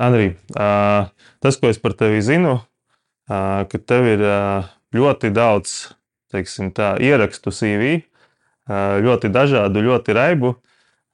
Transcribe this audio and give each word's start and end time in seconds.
Andrij, 0.00 0.36
tas, 0.54 1.58
ko 1.60 1.68
es 1.68 1.80
par 1.82 1.92
tevi 1.98 2.22
zinu, 2.24 2.58
ka 3.28 3.80
tev 3.86 4.06
ir 4.08 4.22
ļoti 4.96 5.32
daudz 5.34 5.92
teiksim, 6.32 6.72
tā, 6.72 6.94
ierakstu 7.02 7.52
CV, 7.52 7.98
ļoti 9.04 9.30
dažādu, 9.32 9.84
ļoti 9.84 10.16
raibu. 10.16 10.54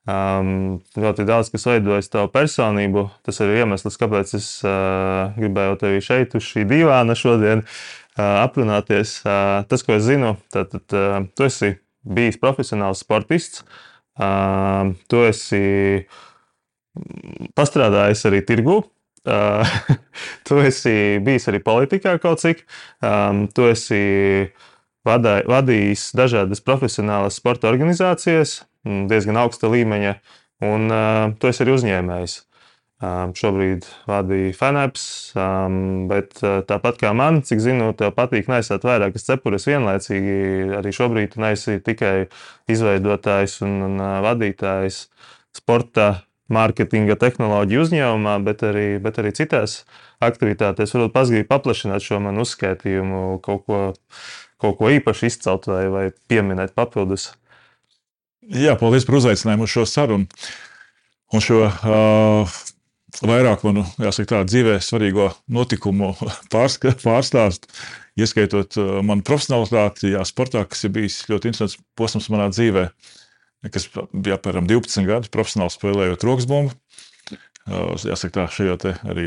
Ļoti 0.08 1.26
daudz 1.28 1.50
kas 1.52 1.66
veidojas 1.68 2.08
tavu 2.08 2.30
personību. 2.32 3.08
Tas 3.26 3.42
ir 3.44 3.50
iemesls, 3.58 3.98
kāpēc 4.00 4.30
es 4.38 4.46
uh, 4.64 5.34
gribēju 5.36 5.76
tevi 5.82 6.00
šeit, 6.04 6.36
uz 6.38 6.46
šī 6.46 6.64
divāna 6.70 7.12
šodien 7.18 7.60
uh, 7.60 8.38
aprunāties. 8.40 9.18
Uh, 9.26 9.66
tas, 9.68 9.84
ko 9.84 9.98
es 9.98 10.06
zinu, 10.06 10.38
tad, 10.54 10.72
tad 10.72 10.96
uh, 10.96 11.18
tu 11.36 11.44
esi 11.44 11.74
bijis 12.08 12.40
profesionāls 12.40 13.04
sportists. 13.04 13.66
Uh, 14.16 14.96
tu 15.12 15.20
esi 15.28 15.60
pastrādājis 17.58 18.24
arī 18.30 18.44
tirgū. 18.46 18.80
Uh, 19.28 19.76
tu 20.46 20.62
esi 20.62 21.18
bijis 21.24 21.50
arī 21.50 21.60
politikā 21.64 22.16
kaut 22.22 22.40
cik. 22.44 22.64
Um, 23.04 23.46
tu 23.52 23.66
esi 23.68 24.00
vadāj, 25.08 25.44
vadījis 25.48 26.10
dažādas 26.16 26.62
profesionālas 26.64 27.38
sporta 27.40 27.68
organizācijas, 27.70 28.62
Mm, 28.86 29.08
diezgan 29.10 29.38
augsta 29.40 29.68
līmeņa, 29.72 30.12
un 30.64 30.92
uh, 30.92 31.24
tu 31.40 31.50
esi 31.50 31.64
arī 31.64 31.74
uzņēmējs. 31.76 32.36
Um, 32.98 33.30
šobrīd 33.38 33.84
vadīja 34.10 34.54
Fanaps, 34.58 35.02
um, 35.38 36.08
bet 36.10 36.40
uh, 36.42 36.60
tāpat 36.66 36.98
kā 36.98 37.12
man, 37.14 37.42
cik 37.46 37.60
zinu, 37.62 37.92
tev 37.98 38.10
patīk 38.16 38.48
nesāt 38.50 38.86
vairākas 38.86 39.26
cepures 39.28 39.68
vienlaicīgi. 39.70 40.38
Arī 40.80 40.94
šobrīd 40.94 41.34
tu 41.34 41.42
neesi 41.44 41.78
tikai 41.84 42.14
izveidotājs 42.70 43.60
un, 43.66 44.02
vadītājs 44.24 45.04
sporta, 45.58 46.08
mārketinga, 46.52 47.16
tehnoloģiju 47.20 47.82
uzņēmumā, 47.84 48.36
bet 48.46 48.64
arī, 48.66 48.86
bet 49.02 49.20
arī 49.20 49.34
citās 49.36 49.82
aktivitātēs. 50.24 50.94
Varbūt 50.94 51.14
pazgrib 51.14 51.50
paplašināt 51.50 52.04
šo 52.04 52.20
manu 52.24 52.46
uzskaitījumu, 52.46 53.20
kaut 53.44 53.66
ko, 53.68 53.82
kaut 54.62 54.78
ko 54.80 54.94
īpaši 54.94 55.28
izcelt 55.32 55.68
vai, 55.70 55.84
vai 55.92 56.06
pieminēt 56.30 56.74
papildus. 56.78 57.30
Jā, 58.48 58.78
paldies 58.80 59.04
par 59.04 59.18
uzaicinājumu 59.20 59.68
uz 59.68 59.74
šo 59.74 59.84
sarunu. 59.88 60.28
Un 61.36 61.44
šo 61.44 61.66
uh, 61.68 62.58
vairāk 63.28 63.64
manu, 63.66 63.84
jāsaka, 64.00 64.40
dzīvē 64.48 64.78
svarīgo 64.84 65.28
notikumu 65.52 66.14
pārska, 66.52 66.94
pārstāstu, 67.02 67.68
ieskaitot 68.18 68.78
uh, 68.80 68.98
manu 69.04 69.24
profesionālitāti, 69.26 70.14
jā, 70.14 70.24
sportā, 70.28 70.64
kas 70.68 70.86
ir 70.88 70.94
bijis 70.96 71.20
ļoti 71.28 71.52
interesants 71.52 71.76
posms 71.98 72.30
manā 72.32 72.48
dzīvē, 72.54 72.88
kas 73.66 73.88
bija 74.12 74.38
apmēram 74.38 74.68
12 74.70 75.08
gadi 75.08 75.32
profesionāli 75.34 75.74
spēlējot 75.74 76.26
rokas 76.28 76.48
bumbu. 76.50 76.76
Uh, 77.68 77.96
jāsaka, 78.00 78.32
tā 78.32 78.44
šajā 78.48 78.76
arī 79.12 79.26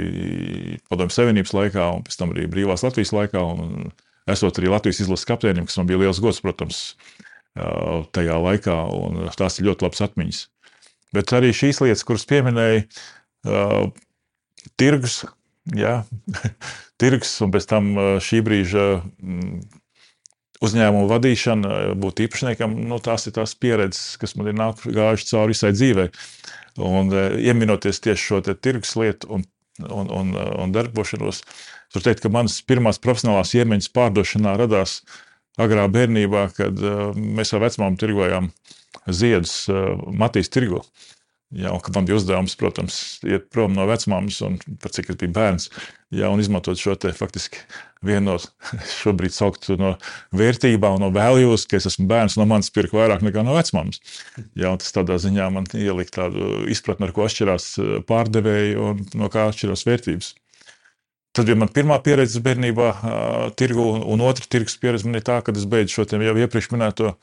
Padomju 0.90 1.14
Savienības 1.14 1.54
laikā, 1.54 1.90
un 1.98 2.06
pēc 2.08 2.18
tam 2.18 2.32
arī 2.34 2.48
brīvās 2.50 2.82
Latvijas 2.86 3.14
laikā, 3.14 3.42
un 3.42 3.92
esot 4.32 4.58
arī 4.58 4.72
Latvijas 4.72 5.04
izlases 5.04 5.28
kapteinim, 5.30 5.68
kas 5.70 5.78
man 5.78 5.90
bija 5.90 6.02
liels 6.02 6.22
gods, 6.24 6.42
protams, 6.42 6.80
tajā 8.16 8.38
laikā, 8.42 8.78
tās 9.38 9.60
ir 9.60 9.68
ļoti 9.70 9.86
labas 9.86 10.04
atmiņas. 10.08 10.42
Bet 11.16 11.34
arī 11.36 11.52
šīs 11.56 11.82
lietas, 11.84 12.06
kuras 12.08 12.26
pieminēja, 12.30 12.86
tirgus, 14.80 15.22
jā, 15.76 15.98
tirgus, 17.02 17.34
un 17.44 17.54
pēc 17.54 17.68
tam 17.70 17.92
šī 18.24 18.42
brīža 18.48 18.86
uzņēmumu 20.62 21.10
vadīšana, 21.10 21.80
būt 22.02 22.24
īpašniekam, 22.28 22.76
nu, 22.90 23.00
tās 23.04 23.28
ir 23.28 23.36
tās 23.38 23.56
pieredzes, 23.58 24.18
kas 24.22 24.36
man 24.38 24.52
ir 24.52 24.60
gājušas 24.60 25.34
cauri 25.34 25.56
visai 25.56 25.74
dzīvei. 25.74 26.08
Un 26.82 27.10
ieminoties 27.12 28.00
tieši 28.06 28.28
šo 28.28 28.42
tirgus 28.54 28.94
lietu 28.96 29.28
un, 29.36 29.44
un, 29.90 30.12
un, 30.14 30.32
un 30.38 30.76
darbošanos, 30.76 31.42
var 31.96 32.06
teikt, 32.06 32.22
ka 32.24 32.32
manas 32.32 32.62
pirmās 32.64 33.02
profesionālās 33.04 33.52
iemaņas 33.58 33.92
pārdošanā 33.92 34.54
radās 34.62 35.02
uh, 35.02 35.18
agrā 35.60 35.88
bērnībā, 35.92 36.46
kad 36.56 36.80
uh, 36.80 37.12
mēs 37.16 37.54
ar 37.56 37.66
vecmāmu 37.66 38.00
tirgojām 38.00 38.52
ziedus 39.12 39.66
uh, 39.72 39.98
Matīs 40.16 40.52
tirgu. 40.54 40.84
Jā, 41.52 41.72
un 41.76 41.96
man 41.96 42.06
bija 42.08 42.16
uzdevums, 42.16 42.54
protams, 42.56 42.98
iet 43.28 43.50
prom 43.52 43.74
no 43.76 43.84
vecmāmas, 43.90 44.38
un 44.48 44.54
pat 44.80 44.94
cik 44.96 45.10
es 45.12 45.18
biju 45.20 45.34
bērns, 45.36 45.66
jā, 46.16 46.30
un 46.32 46.40
izmantot 46.40 46.80
šo 46.80 46.94
te 46.96 47.12
faktiski 47.12 47.60
vienu 48.08 48.30
no 48.30 48.38
šobrīd 48.88 49.36
sauktu 49.36 49.76
no 49.80 49.90
vērtībām, 50.38 50.96
no 51.04 51.10
values, 51.12 51.66
ka 51.68 51.76
es 51.82 51.90
esmu 51.92 52.08
bērns, 52.08 52.38
no 52.40 52.48
manis 52.48 52.72
pirka 52.72 52.96
vairāk 52.96 53.26
nekā 53.28 53.44
no 53.44 53.58
vecmāmas. 53.58 54.00
Un 54.40 54.80
tas 54.80 54.96
tādā 54.96 55.20
ziņā 55.20 55.50
man 55.52 55.68
ielika 55.76 56.22
tādu 56.22 56.64
izpratni, 56.72 57.10
ar 57.10 57.16
ko 57.18 57.28
atšķirās 57.28 57.68
pārdevēji 58.08 58.80
un 58.80 59.04
no 59.20 59.28
kā 59.34 59.50
atšķirās 59.52 59.84
vērtības. 59.90 60.32
Tas 61.36 61.48
bija 61.48 61.60
mana 61.60 61.72
pirmā 61.72 62.00
pieredze 62.04 62.40
bērnībā, 62.44 62.88
uh, 62.92 63.44
tirgu, 63.60 63.86
un 64.12 64.24
otra 64.28 64.48
tirgus 64.52 64.76
pieredze 64.80 65.08
man 65.08 65.20
ir 65.20 65.24
tā, 65.28 65.38
ka 65.44 65.54
es 65.56 65.68
beidzu 65.68 66.00
šo 66.00 66.08
jau 66.20 66.36
iepriekš 66.44 66.72
minēto 66.74 67.14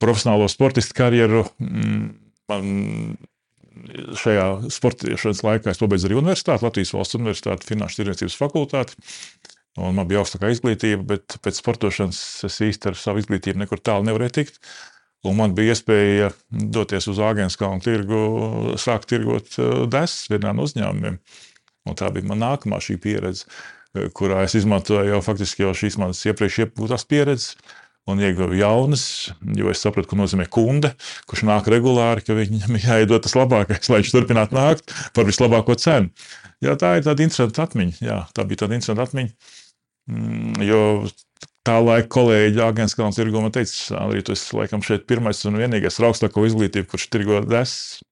profesionālo 0.00 0.46
sportistu 0.48 0.96
karjeru. 0.96 1.44
Mm, 1.60 2.06
man 2.48 2.70
šajā 4.20 4.46
sportiešanas 4.72 5.42
laikā 5.46 5.72
es 5.72 5.80
pabeidzu 5.80 6.08
arī 6.08 6.18
universitāti, 6.20 6.66
Latvijas 6.66 6.94
valsts 6.96 7.18
universitāti, 7.18 7.68
Finanšu 7.70 8.00
tirdzniecības 8.00 8.38
fakultāti. 8.40 8.98
Un 9.80 9.94
man 9.96 10.08
bija 10.10 10.24
augstākā 10.24 10.50
izglītība, 10.50 11.04
bet 11.14 11.36
pēc 11.44 11.60
sportošanas 11.60 12.20
es 12.48 12.56
īsti 12.66 12.90
ar 12.90 12.98
savu 12.98 13.22
izglītību 13.22 13.62
nekur 13.62 13.82
tālu 13.82 14.08
nevarēju 14.08 14.36
tikt. 14.40 14.58
Un 15.28 15.36
man 15.36 15.52
bija 15.56 15.74
iespēja 15.74 16.30
doties 16.48 17.06
uz 17.12 17.20
Āgānskalnu 17.20 17.84
tirgu, 17.84 18.20
sākt 18.80 19.10
tirgot 19.12 19.58
desas 19.92 20.30
vienā 20.32 20.54
no 20.56 20.64
uzņēmumiem. 20.66 21.20
Un 21.88 21.96
tā 21.96 22.08
bija 22.14 22.28
mana 22.28 22.54
nākamā 22.54 22.80
pieredze, 23.00 23.46
eh, 23.94 24.08
kurā 24.08 24.44
es 24.44 24.54
izmantoju 24.54 25.12
jau 25.12 25.20
faktiski 25.22 25.62
jau 25.62 25.74
šīs 25.74 25.98
manas 25.98 26.24
iepriekš 26.24 26.64
iegūtās 26.64 27.06
pieredzes. 27.06 27.56
Un 28.08 28.18
ieguvu 28.24 28.56
jaunas, 28.56 29.04
jo 29.58 29.68
es 29.70 29.82
sapratu, 29.84 30.08
ko 30.10 30.16
nozīmē 30.18 30.46
kunde, 30.50 30.94
kurš 31.30 31.44
nāk 31.46 31.68
regulāri, 31.70 32.24
ka 32.24 32.34
viņam 32.34 32.78
jāiedod 32.88 33.22
tas 33.22 33.36
labākais, 33.38 33.90
lai 33.92 34.00
viņš 34.00 34.12
turpinātu 34.16 34.56
nākt 34.56 34.94
par 35.14 35.28
vislabāko 35.28 35.76
cenu. 35.78 36.08
Jā, 36.64 36.76
tā 36.80 36.96
ir 36.98 37.06
tāda 37.06 37.24
interesanta 37.24 37.64
atmiņa. 37.68 38.00
Jā, 38.04 38.18
tā 38.36 38.44
bija 38.48 38.64
tāda 38.64 38.76
interesanta 38.76 39.06
atmiņa. 39.06 39.52
Mm, 40.10 40.64
jo 40.64 40.82
tā 41.64 41.76
laika 41.84 42.08
kolēģi 42.16 42.64
Agnēs 42.64 42.96
Kalns 42.98 43.20
tirgo 43.20 43.44
man 43.44 43.52
teica, 43.54 43.76
Andrija, 44.00 44.26
tu 44.26 44.34
esi 44.34 44.56
laikam 44.56 44.82
šeit 44.84 45.06
pirmais 45.08 45.44
un 45.48 45.60
vienīgais 45.60 46.00
ar 46.00 46.10
augstāko 46.10 46.48
izglītību, 46.48 46.88
kurš 46.90 47.10
tirgo 47.12 47.44
desmit 47.44 48.08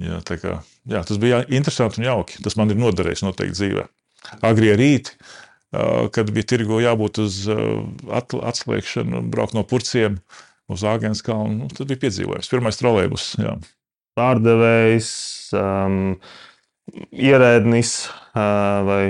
Jā, 0.00 0.18
kā, 0.26 0.56
jā, 0.90 1.00
tas 1.06 1.18
bija 1.22 1.44
interesanti 1.54 2.00
un 2.00 2.08
jauki. 2.08 2.40
Tas 2.42 2.56
man 2.58 2.72
ir 2.72 2.80
noderējis 2.80 3.22
noteikti 3.22 3.58
dzīvē. 3.60 3.84
Agri 4.46 4.72
rīti, 4.74 5.14
kad 6.14 6.30
bija 6.34 6.48
tirgo 6.54 6.80
jābūt 6.82 7.20
uz 7.24 7.42
atslēgšanu, 7.50 9.24
braukt 9.32 9.56
no 9.56 9.64
purciem 9.66 10.20
uz 10.70 10.84
Āgānas 10.88 11.22
kalnu, 11.24 11.64
nu, 11.64 11.68
tas 11.72 11.88
bija 11.88 12.02
piedzīvojums. 12.06 12.50
Pirmais 12.52 12.80
trolēbus. 12.80 13.34
Jā. 13.40 13.56
Pārdevējs, 14.18 15.10
um, 15.58 16.00
ierēdnis 17.10 17.94
uh, 18.06 18.80
vai 18.86 19.02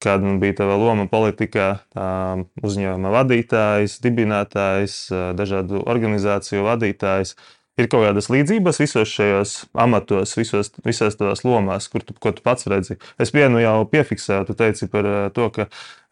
kāda 0.00 0.24
man 0.24 0.40
bija 0.42 0.62
tava 0.62 0.78
loma 0.80 1.06
politikā, 1.10 1.68
um, 1.94 2.46
uzņēmuma 2.64 3.12
vadītājs, 3.20 4.00
dibinātājs, 4.02 5.00
uh, 5.12 5.30
dažādu 5.38 5.84
organizāciju 5.84 6.64
vadītājs. 6.66 7.36
Uh, 7.36 7.59
ir 7.80 7.88
kaut 7.90 8.04
kādas 8.06 8.28
līdzības 8.32 8.80
visos 8.82 9.10
šajos 9.10 9.54
amatos, 9.80 10.34
visos, 10.38 10.72
visās 10.86 11.16
tās 11.18 11.44
lomās, 11.46 11.88
kur 11.92 12.04
tu, 12.06 12.14
tu 12.14 12.44
pats 12.44 12.68
redzi. 12.70 12.98
Es 13.20 13.32
vienu 13.34 13.62
jau 13.62 13.78
piefiksēju, 13.90 14.48
tu 14.48 14.58
teici 14.58 14.90
par 14.92 15.08
eh, 15.08 15.22
to, 15.36 15.48
ka 15.54 15.66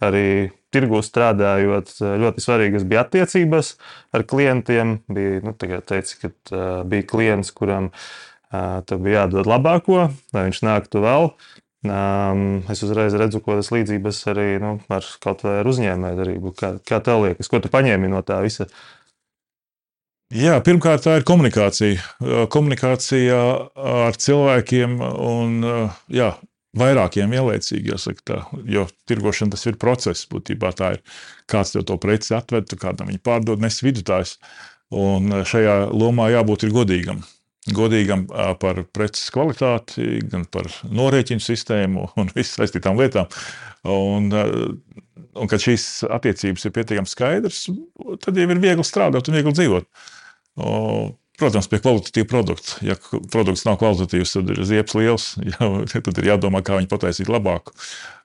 arī 0.04 0.24
tirgu 0.74 1.02
strādājot, 1.04 1.94
eh, 2.00 2.16
ļoti 2.24 2.44
svarīgas 2.44 2.88
bija 2.88 3.04
attiecības 3.06 3.74
ar 4.16 4.26
klientiem. 4.28 4.98
Bija, 5.12 5.44
nu, 5.46 5.54
teici, 5.58 6.18
ka 6.22 6.32
uh, 6.32 6.66
bija 6.88 7.06
klients, 7.08 7.52
kuram 7.56 7.92
uh, 7.92 8.80
tev 8.88 9.00
bija 9.04 9.24
jādod 9.24 9.48
labāko, 9.48 10.08
lai 10.34 10.48
viņš 10.48 10.62
nāktu 10.66 11.04
vēl. 11.04 11.32
Um, 11.86 12.64
es 12.72 12.80
uzreiz 12.82 13.14
redzu, 13.14 13.38
ko 13.38 13.54
tas 13.54 13.70
līdzības 13.70 14.18
arī 14.32 14.46
nu, 14.58 14.72
ar 14.90 15.06
kaut 15.22 15.44
vai 15.46 15.60
ar 15.60 15.68
uzņēmējdarbību. 15.70 16.52
Kā, 16.58 16.72
kā 16.82 16.98
tev 17.06 17.22
liekas, 17.22 17.50
ko 17.50 17.60
tu 17.62 17.70
paņēmi 17.70 18.10
no 18.10 18.24
tā 18.26 18.40
visa? 18.42 18.66
Jā, 20.28 20.58
pirmkārt, 20.60 21.06
tā 21.06 21.14
ir 21.16 21.24
komunikācija. 21.24 22.02
Komunikācija 22.52 23.36
ar 23.80 24.16
cilvēkiem 24.20 24.98
un 25.00 25.54
jā, 26.12 26.34
vairākiem 26.76 27.32
vienlaicīgi, 27.32 27.94
jāsaka 27.94 28.24
tā, 28.28 28.40
jo 28.68 28.84
tirgošana 29.08 29.54
tas 29.54 29.64
ir 29.70 29.78
process. 29.80 30.26
Būtībā 30.28 30.74
tā 30.76 30.90
ir 30.98 31.22
kāds 31.48 31.72
tev 31.72 31.86
to 31.88 31.96
preci 32.02 32.34
atved, 32.36 32.74
kādam 32.80 33.08
viņi 33.08 33.22
pārdod, 33.24 33.62
nes 33.64 33.80
vidutājs. 33.80 34.36
Un 34.92 35.32
šajā 35.48 35.88
lomā 35.96 36.28
jābūt 36.34 36.68
godīgam. 36.76 37.24
Godīgam 37.72 38.26
par 38.60 38.82
preces 38.96 39.32
kvalitāti, 39.32 40.20
gan 40.28 40.44
par 40.48 40.68
norēķinu 40.84 41.44
sistēmu 41.44 42.04
un 42.20 42.30
visām 42.36 42.66
saistītām 42.66 43.00
lietām. 43.00 43.32
Un, 43.88 44.28
un 44.28 45.48
kad 45.50 45.64
šīs 45.64 46.04
attiecības 46.04 46.68
ir 46.68 46.76
pietiekami 46.76 47.08
skaidras, 47.08 47.64
tad 48.24 48.36
jau 48.36 48.48
ir 48.48 48.62
viegli 48.62 48.84
strādāt 48.84 49.28
un 49.28 49.40
viegli 49.40 49.56
dzīvot. 49.56 49.88
Protams, 51.38 51.68
pie 51.70 51.78
kvalitatīva 51.78 52.26
produkta. 52.26 52.80
Ja 52.82 52.96
produkts 53.30 53.62
nav 53.66 53.76
kvalitatīvs, 53.78 54.32
tad 54.34 54.48
ir 54.50 54.62
ziepes 54.66 54.96
liels. 54.98 55.26
Ja, 55.52 55.68
tad 55.86 56.18
ir 56.18 56.32
jādomā, 56.32 56.64
kā 56.66 56.80
viņu 56.80 56.90
pataisīt 56.90 57.30
labāk. 57.30 57.70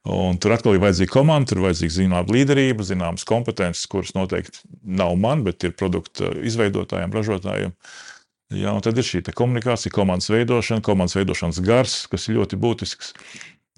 Un 0.10 0.40
tur 0.42 0.56
atkal 0.56 0.76
ir 0.76 0.82
vajadzīga 0.84 1.14
komanda, 1.14 1.52
tur 1.52 1.62
ir 1.62 1.68
vajadzīga 1.68 1.96
zināma 2.00 2.34
līderība, 2.34 2.86
zināmas 2.88 3.28
kompetences, 3.30 3.86
kuras 3.92 4.16
noteikti 4.18 4.66
nav 4.84 5.14
man, 5.22 5.46
bet 5.46 5.64
ir 5.64 5.76
produkta 5.78 6.34
izveidotājiem, 6.42 7.14
ražotājiem. 7.14 7.78
Ja, 8.54 8.74
tad 8.84 8.98
ir 8.98 9.06
šī 9.08 9.24
komunikācija, 9.30 9.94
komandas 9.94 10.30
veidošana, 10.34 10.84
komandas 10.86 11.16
veidošanas 11.18 11.62
gars, 11.66 11.96
kas 12.10 12.28
ir 12.28 12.40
ļoti 12.42 12.60
būtisks. 12.66 13.14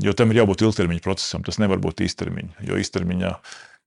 Jo 0.04 0.16
tam 0.16 0.32
ir 0.32 0.42
jābūt 0.42 0.66
ilgtermiņa 0.66 1.04
procesam, 1.04 1.44
tas 1.44 1.60
nevar 1.62 1.80
būt 1.84 2.04
īstermiņa. 2.08 2.66
Jo 2.68 2.80
īstermiņā 2.82 3.36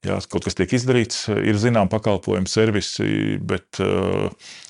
Jā, 0.07 0.21
kaut 0.31 0.45
kas 0.47 0.55
tiek 0.55 0.71
izdarīts, 0.77 1.25
ir 1.27 1.57
zināms 1.59 1.91
pakalpojumu 1.91 2.47
servisi, 2.47 3.39
bet 3.43 3.81
uh, 3.83 4.29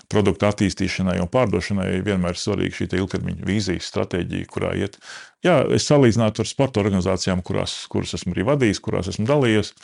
produktu 0.08 0.48
attīstīšanai 0.48 1.18
un 1.20 1.28
pārdošanai 1.28 1.98
vienmēr 2.06 2.32
ir 2.32 2.40
svarīga 2.40 2.78
šī 2.78 2.88
ilgtermiņa 2.96 3.48
vīzija, 3.48 3.84
stratēģija, 3.84 4.48
kurā 4.48 4.72
iet. 4.80 4.96
Jā, 5.44 5.60
es 5.76 5.84
salīdzinātu 5.90 6.42
ar 6.42 6.48
sporta 6.48 6.80
organizācijām, 6.80 7.44
kurās, 7.44 7.82
kuras 7.92 8.16
esmu 8.16 8.32
arī 8.32 8.48
vadījis, 8.48 8.80
kurās 8.84 9.12
esmu 9.12 9.28
dalījies. 9.28 9.74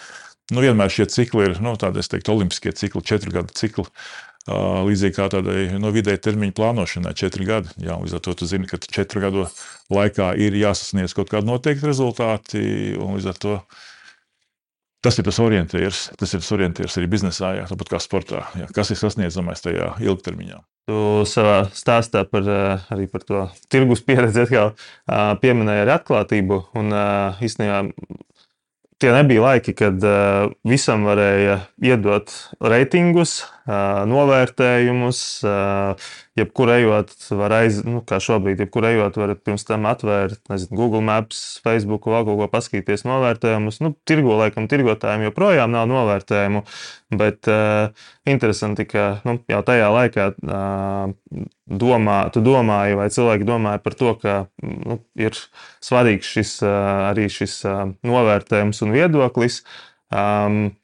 Nu, 0.53 0.65
vienmēr 0.65 0.93
šie 0.93 1.11
cikli 1.13 1.51
ir 1.51 1.61
nu, 1.65 1.77
tādi, 1.81 2.01
teiktu, 2.09 2.33
olimpiskie 2.33 2.73
cikli, 2.77 3.05
četru 3.05 3.37
gadu 3.37 3.53
cikli. 3.57 3.85
Uh, 3.85 4.83
līdzīgi 4.85 5.17
kā 5.17 5.31
tādai 5.33 5.61
no 5.81 5.89
vidēja 5.93 6.21
termiņa 6.27 6.53
plānošanai, 6.57 7.15
četri 7.17 7.47
gadi. 7.49 7.71
Jā, 7.81 7.97
līdz 8.01 8.17
ar 8.17 8.25
to 8.25 8.35
tu 8.41 8.49
zini, 8.49 8.69
ka 8.69 8.77
četru 8.77 9.23
gadu 9.25 9.47
laikā 9.93 10.35
ir 10.41 10.57
jāsasniedz 10.57 11.17
kaut 11.17 11.33
kādi 11.33 11.49
noteikti 11.49 11.89
rezultāti, 11.89 12.61
līdz 13.01 13.29
ar 13.33 13.41
to 13.41 13.55
Tas 15.05 15.19
ir 15.21 15.27
tas 15.27 15.37
orientieris, 15.45 16.07
tas 16.17 16.31
ir 16.33 16.41
tas 16.41 16.53
orientieris 16.57 16.95
arī 16.97 17.09
biznesā, 17.13 17.51
jā, 17.59 17.65
tāpat 17.69 17.91
kā 17.93 17.99
sportā. 18.01 18.47
Jā, 18.57 18.71
kas 18.73 18.89
ir 18.95 18.97
sasniedzamais 18.97 19.61
tajā 19.61 19.91
ilgtermiņā? 20.01 20.63
Tu 20.89 21.01
savā 21.29 21.59
stāstā 21.77 22.23
par, 22.29 22.49
arī 22.93 23.05
par 23.13 23.25
to 23.29 23.43
tirgus 23.73 24.01
pieredzi 24.05 24.47
atkal 24.47 24.73
pieminēji 25.43 25.85
arī 25.85 25.93
atklātību. 25.99 26.59
Un 26.81 26.97
īstenībā 27.45 27.83
tie 29.01 29.13
nebija 29.13 29.45
laiki, 29.45 29.77
kad 29.77 30.09
visam 30.65 31.05
varēja 31.09 31.59
iedot 31.85 32.33
reitingus, 32.65 33.43
novērtējumus. 33.67 35.19
Uh, 35.47 36.09
jebkur 36.35 36.71
ejot, 36.75 37.13
var 37.39 37.53
aiz, 37.61 37.79
nu, 37.87 38.01
kā 38.07 38.19
šobrīd, 38.23 38.59
jebkur 38.65 38.87
ejot, 38.89 39.17
varat 39.21 39.41
pirms 39.47 39.65
tam 39.69 39.87
atvērt, 39.87 40.41
nezinu, 40.51 40.77
Google 40.77 41.03
Maps, 41.07 41.41
Facebook, 41.65 42.09
vēl 42.11 42.27
kaut 42.27 42.41
ko 42.41 42.49
paskatīties 42.51 43.07
novērtējumus. 43.07 43.79
Nu, 43.85 43.93
tirgo 44.09 44.35
laikam, 44.41 44.67
tirgotājiem 44.71 45.29
joprojām 45.29 45.73
nav 45.75 45.87
novērtējumu, 45.93 46.65
bet 47.15 47.51
uh, 47.51 48.07
interesanti, 48.29 48.89
ka 48.91 49.07
nu, 49.29 49.39
jau 49.51 49.63
tajā 49.67 49.89
laikā 49.95 50.29
uh, 50.35 51.15
domā, 51.87 52.21
tu 52.35 52.43
domāji, 52.45 52.99
vai 52.99 53.11
cilvēki 53.15 53.49
domāja 53.49 53.83
par 53.87 53.99
to, 53.99 54.15
ka 54.21 54.39
nu, 54.61 54.99
ir 55.17 55.39
svarīgs 55.85 56.35
šis, 56.37 56.57
arī 56.67 57.31
šis 57.33 57.61
novērtējums 58.05 58.83
un 58.85 58.97
viedoklis. 58.99 59.63
Um, 60.15 60.75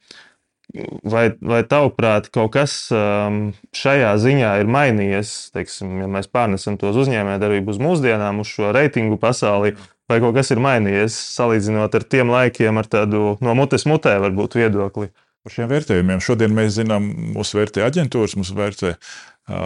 vai, 1.05 1.25
vai 1.41 1.61
tavuprāt, 1.69 2.29
kaut 2.35 2.53
kas 2.55 2.75
um, 2.95 3.41
šajā 3.77 4.13
ziņā 4.23 4.53
ir 4.63 4.71
mainījies? 4.71 5.33
Teiksim, 5.55 5.97
ja 6.03 6.11
mēs 6.11 6.31
pārnesam 6.33 6.79
to 6.81 6.91
uz 6.93 7.01
uzņēmējdarbību 7.05 7.75
uz 7.75 7.81
mūsdienām, 7.83 8.43
uz 8.43 8.53
šo 8.53 8.71
reitingu 8.77 9.19
pasauli, 9.21 9.75
vai 10.11 10.21
kaut 10.23 10.37
kas 10.39 10.53
ir 10.55 10.63
mainījies 10.63 11.17
salīdzinot 11.37 11.97
ar 11.97 12.07
tiem 12.07 12.33
laikiem, 12.33 12.79
ar 12.81 12.91
tādu 12.91 13.37
no 13.43 13.57
mutes 13.59 13.87
mutē 13.91 14.19
varbūt 14.23 14.59
viedokli? 14.61 15.11
Par 15.41 15.55
šiem 15.55 15.71
vērtējumiem 15.71 16.21
šodien 16.21 16.53
mēs 16.53 16.75
zinām, 16.77 17.07
mūsu 17.35 17.57
vērtē 17.57 17.87
aģentūras, 17.87 18.37
mūsu 18.37 18.57
vērtē 18.59 18.91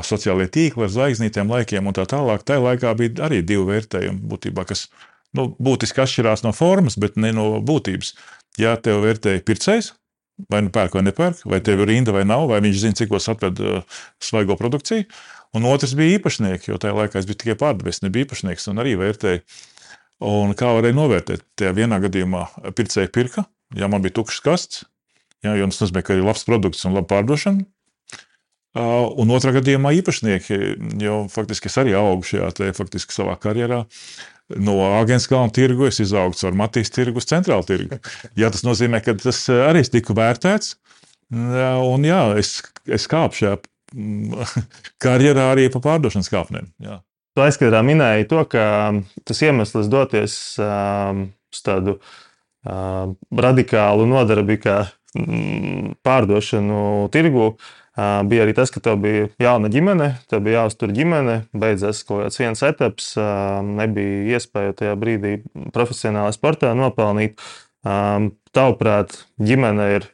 sociālajie 0.07 0.53
tīkli 0.55 0.87
ar 0.87 0.93
zvaigznītiem, 0.95 1.51
laikiem 1.51 1.91
un 1.91 1.97
tā 1.97 2.07
tālāk. 2.09 2.45
Tajā 2.47 2.63
laikā 2.63 2.93
bija 2.99 3.27
arī 3.27 3.43
divi 3.43 3.67
vērtējumi, 3.73 4.23
būtībā, 4.31 4.65
kas 4.69 4.87
nu, 5.37 5.49
būtiski 5.59 6.05
atšķirās 6.05 6.45
no 6.47 6.55
formas, 6.57 6.97
bet 7.01 7.19
ne 7.21 7.35
no 7.35 7.49
būtības. 7.59 8.15
Ja 8.61 8.77
tev 8.79 9.03
vērtēja 9.03 9.43
pircējs, 9.43 9.91
vai 10.51 10.63
nu 10.67 10.73
pērk 10.75 10.97
vai 10.97 11.05
nepērk, 11.07 11.45
vai 11.51 11.61
tev 11.65 11.85
ir 11.85 11.93
rinda 11.93 12.15
vai 12.15 12.25
nav, 12.27 12.49
vai 12.51 12.61
viņš 12.65 12.81
zina, 12.83 12.99
cikos 12.99 13.29
atved 13.31 13.61
svaigo 14.23 14.57
produkciju. 14.59 15.07
Un 15.55 15.69
otrs 15.71 15.95
bija 15.95 16.19
īpašnieki, 16.19 16.73
jo 16.73 16.81
tajā 16.83 16.97
laikā 16.97 17.21
es 17.21 17.29
biju 17.29 17.39
tikai 17.43 17.59
pārdevis, 17.61 18.03
nebija 18.03 18.27
īpašnieks 18.27 18.67
un 18.73 18.83
arī 18.83 18.97
vērtēja. 18.99 19.45
Un 20.25 20.55
kā 20.59 20.71
varēja 20.75 20.97
novērtēt? 20.97 21.45
Tajā 21.59 21.75
vienā 21.77 22.01
gadījumā 22.03 22.47
pircēja 22.75 23.13
pirka, 23.15 23.47
ja 23.79 23.91
man 23.91 24.03
bija 24.03 24.17
tukšs 24.19 24.43
kasts, 24.43 24.83
ja, 25.47 25.55
jo 25.59 25.69
tas 25.71 25.83
nozīmē, 25.85 26.03
ka 26.07 26.17
ir 26.17 26.27
labs 26.27 26.47
produkts 26.49 26.87
un 26.89 26.97
laba 26.97 27.11
pārdošana. 27.15 27.67
Un 28.75 29.31
otrā 29.31 29.53
gadījumā 29.55 29.93
īpašnieki, 30.01 30.57
jo 30.99 31.19
faktiski 31.31 31.71
arī 31.79 31.93
augu 31.95 32.27
šajā 32.27 32.49
te, 32.59 32.71
faktiski 32.75 33.15
savā 33.15 33.37
karjerā. 33.39 33.85
No 34.61 34.75
Agnēs 34.99 35.29
Kalna 35.31 35.55
tirgu 35.55 35.87
es 35.87 36.01
izaugu 36.03 36.35
caur 36.37 36.57
Matīs 36.59 36.91
tirgu 36.93 37.23
uz 37.23 37.29
centrālu 37.31 37.65
tirgu. 37.69 38.01
Jā, 38.41 38.51
tas 38.53 38.65
nozīmē, 38.67 38.99
ka 39.05 39.15
tas 39.21 39.45
arī 39.55 39.85
tika 39.87 40.17
vērtēts. 40.17 40.75
Un 41.35 42.05
jā, 42.05 42.19
es, 42.39 42.59
es 42.85 43.07
kāpu 43.11 43.39
šajā 43.39 43.55
karjerā 45.05 45.47
arī 45.55 45.65
pa 45.73 45.81
pārdošanas 45.83 46.29
kāpnēm. 46.31 46.69
Jā. 46.85 46.99
Tu 47.35 47.43
aizkadrā 47.43 47.81
minēji 47.87 48.29
to, 48.31 48.43
ka 48.51 48.67
tas 49.27 49.41
iemesls 49.43 49.89
doties 49.91 50.37
um, 50.63 51.25
uz 51.51 51.63
tādu 51.67 51.97
um, 51.97 53.17
radikālu 53.35 54.07
nodarbi, 54.11 54.61
kā 54.63 54.77
um, 55.19 55.95
pārdošanu 56.07 57.09
tirgu, 57.17 57.49
uh, 57.55 57.73
Bija 57.95 58.43
arī 58.43 58.55
tas, 58.57 58.73
ka 58.75 58.81
tev 58.83 58.99
bija 59.05 59.29
jauna 59.39 59.69
ģimene, 59.71 60.09
tev 60.27 60.41
bija 60.43 60.65
jāuztur 60.65 60.91
ģimene, 60.95 61.45
beidzās 61.55 62.01
kaut 62.07 62.25
kāds 62.25 62.41
viens 62.41 62.63
etaps, 62.67 63.13
nebija 63.69 64.35
iespēja 64.35 64.75
tajā 64.81 64.97
brīdī 64.99 65.37
profesionālā 65.75 66.33
sportā 66.35 66.73
nopelnīt. 66.75 67.39
Tavuprāt, 68.55 69.15
ģimene 69.39 69.87
ir, 70.01 70.09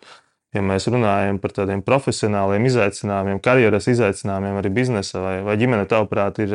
ja 0.52 0.64
mēs 0.66 0.90
runājam 0.92 1.40
par 1.40 1.56
tādiem 1.56 1.80
profesionāliem 1.86 2.68
izaicinājumiem, 2.68 3.40
karjeras 3.40 3.88
izaicinājumiem, 3.94 4.60
arī 4.60 4.74
biznesa, 4.76 5.24
vai, 5.24 5.34
vai 5.48 5.56
ģimene, 5.60 5.88
tavuprāt, 5.88 6.42
ir 6.44 6.52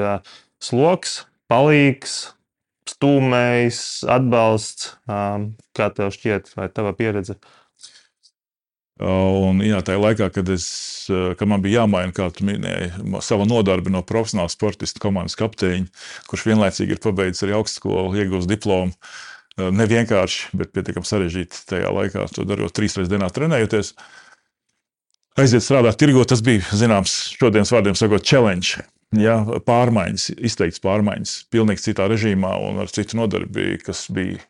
sloks, 0.62 1.24
palīgs, 1.50 2.19
stūmējs, 2.89 3.80
atbalsts. 4.13 4.94
Kā 5.07 5.89
tev 5.98 6.13
šķiet, 6.13 6.54
vai 6.60 6.69
tava 6.69 6.94
pieredze? 6.94 7.39
Un, 9.03 9.59
jā, 9.59 9.81
tajā 9.83 10.00
laikā, 10.00 10.30
kad, 10.31 10.50
es, 10.53 10.65
kad 11.09 11.50
man 11.51 11.63
bija 11.63 11.81
jāmaina, 11.81 12.13
kā 12.15 12.30
tu 12.31 12.45
minēji, 12.47 12.94
sava 13.25 13.44
nodarbe 13.47 13.92
no 13.92 14.00
profesionāla 14.07 14.51
sportista 14.51 15.01
komandas 15.03 15.36
kapteiņa, 15.39 15.89
kurš 16.30 16.45
vienlaicīgi 16.47 16.95
ir 16.95 17.01
pabeidzis 17.03 17.44
arī 17.44 17.57
augstskolu, 17.57 18.15
iegūst 18.21 18.47
diplomu. 18.51 18.95
Nevienkārši, 19.56 20.56
bet 20.59 20.71
pietiekami 20.75 21.08
sarežģīti 21.08 21.62
tajā 21.70 21.91
laikā, 21.96 22.25
to 22.36 22.48
darot 22.48 22.75
trīs 22.75 22.96
reizes 22.96 23.12
dienā, 23.12 23.29
trenējoties. 23.31 23.93
Aiziet 25.39 25.63
strādāt, 25.63 26.00
tirgot, 26.00 26.29
tas 26.31 26.43
bija, 26.43 26.63
zināms, 26.75 27.13
šodienas 27.36 27.72
vārdiem 27.75 27.96
sakot, 28.00 28.24
challenge. 28.24 28.84
Ja, 29.15 29.41
pārmaiņas, 29.67 30.31
izteikts 30.43 30.84
pārmaiņas, 30.84 31.38
pilnīgi 31.51 31.84
citā 31.89 32.08
režīmā 32.12 32.51
un 32.63 32.84
ar 32.84 32.91
citu 32.91 33.20
nodarbi, 33.20 33.75
kas 33.84 34.08
bija 34.12 34.43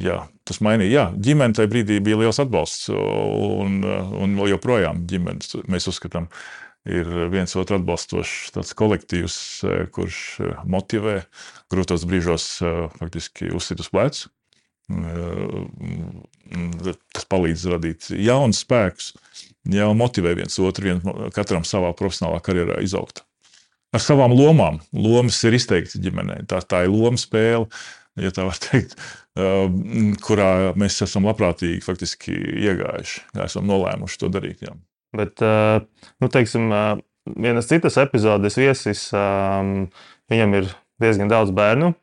Jā, 0.00 0.22
tas 0.48 0.60
mainīja. 0.64 0.92
Jā, 0.92 1.04
ģimene 1.26 1.56
tajā 1.56 1.70
brīdī 1.72 1.98
bija 2.04 2.20
liels 2.20 2.40
atbalsts. 2.42 2.90
Un, 2.92 3.80
un 3.84 4.36
joprojām 4.48 5.04
ģimenes 5.08 5.56
mēs 5.70 5.88
uzskatām, 5.90 6.28
ir 6.84 7.08
viens 7.32 7.56
otru 7.56 7.78
atbalstošs 7.78 8.74
kolektīvs, 8.76 9.36
kurš 9.94 10.20
motivē, 10.68 11.22
grūtos 11.72 12.04
brīžos 12.08 12.48
faktiski 12.98 13.52
uzsit 13.56 13.80
uz 13.80 13.90
pleca. 13.92 14.28
Tas 17.14 17.28
palīdz 17.32 17.68
radīt 17.72 18.10
jaunus 18.20 18.60
spēkus, 18.66 19.14
jau 19.72 19.92
motivē 19.96 20.34
viens 20.36 20.58
otru, 20.60 20.90
vien, 20.90 21.00
katram 21.32 21.64
savā 21.64 21.94
profesionālā 21.96 22.42
karjerā 22.44 22.82
izaugt. 22.84 23.24
Ar 23.94 24.02
savām 24.02 24.34
lomām. 24.34 24.80
Lomas 24.92 25.38
ir 25.46 25.54
izteikti 25.54 26.00
ģimenē. 26.02 26.40
Tā, 26.50 26.58
tā 26.66 26.82
ir 26.84 26.90
loma 26.90 27.16
spēle 27.20 27.68
ja 28.20 28.30
tā 28.34 28.46
var 28.46 28.58
teikt, 28.62 28.94
um, 29.38 30.14
kurā 30.24 30.74
mēs 30.78 31.00
esam 31.06 31.26
labprātīgi 31.28 31.82
faktiski 31.84 32.34
iegājuši, 32.68 33.24
esam 33.44 33.66
nolēmuši 33.70 34.20
to 34.22 34.30
darīt. 34.32 34.64
Jā. 34.66 34.76
Bet, 35.14 35.42
uh, 35.44 35.82
nu, 36.22 36.30
teiksim, 36.32 36.70
uh, 36.70 37.02
vienas 37.38 37.70
citas 37.70 37.98
epizodes 38.02 38.58
viesis, 38.58 39.06
um, 39.16 39.86
viņam 40.32 40.58
ir 40.60 40.72
diezgan 41.02 41.30
daudz 41.30 41.54
bērnu. 41.54 41.94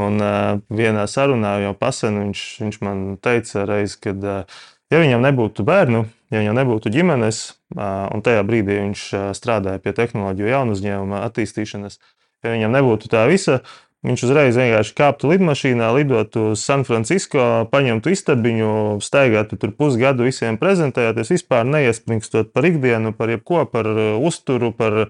Un 0.00 0.22
uh, 0.22 0.60
vienā 0.70 1.02
sarunā 1.10 1.56
jau 1.64 1.72
pasen 1.78 2.20
viņš, 2.22 2.44
viņš 2.62 2.78
man 2.86 3.00
teica, 3.22 3.64
reiz, 3.68 3.96
ka, 4.00 4.14
ja 4.14 5.00
viņam 5.02 5.24
nebūtu 5.24 5.66
bērnu, 5.66 6.04
ja 6.30 6.42
viņam 6.42 6.60
nebūtu 6.60 6.92
ģimenes, 6.94 7.42
un 7.74 8.22
tajā 8.26 8.42
brīdī 8.46 8.78
viņš 8.78 9.02
strādāja 9.38 9.82
pie 9.82 9.92
tehnoloģiju 9.98 10.50
jaunu 10.50 10.74
uzņēmumu 10.76 11.18
attīstīšanas, 11.20 11.98
ja 12.44 12.54
viņam 12.54 12.74
nebūtu 12.78 13.10
tā 13.10 13.24
visa, 13.30 13.60
Viņš 14.06 14.22
uzreiz 14.24 14.56
vienkārši 14.56 14.94
kāptu 14.96 15.28
lidmašīnā, 15.28 15.90
lidotu 15.92 16.46
uz 16.54 16.62
San 16.64 16.86
Francisco, 16.88 17.66
paņemtu 17.68 18.14
istabiņu, 18.14 18.70
staigātu 19.04 19.58
tur 19.60 19.74
pusgadu, 19.76 20.24
visiem 20.24 20.56
prezentējoties, 20.60 21.34
vispār 21.34 21.68
neiespringstot 21.68 22.54
par 22.56 22.64
ikdienu, 22.64 23.12
par 23.16 23.34
jebko, 23.34 23.66
par 23.68 23.90
uh, 23.92 24.14
uzturu, 24.24 24.72
par 24.72 25.02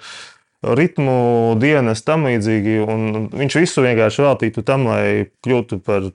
ritmu, 0.61 1.55
dienas, 1.63 2.03
tam 2.03 2.27
līdzīgi. 2.27 2.81
Viņš 3.31 3.59
visu 3.63 3.87
vienkārši 3.87 4.27
veltītu 4.27 4.67
tam, 4.67 4.89
lai 4.91 5.31
kļūtu 5.47 5.79
par 5.87 6.11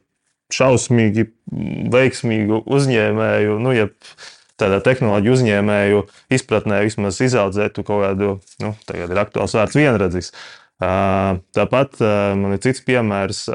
šausmīgi 0.53 1.29
veiksmīgu 1.95 2.59
uzņēmēju. 2.75 3.55
Nu, 3.63 3.71
ja 3.75 3.87
tādā 4.59 4.81
tehnoloģiju 4.83 5.35
uzņēmēju 5.35 6.03
izpratnē 6.37 6.83
vismaz 6.85 7.19
izaudzētu 7.23 7.87
kaut 7.87 8.03
kādu, 8.05 8.35
nu, 8.63 8.75
tagad 8.87 9.15
ir 9.15 9.23
aktuāls 9.23 9.55
vārds 9.57 9.79
vienredzis. 9.79 10.31
Tāpat 10.81 12.01
man 12.39 12.55
ir 12.57 12.63
cits 12.63 12.83
piemērs. 12.85 13.45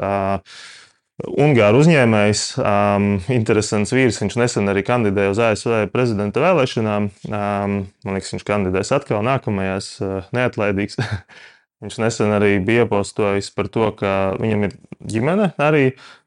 Ungāru 1.21 1.81
uzņēmējs, 1.83 2.41
um, 2.61 3.07
interesants 3.33 3.93
vīrs. 3.93 4.19
Viņš 4.23 4.37
nesen 4.39 4.71
arī 4.71 4.81
kandidēja 4.85 5.33
uz 5.33 5.41
ASV 5.43 5.91
prezidenta 5.93 6.41
vēlēšanām. 6.41 7.09
Um, 7.29 7.75
man 8.05 8.17
liekas, 8.17 8.33
viņš 8.35 8.45
kandidēs 8.47 8.93
atkal 8.95 9.21
nākamajās, 9.27 9.91
uh, 10.01 10.29
neatlaidīgs. 10.33 10.97
viņš 11.83 11.97
nesen 12.01 12.33
arī 12.33 12.55
bija 12.65 12.85
iepostojis 12.85 13.51
par 13.53 13.69
to, 13.73 13.89
ka 13.97 14.13
viņam 14.41 14.65
ir 14.67 14.73
ģimene 15.13 15.51
arī, 15.61 15.83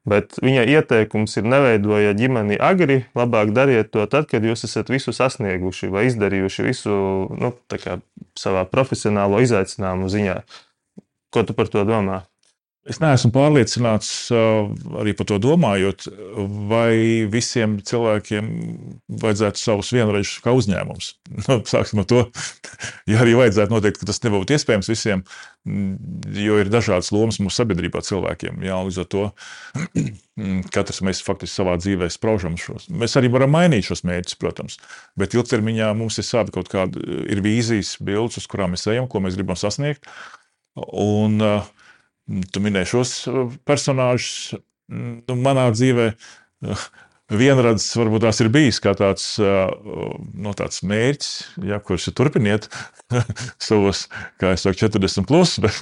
bet 0.07 0.37
viņa 0.43 0.65
ieteikums 0.77 1.35
ir 1.39 1.49
neveidojiet 1.51 2.19
ģimeni 2.19 2.59
agri. 2.59 3.01
Labāk 3.17 3.51
dariet 3.55 3.91
to 3.95 4.05
tad, 4.11 4.29
kad 4.31 4.47
jūs 4.47 4.67
esat 4.67 4.91
visu 4.93 5.15
sasnieguši 5.15 5.91
vai 5.91 6.05
izdarījuši 6.11 6.69
visu 6.69 6.95
nu, 7.35 7.51
savā 8.39 8.63
profesionālo 8.71 9.43
izaicinājumu 9.43 10.11
ziņā. 10.13 10.39
Ko 11.35 11.43
tu 11.43 11.57
par 11.57 11.67
to 11.71 11.83
domā? 11.87 12.23
Es 12.85 12.99
neesmu 13.01 13.31
pārliecināts 13.33 14.09
arī 14.29 15.15
par 15.17 15.25
to 15.31 15.39
domājot, 15.41 16.05
vai 16.69 17.25
visiem 17.33 17.79
cilvēkiem 17.81 18.51
vajadzētu 19.23 19.57
savus 19.57 19.89
vienreizes 19.95 20.37
kā 20.45 20.53
uzņēmums. 20.53 21.07
Nu, 21.45 21.57
sāksim 21.65 22.03
ar 22.03 22.09
to. 22.11 22.21
Ja 23.09 23.23
arī 23.23 23.33
vajadzētu 23.37 23.73
noteikt, 23.73 23.99
ka 24.01 24.09
tas 24.09 24.21
nebūtu 24.21 24.53
iespējams 24.53 24.89
visiem, 24.91 25.23
jo 25.65 26.59
ir 26.61 26.69
dažādas 26.73 27.11
lomas 27.13 27.39
mūsu 27.41 27.63
sabiedrībā 27.63 28.01
cilvēkiem. 28.05 28.61
Jā, 28.65 28.77
līdz 28.85 29.01
ar 29.01 29.09
to 29.13 29.25
katrs 30.75 31.01
mēs 31.05 31.25
faktiski 31.25 31.57
savā 31.57 31.75
dzīvē 31.81 32.09
spraužam 32.13 32.57
šos. 32.61 32.89
Mēs 32.93 33.17
arī 33.17 33.33
varam 33.33 33.53
mainīt 33.55 33.89
šos 33.89 34.05
mērķus, 34.05 34.37
protams, 34.41 34.79
bet 35.17 35.33
ilgtermiņā 35.37 35.89
mums 35.97 36.21
ir 36.21 36.29
sāpīgi 36.29 36.59
kaut 36.59 36.73
kāda 36.73 37.01
ir 37.25 37.41
vīzijas, 37.45 37.97
bildes, 38.05 38.41
uz 38.41 38.49
kurām 38.51 38.77
mēs 38.77 38.85
ejam, 38.93 39.09
ko 39.09 39.25
mēs 39.25 39.37
gribam 39.39 39.57
sasniegt. 39.57 40.05
Un, 40.75 41.39
Tu 42.25 42.61
minēji 42.61 42.89
šos 42.89 43.09
personāžus. 43.69 44.55
Nu, 44.89 45.35
manā 45.37 45.67
dzīvē 45.73 46.11
vienradzes 47.33 47.95
varbūt 47.97 48.25
tās 48.25 48.39
ir 48.43 48.51
bijis 48.53 48.77
kā 48.81 48.93
tāds, 48.97 49.23
no 49.41 50.09
nu, 50.45 50.53
tāds 50.57 50.83
mērķis, 50.85 51.29
ja, 51.65 51.79
kurš 51.81 52.11
ir 52.11 52.15
turpiniet 52.17 52.67
savos, 53.67 54.03
kā 54.41 54.53
jau 54.53 54.61
saku, 54.61 54.77
40 54.83 55.25
plus, 55.29 55.55
bet 55.61 55.81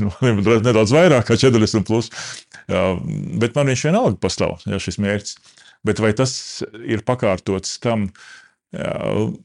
nedaudz 0.63 0.95
vairāk 0.95 1.27
kā 1.27 1.39
40 1.39 1.87
plus. 1.87 2.11
Bet 2.67 3.59
man 3.59 3.71
viņš 3.71 3.87
vienalga 3.89 4.19
pastāv, 4.23 4.63
ja 4.67 4.79
šis 4.83 4.99
mērķis. 5.03 5.39
Bet 5.83 5.99
vai 5.99 6.13
tas 6.15 6.63
ir 6.79 7.03
pakārtots 7.03 7.75
tam, 7.83 8.07
jā, 8.71 8.99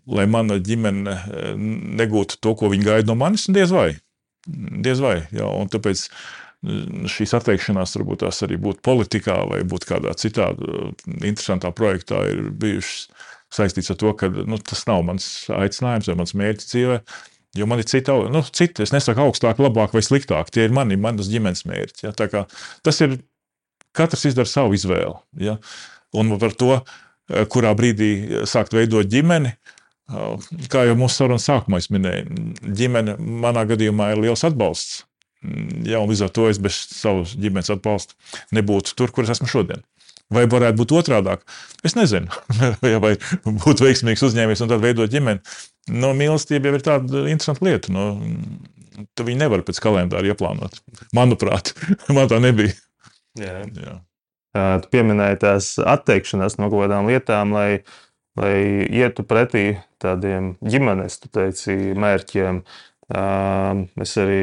lai 0.07 0.29
mana 0.31 0.59
ģimene 0.63 1.19
negūtu 1.99 2.39
to, 2.39 2.55
ko 2.59 2.71
viņi 2.75 2.91
gaida 2.93 3.11
no 3.11 3.19
manis? 3.19 3.51
Diez 3.51 3.75
vai. 3.75 3.97
Diez 4.49 5.01
vai. 5.05 5.23
Jā, 5.35 5.47
un 5.47 5.69
tāpēc 5.73 6.09
šīs 7.13 7.37
atteikšanās 7.39 7.95
varbūt 7.99 8.25
tās 8.25 8.43
arī 8.43 8.59
būtu 8.59 8.83
politikā 8.87 9.37
vai 9.47 9.61
būtu 9.69 9.93
kādā 9.93 10.15
citā 10.19 10.51
uh, 10.51 10.89
interesantā 11.21 11.71
projektā, 11.71 12.25
ir 12.33 12.49
bijušas 12.51 13.07
saistīts 13.55 13.93
ar 13.93 13.99
to, 14.01 14.13
ka 14.19 14.29
nu, 14.29 14.59
tas 14.59 14.83
nav 14.89 15.05
mans 15.07 15.29
aicinājums 15.55 16.11
vai 16.11 16.17
mans 16.19 16.35
mērķis 16.37 16.73
dzīvē. 16.73 16.99
Jo 17.57 17.69
man 17.71 17.81
ir 17.81 17.87
cita, 17.89 18.17
nu, 18.33 18.43
cita, 18.45 18.85
es 18.85 18.93
nesaku 18.93 19.23
augstāk, 19.25 19.61
labāk 19.63 19.95
vai 19.97 20.03
sliktāk. 20.05 20.51
Tie 20.53 20.67
ir 20.67 20.75
mani, 20.75 20.99
manas 21.01 21.31
ģimenes 21.33 21.65
mērķi. 21.69 22.09
Ja? 22.11 22.45
Tas 22.85 23.01
ir 23.07 23.17
katrs 23.97 24.27
izdara 24.29 24.51
savu 24.51 24.77
izvēli. 24.77 25.15
Ja? 25.47 25.57
Un 26.19 26.35
par 26.43 26.53
to, 26.59 26.75
uh, 26.83 27.47
kurā 27.55 27.73
brīdī 27.79 28.45
sākt 28.51 28.77
veidot 28.77 29.09
ģimeni, 29.09 29.55
uh, 29.55 29.78
kā 30.73 30.87
jau 30.89 30.97
mūsu 30.99 31.23
sarunas 31.23 31.47
sākumā 31.49 31.81
minēju, 31.93 32.47
ģimene 32.79 33.19
manā 33.19 33.67
gadījumā 33.69 34.13
ir 34.15 34.25
liels 34.25 34.47
atbalsts. 34.49 35.05
Jā, 35.87 36.01
un 36.01 36.09
līdz 36.11 36.25
ar 36.27 36.33
to 36.35 36.49
es 36.51 36.59
bez 36.59 36.81
savas 36.91 37.37
ģimenes 37.39 37.71
atbalsta 37.71 38.17
nebūtu 38.57 38.97
tur, 38.99 39.13
kur 39.15 39.27
es 39.27 39.37
esmu 39.37 39.47
šodien. 39.51 39.85
Vai 40.35 40.45
varētu 40.51 40.77
būt 40.81 40.93
otrādi? 40.99 41.37
Es 41.87 41.95
nezinu, 41.97 42.29
vai 43.05 43.15
būtu 43.47 43.87
veiksmīgs 43.87 44.25
uzņēmējs 44.29 44.65
un 44.65 44.73
tad 44.73 44.83
veidot 44.83 45.13
ģimeni. 45.13 45.41
No 45.89 46.11
nu, 46.11 46.17
mīlestība 46.19 46.69
jau 46.69 46.77
ir 46.77 46.85
tāda 46.85 47.23
interesanta 47.31 47.65
lieta. 47.65 47.95
No, 47.95 48.11
nu, 48.19 49.07
tu 49.17 49.25
viņu 49.25 49.41
nevar 49.41 49.65
pēc 49.65 49.81
kalendāra 49.85 50.29
ieplānot. 50.29 50.83
Manuprāt, 51.17 51.73
man 52.17 52.29
tā 52.29 52.43
nebija. 52.45 52.75
Jā. 53.39 53.63
Jā. 53.79 53.97
Tu 54.83 54.91
pieminēji 54.91 55.41
tās 55.45 55.75
atteikšanās 55.79 56.59
no 56.59 56.71
kaut 56.73 56.87
kādām 56.87 57.09
lietām, 57.09 57.53
lai, 57.55 57.85
lai 58.39 58.87
ietu 58.87 59.25
pretī 59.27 59.79
tādiem 60.03 60.55
ģimenes 60.63 61.19
teici, 61.27 61.75
mērķiem. 61.99 62.63
Es 64.03 64.15
arī 64.21 64.43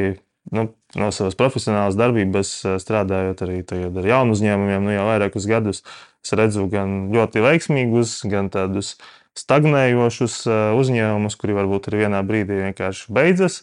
nu, 0.52 0.68
no 0.98 1.10
savas 1.14 1.36
profesionālas 1.38 1.98
darbības, 1.98 2.52
strādājot 2.82 3.44
arī 3.46 3.60
ar 3.64 4.10
jaunu 4.12 4.36
uzņēmumiem, 4.36 4.86
nu, 4.86 4.94
jau 4.94 5.08
vairākus 5.08 5.48
gadus, 5.50 5.82
es 6.24 6.34
redzu 6.36 6.66
gan 6.70 7.12
ļoti 7.14 7.44
veiksmīgus, 7.44 8.20
gan 8.30 8.50
tādus 8.52 8.96
stagnējošus 9.36 10.46
uzņēmumus, 10.78 11.36
kuri 11.40 11.58
varbūt 11.58 11.90
arī 11.90 12.06
vienā 12.06 12.22
brīdī 12.26 12.62
vienkārši 12.64 13.12
beidzas. 13.12 13.62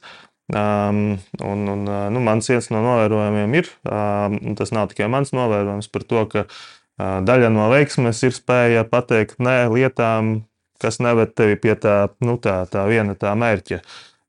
Um, 0.53 1.21
un, 1.39 1.61
un, 1.71 1.85
nu, 2.11 2.21
mans 2.21 2.49
viens 2.51 2.65
no 2.69 2.81
novērojumiem 2.83 3.53
ir, 3.55 3.69
um, 3.87 4.35
tas 4.59 4.73
nav 4.75 4.89
tikai 4.91 5.07
mans 5.09 5.31
novērojums 5.33 5.87
par 5.89 6.03
to, 6.03 6.23
ka 6.29 6.43
uh, 6.43 6.57
daļa 6.99 7.49
no 7.53 7.69
veiksmes 7.73 8.21
ir 8.27 8.35
spēja 8.35 8.83
pateikt 8.89 9.39
nē 9.43 9.63
lietām, 9.73 10.35
kas 10.81 10.99
neved 11.03 11.33
tevi 11.37 11.57
pie 11.61 11.73
tā, 11.79 11.97
nu, 12.21 12.37
tā, 12.41 12.63
tā 12.69 12.85
viena 12.89 13.15
tā 13.19 13.33
mērķa. 13.39 13.81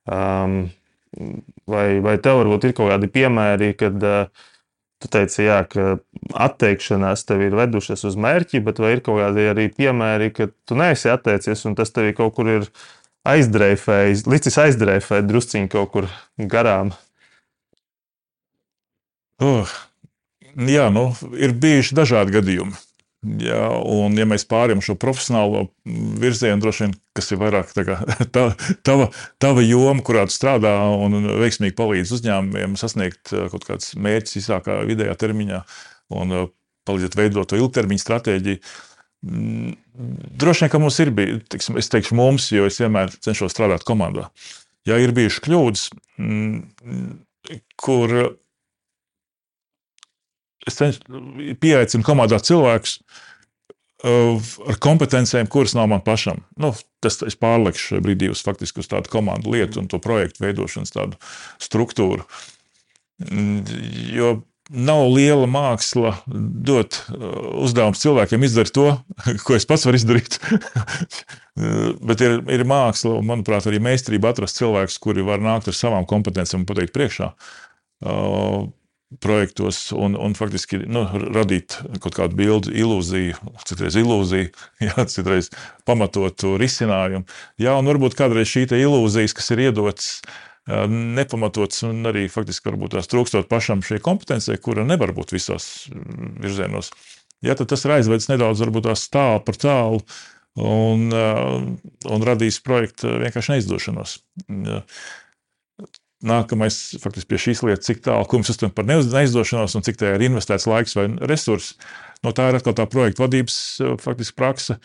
Um, 0.04 0.64
Vai, 1.70 2.00
vai 2.02 2.16
tev 2.18 2.40
varbūt 2.40 2.64
ir 2.66 2.72
kaut 2.74 2.90
kādi 2.90 3.06
piemēri, 3.06 3.68
kad 3.78 4.02
uh, 4.02 4.48
tu 5.04 5.10
teici, 5.12 5.44
jā, 5.46 5.60
ka 5.68 5.96
atteikšanās 6.46 7.26
tev 7.28 7.44
ir 7.44 7.56
vedušas 7.58 8.04
uz 8.08 8.18
mērķi, 8.20 8.62
bet 8.64 8.80
vai 8.82 8.94
ir 8.96 9.02
kaut 9.04 9.20
kādi 9.20 9.46
arī 9.52 9.68
piemēri, 9.76 10.32
ka 10.36 10.48
tu 10.68 10.78
neesi 10.80 11.12
atteicies 11.12 11.64
un 11.68 11.76
tas 11.78 11.92
tev 11.94 12.10
kaut 12.18 12.34
kur 12.38 12.50
ir 12.50 12.68
aizdreifējis, 13.28 14.26
licis 14.28 14.60
aizdreifēt 14.60 15.28
drusciņi 15.28 15.70
kaut 15.72 15.92
kur 15.94 16.10
garām? 16.38 16.92
Oh, 19.42 19.70
jā, 20.56 20.88
nu, 20.94 21.08
ir 21.38 21.54
bijuši 21.60 21.96
dažādi 21.96 22.36
gadījumi. 22.38 22.76
Ja, 23.40 23.70
un, 23.88 24.12
ja 24.20 24.26
mēs 24.28 24.44
pārējām 24.50 24.82
šo 24.84 24.98
profesionālo 25.00 25.62
virzienu, 26.20 26.60
droši 26.60 26.84
vien, 26.84 26.90
kas 27.16 27.30
ir 27.32 27.40
vairāk 27.40 27.70
kā, 27.72 27.96
tā, 28.34 28.42
tava, 28.84 29.06
tava 29.40 29.64
joma, 29.64 30.04
kurā 30.04 30.26
tu 30.28 30.34
strādā 30.36 30.74
un 30.92 31.30
veiksmīgi 31.40 31.76
palīdz 31.78 32.12
uzņēmumiem 32.18 32.76
sasniegt 32.80 33.32
uh, 33.32 33.46
kaut 33.52 33.64
kādus 33.68 33.94
mērķus 33.96 34.42
īsākā 34.42 34.82
vidējā 34.90 35.16
termiņā 35.22 35.62
un 36.20 36.36
uh, 36.36 36.50
palīdzēt 36.84 37.16
veidot 37.16 37.48
to 37.48 37.60
ilgtermiņa 37.62 38.04
stratēģiju. 38.04 38.60
Mm, 39.24 39.72
droši 40.44 40.66
vien, 40.66 40.74
ka 40.74 40.82
mums 40.84 41.00
ir 41.00 41.14
bijis, 41.16 41.70
es 41.80 41.92
teikšu 41.96 42.20
mums, 42.20 42.50
jo 42.52 42.68
es 42.68 42.80
vienmēr 42.82 43.14
cenšos 43.24 43.56
strādāt 43.56 43.88
komandā. 43.88 44.28
Ja 44.84 45.00
ir 45.00 45.16
bijušas 45.16 45.46
kļūdas, 45.46 45.86
mm, 46.20 47.14
kur 47.80 48.18
es 50.68 51.00
pieaicinu 51.60 52.06
komandā 52.06 52.38
cilvēkus 52.44 52.98
uh, 54.04 54.54
ar 54.68 54.80
kompetencijām, 54.84 55.50
kuras 55.52 55.76
nav 55.76 55.90
man 55.92 56.02
pašam. 56.04 56.42
Nu, 56.60 56.72
tas 57.04 57.20
es 57.26 57.38
pārlikšu 57.40 57.90
šajā 57.90 58.04
brīdī 58.04 58.32
uz, 58.32 58.42
faktiski, 58.44 58.84
uz 58.84 58.90
tādu 58.90 59.12
komandu 59.12 59.54
lietu 59.54 59.82
un 59.82 59.88
to 59.90 60.00
projektu 60.02 60.44
veidošanas 60.46 60.94
struktūru. 61.62 62.26
Mm, 63.24 63.62
jo 64.14 64.34
nav 64.74 65.06
liela 65.12 65.46
māksla 65.50 66.14
dot 66.26 66.96
uh, 67.12 67.24
uzdevumu 67.64 67.98
cilvēkiem 68.00 68.46
izdarīt 68.46 68.72
to, 68.76 68.86
ko 69.46 69.58
es 69.58 69.68
pats 69.68 69.84
varu 69.88 70.00
izdarīt. 70.00 70.38
Bet 72.08 72.24
ir, 72.24 72.40
ir 72.50 72.64
māksla, 72.66 73.18
un, 73.20 73.28
manuprāt, 73.28 73.68
arī 73.70 73.78
meistarība 73.84 74.32
atrast 74.32 74.58
cilvēkus, 74.58 74.98
kuri 75.02 75.24
var 75.26 75.44
nākt 75.44 75.68
ar 75.70 75.76
savām 75.76 76.08
kompetencijām 76.08 76.64
un 76.64 76.70
pateikt 76.70 76.96
priekšā. 76.96 77.30
Projektos 79.22 79.92
un, 79.94 80.16
un 80.18 80.32
faktiski 80.34 80.80
nu, 80.90 81.04
radīt 81.36 81.76
kaut 82.02 82.16
kādu 82.16 82.38
bildu, 82.38 82.72
ilūziju, 82.74 83.36
citreiz 83.68 83.98
ilūziju, 84.00 84.48
jā, 84.88 85.04
citreiz 85.10 85.52
pamatotu 85.86 86.56
risinājumu. 86.60 87.28
Jā, 87.62 87.76
un 87.78 87.90
varbūt 87.92 88.16
kādreiz 88.18 88.50
šī 88.50 88.66
ilūzijas, 88.80 89.36
kas 89.36 89.52
ir 89.54 89.68
iedotas, 89.68 90.10
nepamatots 90.88 91.84
un 91.84 92.08
arī 92.08 92.24
faktiski 92.32 92.70
varbūt 92.70 92.96
tās 92.96 93.10
trūkstot 93.12 93.48
pašam 93.50 93.84
šai 93.84 94.00
kompetencijai, 94.04 94.60
kura 94.64 94.86
nevar 94.88 95.12
būt 95.16 95.34
visos 95.36 95.90
virzienos. 96.40 96.90
Jā, 97.44 97.54
tad 97.58 97.68
tas 97.68 97.84
ir 97.84 97.98
aizvedis 97.98 98.30
nedaudz 98.30 98.64
tālu 99.12 99.42
par 99.44 99.58
tālu 99.60 100.00
un, 100.56 101.10
un 101.12 102.24
radījis 102.30 102.62
projektu 102.64 103.18
vienkārši 103.20 103.56
neizdošanos. 103.56 104.16
Jā. 104.48 104.80
Nākamais 106.24 106.76
faktiski 107.02 107.32
pie 107.32 107.40
šīs 107.48 107.62
lietas, 107.66 107.88
cik 107.88 108.04
tālu 108.04 108.26
mums 108.32 108.52
uztver 108.52 108.72
par 108.74 108.86
neizdošanos 108.88 109.76
un 109.76 109.84
cik 109.86 109.98
tā 110.00 110.14
ir 110.14 110.26
investēts 110.28 110.68
laiks 110.70 110.96
vai 110.98 111.08
resursi. 111.30 111.76
No 112.24 112.32
tā 112.36 112.48
ir 112.48 112.58
atkal 112.58 112.76
tā 112.76 112.86
projekta 112.88 113.26
vadības 113.26 113.58
faktiski 114.00 114.38
praksa 114.38 114.78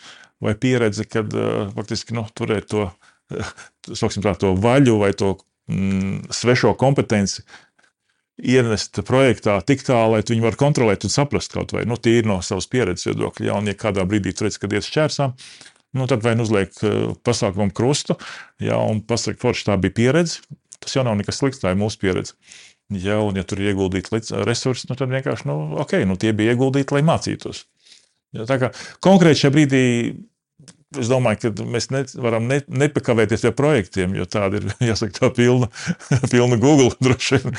vai 0.44 0.54
pieredze, 0.58 1.06
kad 1.08 1.32
faktiski 1.76 2.16
nu, 2.16 2.26
turēt 2.36 2.68
to, 2.72 2.90
tā, 3.30 4.34
to 4.40 4.52
vaļu 4.60 4.98
vai 5.00 5.12
to 5.16 5.34
mm, 5.70 6.30
svešo 6.34 6.74
kompetenci. 6.80 7.44
Ienest 8.40 8.96
projektā 9.04 9.58
tik 9.68 9.82
tālu, 9.84 10.14
lai 10.14 10.24
viņi 10.24 10.44
varētu 10.46 10.60
kontrolēt 10.60 11.04
un 11.04 11.12
saprast 11.12 11.52
kaut 11.52 11.74
vai 11.76 11.84
nu, 11.88 11.98
tīri 12.00 12.28
no 12.28 12.38
savas 12.44 12.70
pieredzes 12.72 13.10
viedokļa. 13.10 13.50
Ja, 13.50 13.58
un, 13.60 13.68
ja 13.68 13.76
kādā 13.76 14.06
brīdī 14.08 14.32
tur 14.32 14.48
redz, 14.48 14.56
ka 14.60 14.70
iet 14.72 14.88
šķērsām, 14.88 15.34
nu, 16.00 16.06
tad 16.08 16.24
vai 16.24 16.32
nu 16.38 16.46
uzliek 16.48 16.72
pasākumam 17.26 17.72
krustu, 17.76 18.16
ja, 18.64 18.80
un 18.80 19.02
pasakot, 19.04 19.42
forši 19.44 19.68
tā 19.68 19.76
bija 19.82 19.96
pieredze, 19.98 20.40
Tas 20.80 20.96
jau 20.96 21.04
nav 21.06 21.18
nekas 21.20 21.40
slikts, 21.40 21.60
tā 21.62 21.74
ir 21.74 21.80
mūsu 21.80 22.00
pieredze. 22.00 22.36
Ja, 22.90 23.20
un, 23.22 23.36
ja 23.38 23.44
tur 23.46 23.60
ir 23.62 23.70
ieguldīti 23.70 24.34
resursi, 24.48 24.88
nu, 24.90 24.96
tad 24.98 25.12
vienkārši 25.12 25.46
nu, 25.46 25.58
okay, 25.78 26.06
nu, 26.08 26.16
tie 26.18 26.32
bija 26.34 26.56
ieguldīti, 26.56 26.96
lai 26.96 27.04
mācītos. 27.06 27.66
Ja, 28.34 28.46
tā 28.48 28.58
kā 28.62 28.72
konkrēti 29.04 29.44
šajā 29.44 29.54
brīdī 29.54 29.84
Es 30.98 31.06
domāju, 31.06 31.52
ka 31.54 31.64
mēs 31.70 31.86
nevaram 31.94 32.48
ne, 32.50 32.56
nepakavēties 32.66 33.44
pie 33.44 33.50
projektiem, 33.54 34.14
jo 34.18 34.24
tāda 34.26 34.58
ir 34.58 34.64
jāsaka, 34.90 35.14
tā 35.20 35.28
pilna, 35.34 35.68
pilna 36.32 36.58
Google 36.58 36.90
droši 37.04 37.38
vien. 37.38 37.58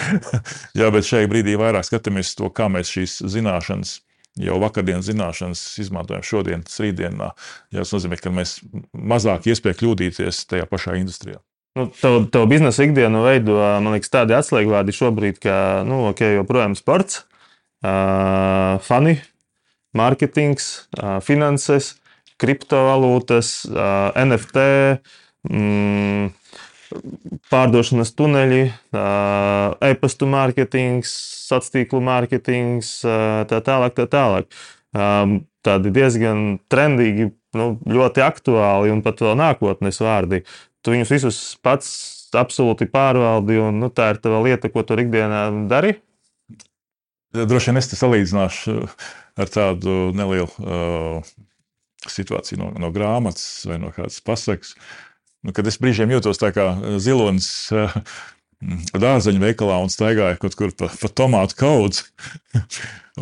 Jā, 0.75 0.89
bet 0.91 1.07
šajā 1.07 1.29
brīdī 1.31 1.55
vairāk 1.59 1.87
skatāmies 1.87 2.33
to, 2.35 2.49
kā 2.51 2.67
mēs 2.71 2.91
šīs 2.91 3.21
zināšanas, 3.31 3.93
jau 4.41 4.57
vakardienas 4.59 5.07
zināšanas 5.07 5.63
izmantojam 5.79 6.27
šodienas, 6.27 6.75
rītdienā. 6.83 7.31
Jā, 7.71 7.85
tas 7.85 7.95
nozīmē, 7.95 8.19
ka 8.19 8.35
mēs 8.35 8.57
mazāk 8.91 9.47
iespēju 9.47 9.79
kļūdīties 9.79 10.43
tajā 10.51 10.67
pašā 10.67 10.99
industrijā. 10.99 11.39
Nu, 11.79 11.85
tev, 12.01 12.25
tev 12.27 12.49
biznesa 12.51 12.83
ikdienu 12.83 13.21
veido, 13.23 13.55
liekas, 13.93 14.11
tādi 14.11 14.35
atslēgvārdi 14.35 14.91
šobrīd, 14.95 15.37
kā, 15.39 15.55
nu, 15.87 16.01
ok, 16.09 16.25
joprojām 16.41 16.75
sports, 16.75 17.21
uh, 17.87 18.75
fani, 18.83 19.15
mārketings, 19.95 20.67
uh, 20.99 21.21
finanses, 21.23 21.93
kriptovalūtas, 22.43 23.53
uh, 23.71 24.11
NFT, 24.19 24.65
mm, 25.47 26.33
pārdošanas 27.53 28.11
tuneļi, 28.19 28.65
uh, 28.91 29.77
e-pastu 29.87 30.27
mārketings, 30.27 31.13
sociālo 31.47 31.77
tīklu 31.77 32.01
mārketings, 32.03 32.97
uh, 33.07 33.45
tā 33.47 33.61
tālāk. 33.63 33.95
Tā 33.95 34.09
tālāk. 34.11 34.51
Um, 34.91 35.45
tādi 35.63 35.91
diezgan 35.95 36.57
trendīgi, 36.71 37.29
nu, 37.55 37.67
ļoti 37.87 38.23
aktuāli 38.25 38.91
un 38.91 39.03
pat 39.05 39.21
vēl 39.23 39.37
nākotnes 39.39 40.01
vārdi 40.03 40.41
tu 40.81 40.93
viņus 40.93 41.13
visus 41.13 41.41
pats 41.63 41.91
absolūti 42.37 42.87
pārvaldi, 42.91 43.59
un 43.59 43.81
nu, 43.83 43.91
tā 43.93 44.13
ir 44.13 44.21
tava 44.23 44.39
lieta, 44.45 44.71
ko 44.71 44.83
tu 44.87 44.97
ikdienā 44.99 45.45
dari? 45.71 45.97
Droši 47.31 47.71
vien 47.71 47.79
es 47.79 47.87
te 47.87 47.99
salīdzināšu 47.99 48.75
ar 49.39 49.51
tādu 49.51 50.11
nelielu 50.15 50.49
uh, 50.59 51.31
situāciju 52.11 52.59
no, 52.59 52.69
no 52.81 52.91
grāmatas 52.91 53.63
vai 53.69 53.79
no 53.79 53.91
kādas 53.95 54.19
pasakas. 54.25 54.75
Nu, 55.41 55.55
kad 55.55 55.67
es 55.67 55.79
brīžiem 55.81 56.11
jūtos 56.13 56.39
tā 56.41 56.51
kā 56.55 56.67
zilonis 57.01 57.47
uh, 57.75 57.95
dārzeņu 58.93 59.41
veikalā 59.41 59.79
un 59.81 59.91
staigāju 59.91 60.39
kaut 60.41 60.57
kur 60.59 60.73
pa, 60.77 60.89
pa 60.93 61.09
tomātu 61.09 61.57
kaudzi. 61.59 62.05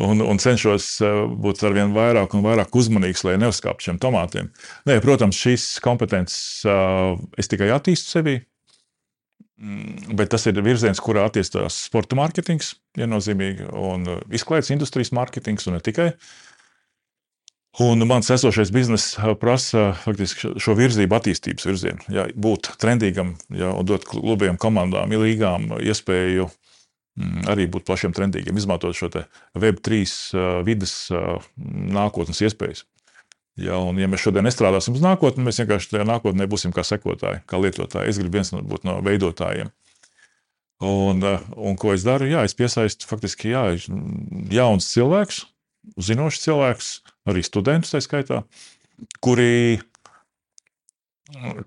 un, 0.09 0.21
un 0.21 0.41
cenšos 0.41 0.89
eh, 1.05 1.21
būt 1.45 1.63
ar 1.67 1.75
vien 1.77 1.95
vairāk 1.95 2.35
un 2.35 2.45
vairāk 2.45 2.75
uzmanīgs, 2.75 3.23
lai 3.27 3.37
neuzkāptu 3.41 3.89
šiem 3.89 4.01
tomātiem. 4.01 4.51
Nē, 4.89 4.99
protams, 5.03 5.39
šīs 5.39 5.71
kompetences 5.83 6.67
uh, 6.67 7.15
es 7.39 7.51
tikai 7.51 7.71
attīstu 7.75 8.17
sevī. 8.17 8.35
Mm, 9.59 10.15
bet 10.19 10.31
tas 10.31 10.45
ir 10.47 10.59
virziens, 10.63 11.01
kurā 11.03 11.25
attīstās 11.27 11.81
sporta 11.89 12.15
mārketings, 12.19 12.75
viennozīmīgi, 12.99 13.67
un 13.75 14.07
izklaides 14.31 14.71
industrijas 14.75 15.11
mārketings, 15.15 15.67
un 15.67 15.75
ne 15.75 15.83
tikai. 15.83 16.13
Un 17.79 18.01
mans 18.09 18.31
esošais 18.33 18.71
bizness 18.73 19.13
prasa 19.39 19.91
faktiski 20.01 20.55
šo 20.59 20.73
virzību, 20.75 21.15
attīstības 21.15 21.67
virzienu. 21.69 22.07
Jā, 22.11 22.25
būt 22.33 22.71
trendīgam, 22.81 23.35
jā, 23.53 23.69
un 23.69 23.85
dot 23.87 24.07
klubiem, 24.09 24.57
komandām, 24.59 25.13
līgām 25.13 25.69
iespēju 25.77 26.47
uh, 26.47 26.55
Mm, 27.19 27.43
arī 27.51 27.65
būt 27.67 27.83
plašiem 27.87 28.13
trendīgiem, 28.15 28.57
izmantot 28.59 28.95
šo 28.95 29.09
Web3 29.59 30.05
vidas 30.67 30.93
nākotnes 31.59 32.39
iespējas. 32.45 32.85
Ja, 33.59 33.75
un, 33.83 33.97
ja 33.99 34.07
mēs 34.07 34.23
šodien 34.23 34.45
nestrādāsim 34.47 34.95
uz 34.95 35.03
nākotni, 35.03 35.43
mēs 35.43 35.59
vienkārši 35.59 35.91
tajā 35.91 36.05
nākotnē 36.07 36.47
būsim 36.47 36.71
kā 36.71 36.85
sekotāji, 36.87 37.41
kā 37.49 37.59
lietotāji. 37.59 38.13
Es 38.13 38.19
gribu 38.21 38.39
viens 38.39 38.53
no, 38.53 38.61
būt 38.63 38.87
no 38.87 38.99
veidotājiem. 39.03 39.73
Un, 40.87 41.25
un 41.59 41.75
ko 41.75 41.91
es 41.91 42.05
daru? 42.07 42.29
Jā, 42.29 42.45
es 42.47 42.55
piesaistu 42.55 43.09
faktiski 43.09 43.51
jā, 43.51 43.65
jaunus 44.53 44.87
cilvēkus, 44.93 45.41
zinošus 45.99 46.45
cilvēkus, 46.45 46.93
arī 47.31 47.43
studentus 47.45 47.93
tā 47.93 48.01
skaitā, 48.03 48.43
kuri, 49.23 49.79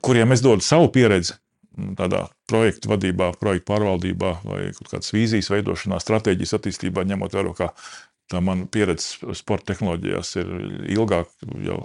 kuriem 0.05 0.35
es 0.35 0.45
dodu 0.45 0.65
savu 0.65 0.91
pieredzi, 0.95 1.37
tādā 1.99 2.27
projektu 2.51 2.91
vadībā, 2.93 3.33
projektu 3.41 3.71
pārvaldībā 3.73 4.33
vai 4.45 4.63
kādas 4.91 5.13
vīzijas 5.15 5.51
veidošanā, 5.53 6.01
stratēģijas 6.03 6.59
attīstībā, 6.59 7.07
ņemot 7.09 7.37
vērā, 7.37 7.55
ka 7.57 7.71
tā 8.33 8.43
mana 8.45 8.67
pieredze 8.73 9.35
sporta 9.37 9.73
tehnoloģijās 9.73 10.35
ir 10.41 10.53
ilgāk, 10.97 11.33
jau 11.65 11.81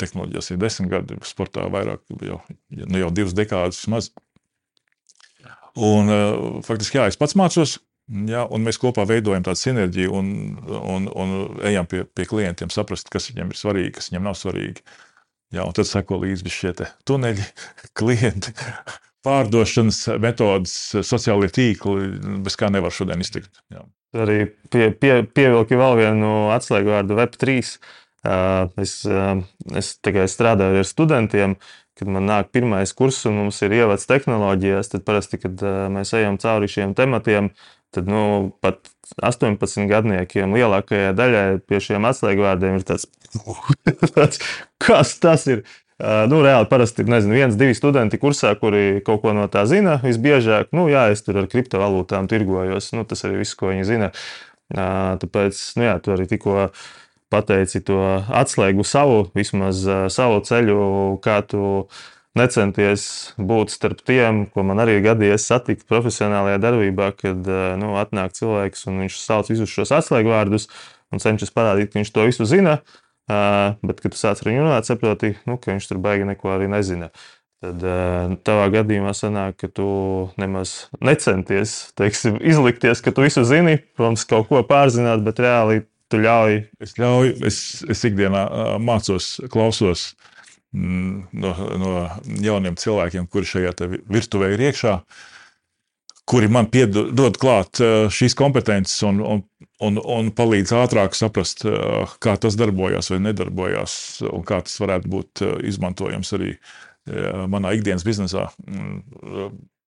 tehnoloģijās 0.00 0.52
ir 0.52 0.60
desmit 0.60 0.92
gadi, 0.92 1.18
sportā 1.26 1.66
vairāk, 1.72 2.04
jau, 2.28 2.40
nu 2.68 3.02
jau 3.02 3.10
divas 3.14 3.34
dekādas 3.36 3.80
vismaz. 3.80 4.10
Un, 5.76 6.08
eh, 6.08 6.62
faktiski, 6.64 7.00
jā, 7.00 7.06
es 7.10 7.18
pats 7.20 7.36
mācos, 7.36 7.76
Jā, 8.06 8.44
un 8.54 8.62
mēs 8.62 8.78
kopā 8.78 9.02
veidojam 9.08 9.42
tādu 9.46 9.58
sinerģiju 9.58 10.12
un, 10.14 10.28
un, 10.78 11.08
un 11.10 11.32
ejam 11.66 11.88
pie, 11.90 12.04
pie 12.06 12.26
klientiem, 12.30 12.70
saprast, 12.70 13.10
kas 13.10 13.32
viņiem 13.32 13.50
ir 13.50 13.58
svarīgi, 13.58 13.96
kas 13.96 14.12
viņiem 14.12 14.28
nav 14.28 14.36
svarīgi. 14.38 14.84
Jā, 15.54 15.64
un 15.66 15.74
tad 15.74 15.88
seko 15.88 16.20
līdzi 16.22 16.52
šie 16.54 16.72
tuneļi, 17.06 17.46
klienti, 17.98 18.54
pārdošanas 19.26 20.00
metodas, 20.22 20.76
sociālie 21.06 21.50
tīkli, 21.50 22.10
bez 22.46 22.58
kā 22.58 22.70
nevar 22.70 22.94
šodien 22.94 23.22
iztikt. 23.24 23.58
Jā. 23.74 23.82
Arī 24.16 24.44
pie, 24.70 24.92
pie, 24.94 25.16
pievilki 25.26 25.78
vēl 25.78 25.98
vienu 25.98 26.34
atslēgu 26.54 26.94
vārdu 26.94 27.18
Web3. 27.18 27.58
Es, 28.82 28.94
es 29.78 29.90
tikai 30.02 30.24
strādāju 30.30 30.80
ar 30.82 30.86
studentiem, 30.88 31.56
kad 31.98 32.10
man 32.10 32.26
nāk 32.28 32.50
pirmais 32.54 32.92
kurs 32.96 33.18
un 33.28 33.38
mums 33.40 33.58
ir 33.66 33.74
ievads 33.76 34.06
tehnoloģijās, 34.10 34.90
tad 34.92 35.04
parasti, 35.06 35.40
kad 35.42 35.62
mēs 35.94 36.14
ejam 36.16 36.38
cauri 36.42 36.70
šiem 36.70 36.94
tematiem, 36.98 37.50
tad 37.94 38.08
nu, 38.10 38.52
pat 38.64 38.90
18 39.22 39.86
gadniekiem 39.90 40.54
lielākajai 40.56 41.14
daļai 41.16 41.46
pie 41.66 41.80
šiem 41.82 42.06
atslēgvārdiem 42.08 42.78
ir 42.80 42.86
tāds, 42.86 43.08
tāds 44.14 44.40
kas 44.84 45.18
tas 45.22 45.46
ir. 45.50 45.66
Uh, 45.96 46.26
nu, 46.28 46.42
reāli 46.44 46.68
parasti 46.68 47.00
ir 47.00 47.08
nezinu, 47.08 47.32
viens, 47.38 47.54
divi 47.56 47.72
studenti 47.72 48.18
kursā, 48.20 48.50
kuri 48.60 49.00
kaut 49.04 49.22
ko 49.22 49.32
no 49.32 49.46
tā 49.48 49.62
zina. 49.64 49.94
Visbiežāk, 50.02 50.68
nu, 50.76 50.90
jā, 50.92 51.06
es 51.14 51.24
tur 51.24 51.38
ar 51.40 51.46
kriptovalūtām 51.48 52.28
tirgojos. 52.28 52.90
Nu, 52.92 53.06
tas 53.08 53.24
arī 53.24 53.38
viss, 53.40 53.56
ko 53.56 53.70
viņi 53.70 53.86
zina. 53.88 54.10
Uh, 54.68 55.14
tāpēc, 55.22 55.56
nu, 55.78 55.86
jā, 55.86 55.94
tu 56.04 56.12
arī 56.12 56.26
tikko 56.28 56.66
pateici 57.32 57.80
to 57.86 57.96
atslēgu 58.28 58.84
savu, 58.84 59.22
vismaz 59.38 59.80
uh, 59.88 60.02
savu 60.12 60.42
ceļu, 60.44 60.76
kā 61.24 61.38
tu 61.48 61.86
necenties 62.38 63.06
būt 63.38 63.72
starp 63.74 64.02
tiem, 64.06 64.44
ko 64.52 64.64
man 64.66 64.82
arī 64.84 64.98
gadījies 65.04 65.48
satikt 65.48 65.88
profesionālajā 65.90 66.60
darbībā, 66.62 67.10
kad 67.16 67.48
nu, 67.80 67.94
atnāk 68.00 68.36
cilvēks 68.36 68.86
un 68.90 69.02
viņš 69.04 69.18
sauc 69.22 69.50
visus 69.52 69.72
šos 69.72 69.94
atslēgvārdus 69.98 70.68
un 71.14 71.22
cenšas 71.22 71.54
parādīt, 71.54 71.92
ka 71.92 72.00
viņš 72.00 72.12
to 72.12 72.28
visu 72.28 72.48
zina. 72.48 72.80
Uh, 72.80 73.02
Uh, 73.26 73.74
bet, 73.82 73.98
kad 73.98 74.12
tu 74.14 74.18
sāc 74.20 74.38
ar 74.38 74.46
viņu 74.46 74.60
runāt, 74.62 74.86
saproti, 74.86 75.32
nu, 75.50 75.56
ka 75.58 75.72
viņš 75.72 75.88
tur 75.90 75.98
baigi 75.98 76.28
neko 76.28 76.52
arī 76.54 76.68
nezina. 76.70 77.08
Tad 77.64 77.82
uh, 77.82 78.36
tavā 78.46 78.68
gadījumā 78.70 79.10
sanāk, 79.18 79.56
ka 79.58 79.70
tu 79.74 79.86
nemaz 80.38 80.76
necenties 81.02 81.72
teiksim, 81.98 82.36
izlikties, 82.38 83.02
ka 83.02 83.10
tu 83.10 83.24
visu 83.26 83.42
zini, 83.48 83.80
protams, 83.98 84.22
kaut 84.30 84.46
ko 84.52 84.62
pārzināt, 84.68 85.24
bet 85.26 85.42
reāli 85.42 85.82
tu 86.06 86.22
ļauj. 86.22 86.60
Es 86.86 86.94
ļauju, 87.00 87.34
es, 87.50 87.58
es 87.90 88.06
ikdienā 88.06 88.44
mācos, 88.78 89.32
klausos 89.50 90.12
mm, 90.12 90.35
no, 90.76 91.54
no 91.80 91.92
jauniem 92.42 92.76
cilvēkiem, 92.78 93.28
kuri 93.32 93.48
šajā 93.48 93.74
virtuvē 94.12 94.52
ir 94.54 94.68
iekšā. 94.68 94.98
Kuri 96.26 96.48
man 96.50 96.66
piedod 96.66 97.36
klāt 97.38 97.78
eh, 97.78 98.08
šīs 98.10 98.34
kompetences 98.38 98.98
un, 99.06 99.20
un, 99.22 99.44
un, 99.86 100.00
un 100.02 100.32
palīdz 100.34 100.72
ātrāk 100.74 101.14
saprast, 101.14 101.62
eh, 101.68 102.16
kā 102.22 102.34
tas 102.42 102.58
darbojas 102.58 103.12
vai 103.12 103.20
nedarbojas, 103.28 103.94
un 104.26 104.42
kā 104.46 104.58
tas 104.66 104.74
varētu 104.82 105.12
būt 105.12 105.44
eh, 105.46 105.56
izmantojams 105.70 106.34
arī 106.38 106.58
manā 107.46 107.70
ikdienas 107.76 108.02
biznesā. 108.02 108.48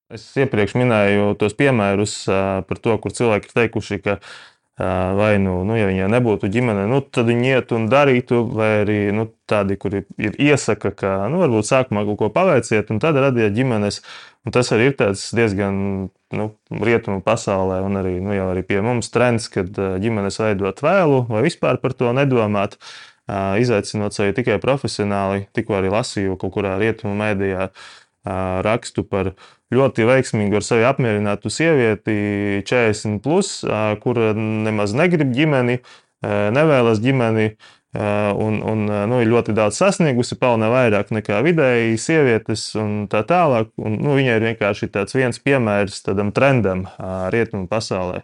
Es 0.07 0.21
iepriekš 0.39 0.77
minēju 0.79 1.33
tos 1.41 1.51
piemērus 1.59 2.13
par 2.29 2.79
to, 2.79 2.93
kur 3.03 3.11
cilvēki 3.11 3.49
ir 3.49 3.57
teikuši, 3.57 3.97
ka 4.05 4.15
Vai 4.79 5.33
nu, 5.43 5.57
nu, 5.67 5.75
ja 5.75 5.89
viņai 5.89 6.05
nebūtu 6.07 6.47
ģimene, 6.53 6.85
nu, 6.87 7.01
tad 7.03 7.27
viņi 7.27 7.49
iet 7.51 7.73
un 7.75 7.89
darītu, 7.91 8.37
vai 8.55 8.69
arī 8.85 8.99
nu, 9.11 9.25
tādi, 9.49 9.75
kuri 9.75 10.05
ir 10.15 10.37
iesaka, 10.39 10.93
ka 10.95 11.09
nu, 11.27 11.41
varbūt 11.41 11.67
sākumā 11.67 12.05
kaut 12.07 12.19
ko 12.21 12.29
paveiciet, 12.31 12.87
un 12.93 13.01
tad 13.03 13.19
radiet 13.19 13.51
ģimenes. 13.57 13.99
Un 14.47 14.55
tas 14.55 14.71
arī 14.71 14.87
ir 14.93 14.95
diezgan 15.35 15.75
nu, 16.31 16.47
rietumu 16.71 17.19
pasaulē, 17.25 17.81
un 17.83 17.99
arī, 17.99 18.15
nu, 18.23 18.31
arī 18.45 18.63
pie 18.69 18.79
mums 18.85 19.11
trends, 19.11 19.49
kad 19.51 19.67
ģimenes 19.75 20.39
veidot 20.39 20.79
vēlu 20.85 21.25
vai 21.27 21.43
vispār 21.43 21.81
par 21.83 21.97
to 21.99 22.15
nedomāt. 22.15 22.79
Izaicinot 23.29 24.15
sevi 24.15 24.33
tikai 24.39 24.61
profesionāli, 24.63 25.43
tikko 25.53 25.75
arī 25.77 25.91
lasīju 25.93 26.39
kaut 26.39 26.55
kurā 26.55 26.79
rietumu 26.79 27.19
mēdījā 27.19 27.67
rakstu 28.25 29.03
par 29.07 29.33
ļoti 29.73 30.05
veiksmīgu 30.09 30.59
ar 30.59 30.65
sevi 30.65 30.85
apmierinātu 30.87 31.51
sievieti, 31.53 32.63
40, 32.67 33.19
plus, 33.23 33.59
kur 34.03 34.21
nemaz 34.35 34.95
negrib 34.97 35.33
ģimeni, 35.35 35.79
nevēlas 36.25 37.01
ģimeni. 37.03 37.51
Un, 37.89 38.59
un 38.69 38.83
nu, 38.85 39.17
ir 39.17 39.31
ļoti 39.31 39.55
daudz 39.57 39.79
sasniegusi, 39.81 40.35
pelna 40.37 40.67
vairāk 40.69 41.09
nekā 41.09 41.39
vidēji 41.41 41.95
sievietes, 41.97 42.67
un 42.77 43.07
tā 43.09 43.23
tālāk. 43.25 43.71
Un, 43.81 43.95
nu, 43.97 44.13
viņai 44.19 44.35
ir 44.37 44.45
vienkārši 44.51 44.91
tāds 44.93 45.17
viens 45.17 45.41
piemērs 45.41 46.03
tādam 46.05 46.29
trendam 46.35 46.85
rietumu 47.33 47.65
pasaulē. 47.71 48.21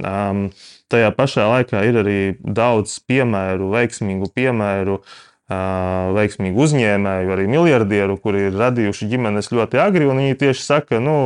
Um, 0.00 0.46
tajā 0.88 1.10
pašā 1.12 1.44
laikā 1.50 1.82
ir 1.84 1.98
arī 2.00 2.20
daudz 2.40 2.94
piemēru, 3.04 3.68
veiksmīgu 3.74 4.30
piemēru 4.32 4.96
uh, 4.96 5.12
veiksmīgu 5.50 6.62
uzņēmēju, 6.64 7.32
arī 7.34 7.48
miljardieru, 7.50 8.16
kuri 8.22 8.46
ir 8.48 8.56
radījuši 8.60 9.08
ģimenes 9.10 9.50
ļoti 9.52 9.80
agri. 9.82 10.08
Viņi 10.08 10.38
tieši 10.40 10.64
saka, 10.64 11.00
nu, 11.02 11.16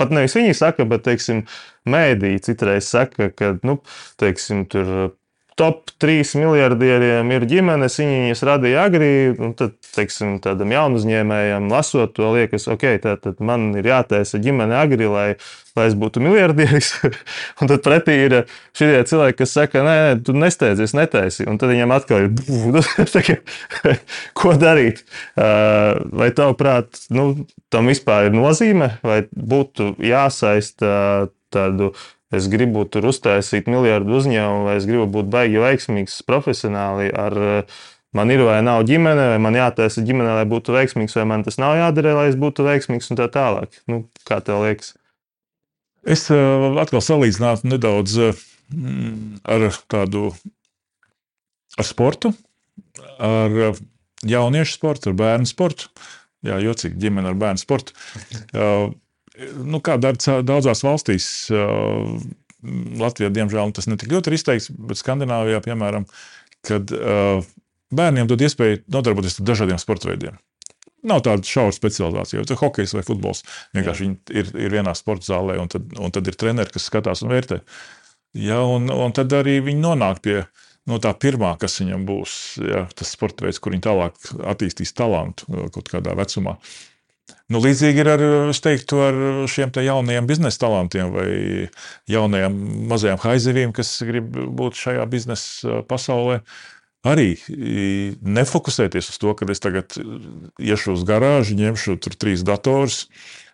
pat 0.00 0.14
nevis 0.14 0.36
viņi 0.38 0.54
saka, 0.56 0.86
bet, 0.88 1.04
teiksim, 1.08 1.44
mēdī 1.88 2.36
citreiz 2.44 2.88
saka, 2.88 3.30
ka, 3.34 3.56
nu, 3.66 3.80
teiksim, 4.22 4.64
tur 4.70 5.14
top 5.54 5.90
3 6.02 6.34
miljardieriem 6.40 7.30
ir 7.34 7.44
ģimenes, 7.48 7.98
viņi 8.00 8.16
viņas 8.24 8.42
radīja 8.48 8.86
agri. 8.88 9.10
Tad, 9.58 9.76
teiksim, 9.94 10.38
tādam 10.42 10.72
jaunu 10.74 10.98
uzņēmējam, 10.98 11.68
lasot 11.70 12.16
to, 12.16 12.30
liekas, 12.34 12.66
ok, 12.70 12.86
tad, 13.02 13.22
tad 13.22 13.42
man 13.44 13.68
ir 13.78 13.86
jātaisa 13.86 14.40
ģimene 14.42 14.74
agri, 14.74 15.06
lai, 15.10 15.26
lai 15.78 15.86
es 15.90 15.94
būtu 15.98 16.22
miljardieris. 16.24 16.90
un 17.60 17.70
tad 17.70 17.84
pretī 17.86 18.16
ir 18.24 18.36
šie 18.76 18.90
cilvēki, 19.06 19.38
kas 19.42 19.54
saka, 19.60 19.84
nē, 19.86 19.94
nē 20.08 20.16
tu 20.26 20.34
nesteidzies, 20.38 20.96
netaisi. 20.98 21.46
Un 21.50 21.60
tad 21.62 21.70
viņam 21.70 21.94
atkal 21.94 22.26
ir, 22.26 22.34
ko 24.40 24.56
darīt. 24.58 25.04
Vai 25.38 26.32
tavuprāt, 26.34 27.06
nu, 27.14 27.46
tam 27.70 27.92
vispār 27.92 28.30
ir 28.30 28.36
nozīme, 28.36 28.96
vai 29.06 29.22
būtu 29.30 29.94
jāsaista 30.02 31.30
tādu 31.54 31.92
es 32.36 32.48
gribu 32.52 32.84
tur 32.90 33.08
uztaisīt 33.10 33.68
miljardu 33.70 34.18
uzņēmumu, 34.20 34.68
vai 34.68 34.78
es 34.80 34.86
gribu 34.88 35.06
būt 35.18 35.30
baigi 35.32 35.62
veiksmīgs 35.62 36.20
profesionāli 36.28 37.10
ar 37.10 37.38
man 38.14 38.30
ir 38.30 38.44
vai 38.46 38.60
nav 38.64 38.84
ģimene, 38.88 39.28
vai 39.34 39.38
man 39.42 39.58
jātaisa 39.58 40.04
ģimene, 40.06 40.36
lai 40.38 40.46
būtu 40.48 40.74
veiksmīgs, 40.76 41.16
vai 41.18 41.26
man 41.30 41.44
tas 41.46 41.58
nav 41.60 41.76
jādara, 41.80 42.14
lai 42.20 42.28
es 42.30 42.38
būtu 42.38 42.66
veiksmīgs 42.66 43.10
un 43.10 43.20
tā 43.20 43.28
tālāk. 43.32 43.80
Nu, 43.90 44.04
kā 44.28 44.38
tev 44.44 44.62
liekas? 44.64 44.94
Es 46.04 46.26
uh, 46.32 46.74
atkal 46.80 47.02
salīdzinātu 47.02 47.70
nedaudz 47.72 48.18
uh, 48.20 48.44
ar 49.48 49.70
tādu 49.90 50.28
ar 51.80 51.88
sportu, 51.88 52.34
ar 53.18 53.74
jauniešu 54.24 54.78
sportu, 54.78 55.10
ar 55.10 55.18
bērnu 55.18 55.48
sportu. 55.48 55.90
Jā, 56.44 56.58
jocīgi 56.60 57.00
ģimene 57.00 57.32
ar 57.32 57.40
bērnu 57.40 57.62
sportu. 57.62 57.96
Nu, 59.34 59.80
kā 59.82 59.96
dara 59.98 60.40
daudzās 60.46 60.84
valstīs. 60.86 61.26
Latvijā, 63.00 63.28
diemžēl, 63.34 63.74
tas 63.76 63.88
netik 63.90 64.12
ļoti 64.12 64.30
ir 64.30 64.36
izteikts, 64.38 64.70
bet 64.72 65.00
Skandināvijā, 65.00 65.58
piemēram, 65.64 66.06
kad 66.64 66.92
bērniem 67.94 68.30
dod 68.30 68.44
iespēju 68.46 68.84
nodarboties 68.94 69.40
ar 69.40 69.48
dažādiem 69.50 69.80
sporta 69.82 70.08
veidiem. 70.08 70.38
Nav 71.04 71.20
tāda 71.26 71.44
šaura 71.44 71.74
specializācija, 71.76 72.40
vai 72.40 72.48
tas 72.48 72.56
ir 72.56 72.60
hokejs 72.62 72.94
vai 72.96 73.02
futbols. 73.04 73.42
Vienkārši 73.76 74.06
viņi 74.06 74.38
ir, 74.40 74.54
ir 74.64 74.72
vienā 74.78 74.94
sporta 74.96 75.34
zālē, 75.34 75.58
un 75.60 75.68
tad, 75.68 75.90
un 76.00 76.14
tad 76.14 76.30
ir 76.30 76.38
treneri, 76.40 76.72
kas 76.72 76.88
skatās 76.88 77.20
un 77.26 77.34
vērtē. 77.34 77.60
Ja, 78.40 78.62
un, 78.64 78.88
un 78.88 79.12
tad 79.14 79.34
arī 79.36 79.58
viņi 79.66 79.82
nonāk 79.82 80.22
pie 80.24 80.38
no 80.88 80.96
tā 81.04 81.12
pirmā, 81.20 81.52
kas 81.60 81.76
viņam 81.82 82.08
būs, 82.08 82.38
ja, 82.64 82.86
tas 82.96 83.12
sporta 83.12 83.44
veids, 83.44 83.60
kur 83.60 83.76
viņi 83.76 83.84
tālāk 83.84 84.32
attīstīs 84.54 84.96
talantu 84.96 85.68
kaut 85.74 85.92
kādā 85.92 86.16
vecumā. 86.16 86.56
Uh, 86.56 86.93
Nu, 87.52 87.60
līdzīgi 87.60 88.00
ir 88.00 88.08
ar, 88.08 88.22
teiktu, 88.64 89.00
ar 89.04 89.16
šiem 89.52 89.72
jaunajiem 89.84 90.28
biznesa 90.28 90.62
talantiem 90.64 91.10
vai 91.12 91.28
jaunajiem 92.08 92.54
mazajiem 92.88 93.20
haizivīm, 93.20 93.74
kas 93.76 93.98
grib 94.04 94.30
būt 94.32 94.78
šajā 94.80 95.04
biznesa 95.12 95.82
pasaulē. 95.88 96.40
Arī 97.04 97.34
nefokusēties 98.24 99.10
uz 99.12 99.18
to, 99.20 99.34
ka 99.36 99.48
es 99.52 99.60
tagad 99.60 99.92
iešu 100.56 100.94
uz 100.96 101.02
garāžu, 101.04 101.56
ņemšu 101.58 101.98
tur 102.00 102.16
trīs 102.16 102.44
datorus, 102.48 103.02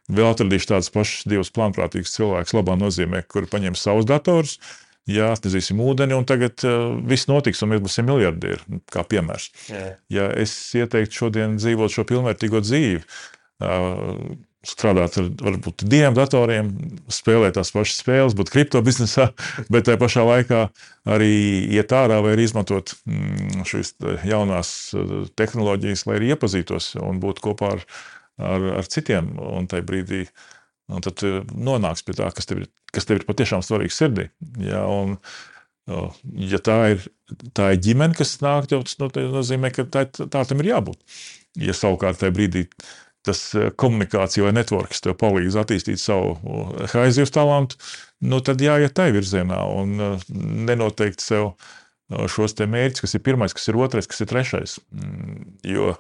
vēl 0.07 0.31
atradīšu 0.37 0.71
tādus 0.71 0.93
pašus 0.95 1.27
divus 1.31 1.51
plānprātīgus 1.55 2.15
cilvēkus, 2.15 2.55
labā 2.55 2.79
nozīmē, 2.79 3.25
kuri 3.27 3.51
paņems 3.51 3.83
savus 3.89 4.07
datorus. 4.07 4.61
Jā, 5.11 5.33
atnezīsim 5.35 5.81
ūdeni, 5.83 6.15
un 6.15 6.27
tagad 6.29 6.63
uh, 6.63 6.93
viss 7.09 7.27
notiks, 7.27 7.65
un 7.65 7.73
mēs 7.73 7.81
būsim 7.83 8.07
miljardieri. 8.07 8.79
Kā 8.93 9.03
piemērs. 9.09 9.49
Jā. 9.67 9.83
Ja 10.13 10.27
es 10.39 10.53
ieteiktu 10.77 11.25
šodien 11.25 11.57
dzīvot 11.59 11.91
šo 11.91 12.05
pilnvērtīgo 12.07 12.61
dzīvi, 12.63 13.01
uh, 13.01 13.40
strādāt 14.67 15.17
ar 15.17 15.29
varbūt 15.41 15.85
diviem 15.89 16.15
datoriem, 16.17 16.69
spēlēt 17.13 17.57
tās 17.57 17.73
pašas 17.73 18.03
spēles, 18.03 18.37
būt 18.37 18.53
kripto 18.53 18.83
biznesā, 18.85 19.31
bet 19.73 19.89
tajā 19.89 20.01
pašā 20.01 20.25
laikā 20.27 20.63
arī 21.09 21.33
iet 21.73 21.95
ārā 21.97 22.21
vai 22.25 22.37
izmantot 22.43 22.95
mm, 23.09 23.65
šīs 23.69 23.95
jaunās 24.29 24.73
tehnoloģijas, 25.41 26.07
lai 26.09 26.21
arī 26.21 26.33
iepazītos 26.35 26.95
un 27.01 27.23
būtu 27.23 27.49
kopā 27.49 27.75
ar, 27.79 27.85
ar, 28.37 28.71
ar 28.83 28.91
citiem. 28.91 29.33
Un 29.41 29.71
tajā 29.71 29.87
brīdī 29.89 30.25
un 30.91 31.05
tad 31.07 31.25
nonāks 31.55 32.05
pie 32.05 32.19
tā, 32.19 32.29
kas 32.35 32.51
tev 32.51 32.65
ir, 32.65 32.71
kas 32.93 33.09
tev 33.09 33.21
ir 33.21 33.29
patiešām 33.29 33.65
svarīgs 33.65 33.97
sirdī. 34.01 34.29
Ja, 34.61 34.85
un, 34.91 35.17
ja 36.37 36.61
tā 36.61 36.81
ir, 36.97 37.07
tā 37.57 37.73
ir 37.75 37.85
ģimene, 37.87 38.17
kas 38.19 38.37
nāk, 38.45 38.69
tas 38.69 38.99
nozīmē, 39.01 39.73
ka 39.73 39.89
tā, 39.89 40.05
tā 40.11 40.45
tam 40.45 40.61
ir 40.61 40.75
jābūt. 40.75 41.01
Ja 41.59 41.73
savukārt 41.75 42.21
tajā 42.21 42.35
brīdī 42.35 42.69
tas 43.27 43.43
eh, 43.55 43.69
komunikācija 43.77 44.47
vai 44.47 44.55
networks 44.57 45.03
tev 45.05 45.17
palīdz 45.21 45.59
attīstīt 45.61 46.01
savu 46.01 46.35
eh, 46.37 46.95
haizivs 46.95 47.35
talantu, 47.35 47.79
nu 48.25 48.41
tad 48.45 48.63
jāiet 48.65 48.97
tai 48.97 49.11
virzienā 49.17 49.61
un 49.77 49.95
eh, 50.07 50.27
nenoteikt 50.71 51.25
sev 51.25 51.55
šos 52.11 52.57
te 52.59 52.67
mērķus, 52.67 53.05
kas 53.05 53.13
ir 53.15 53.23
pirmais, 53.23 53.53
kas 53.55 53.69
ir 53.71 53.77
otrais, 53.79 54.09
kas 54.11 54.25
ir 54.25 54.27
trešais. 54.33 54.73
Mm, 54.91 55.45
jo 55.71 55.93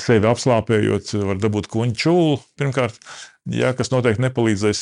sevi 0.00 0.24
apslāpējot, 0.30 1.10
var 1.26 1.42
dabūt 1.42 1.68
kuņģu 1.68 1.98
čūlu 2.00 2.38
pirmkārt, 2.56 2.96
ja, 3.52 3.74
kas 3.76 3.92
noteikti 3.92 4.24
nepalīdzēs, 4.24 4.80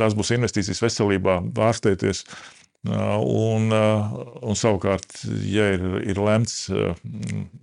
tās 0.00 0.16
būs 0.18 0.32
investīcijas 0.34 0.82
veselībā, 0.82 1.36
ārstēties. 1.68 2.24
Un, 2.84 3.70
un 4.44 4.58
savukārt, 4.60 5.22
ja 5.48 5.70
ir, 5.72 5.84
ir 6.04 6.18
lemts 6.20 6.66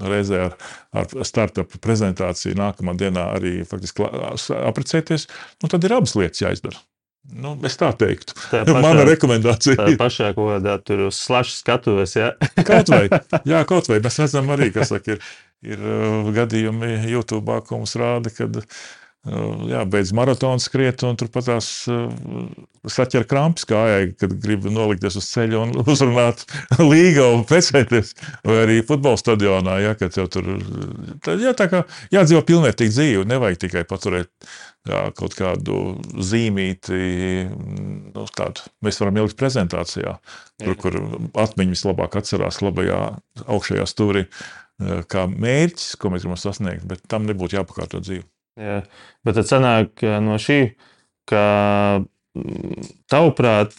reizē 0.02 0.48
ar, 0.48 0.56
ar 0.98 1.12
startup 1.28 1.76
prezentāciju 1.84 2.58
nākamā 2.58 2.96
dienā 2.98 3.28
arī 3.36 3.60
faktiski 3.70 4.08
apprecēties, 4.58 5.28
nu, 5.62 5.70
tad 5.70 5.86
ir 5.86 5.94
abas 6.00 6.16
lietas 6.18 6.42
jāizdara. 6.42 6.82
Nu, 7.38 7.54
es 7.68 7.78
tā 7.78 7.92
teiktu. 7.94 8.34
Tā 8.50 8.64
pašā, 8.66 8.82
Mana 8.82 9.04
rekomendācija. 9.06 9.78
Tā 9.78 9.92
pašā, 10.00 10.32
ko 10.34 10.48
tur 10.82 11.06
uz 11.06 11.20
slašu 11.22 11.54
skatuves. 11.60 12.16
Ja? 12.18 12.32
kaut 12.72 12.90
vai, 12.90 13.06
jā, 13.46 13.62
kaut 13.70 13.92
vai. 13.92 14.00
Mēs 14.02 14.18
redzam 14.24 14.50
arī, 14.56 14.72
kas 14.74 14.90
saka, 14.90 15.16
ir, 15.16 15.22
ir 15.62 15.86
gadījumi 16.34 16.96
YouTube, 17.12 17.62
ko 17.68 17.84
mums 17.84 17.94
rāda, 18.02 18.34
kad 18.34 18.58
uh, 18.64 18.82
jā, 19.70 19.84
beidz 19.86 20.12
maratonu 20.18 20.62
skriet, 20.62 21.04
un 21.06 21.18
turpat 21.20 21.46
tās 21.52 21.68
saķer 22.90 23.28
krampus 23.30 23.68
kājai, 23.70 24.16
kad 24.18 24.34
grib 24.42 24.66
nolikties 24.66 25.20
uz 25.20 25.28
ceļa 25.30 25.60
un 25.62 25.76
uzrunāt 25.94 26.44
līgu 26.80 27.28
un 27.36 27.46
precēties. 27.50 28.16
Vai 28.48 28.58
arī 28.64 28.80
futbola 28.88 29.20
stadionā, 29.22 29.78
ja, 29.84 29.94
tur 30.02 30.50
jā, 31.42 31.54
tā 31.58 31.70
kā 31.72 31.84
jādzīvo 32.14 32.42
pilnvērtīgi 32.50 32.96
dzīvi, 32.96 33.30
nevajag 33.30 33.62
tikai 33.68 33.86
paturēt 33.90 34.32
jā, 34.90 35.04
kaut 35.18 35.38
kādu 35.38 35.84
zīmīti, 36.18 36.98
nu, 38.16 38.26
tādu 38.34 38.66
mēs 38.82 39.02
varam 39.04 39.22
ielikt 39.22 39.38
prezentācijā, 39.38 40.18
tur, 40.64 40.78
kur 40.82 40.98
atmiņa 41.46 41.78
vislabāk 41.78 42.18
atcerās 42.18 42.64
labajā 42.66 43.04
augšējā 43.46 43.88
stūrī, 43.90 44.26
kā 45.14 45.30
mērķis, 45.30 45.94
ko 46.02 46.10
mēs 46.10 46.26
gribam 46.26 46.42
sasniegt, 46.42 46.90
bet 46.90 47.06
tam 47.12 47.30
nebūtu 47.30 47.60
jāpakārto 47.60 48.02
dzīvi. 48.02 48.26
Jā. 48.60 48.82
Bet 49.26 49.38
tad 49.40 49.48
sanāk 49.48 50.04
no 50.24 50.36
šī, 50.42 50.60
ka 51.30 51.44
mm, 52.02 52.90
tavuprāt, 53.12 53.78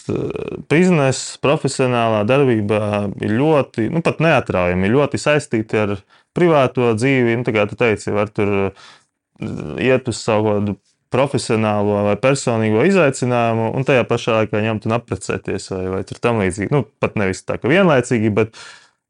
biznesa, 0.72 1.36
profesionālā 1.44 2.22
darbība 2.28 3.10
ir 3.20 3.36
ļoti, 3.36 3.90
nu 3.92 4.04
pat 4.04 4.22
neatraujami, 4.24 4.92
ļoti 4.92 5.20
saistīta 5.20 5.84
ar 5.84 5.94
privāto 6.36 6.94
dzīvi. 6.96 7.36
Nu, 7.36 7.46
tā 7.46 7.54
kā 7.56 7.66
tu 7.68 7.76
teici, 7.78 8.14
var 8.16 8.32
tur 8.32 8.54
mm, 8.70 9.76
iet 9.82 10.08
uz 10.08 10.22
savu 10.24 10.54
kādu 10.54 10.78
profesionālo 11.12 12.02
vai 12.06 12.16
personīgo 12.20 12.84
izaicinājumu, 12.88 13.72
un 13.76 13.84
tajā 13.84 14.04
pašā 14.08 14.38
laikā 14.40 14.62
ņemt 14.64 14.88
un 14.88 14.96
apprecēties 14.96 15.68
vai, 15.74 15.82
vai 15.96 16.02
tam 16.08 16.40
līdzīgi. 16.42 16.72
Nu, 16.72 16.86
pat 17.02 17.18
nevis 17.20 17.44
tā 17.44 17.58
kā 17.60 17.70
vienlaicīgi, 17.70 18.32
bet 18.32 18.56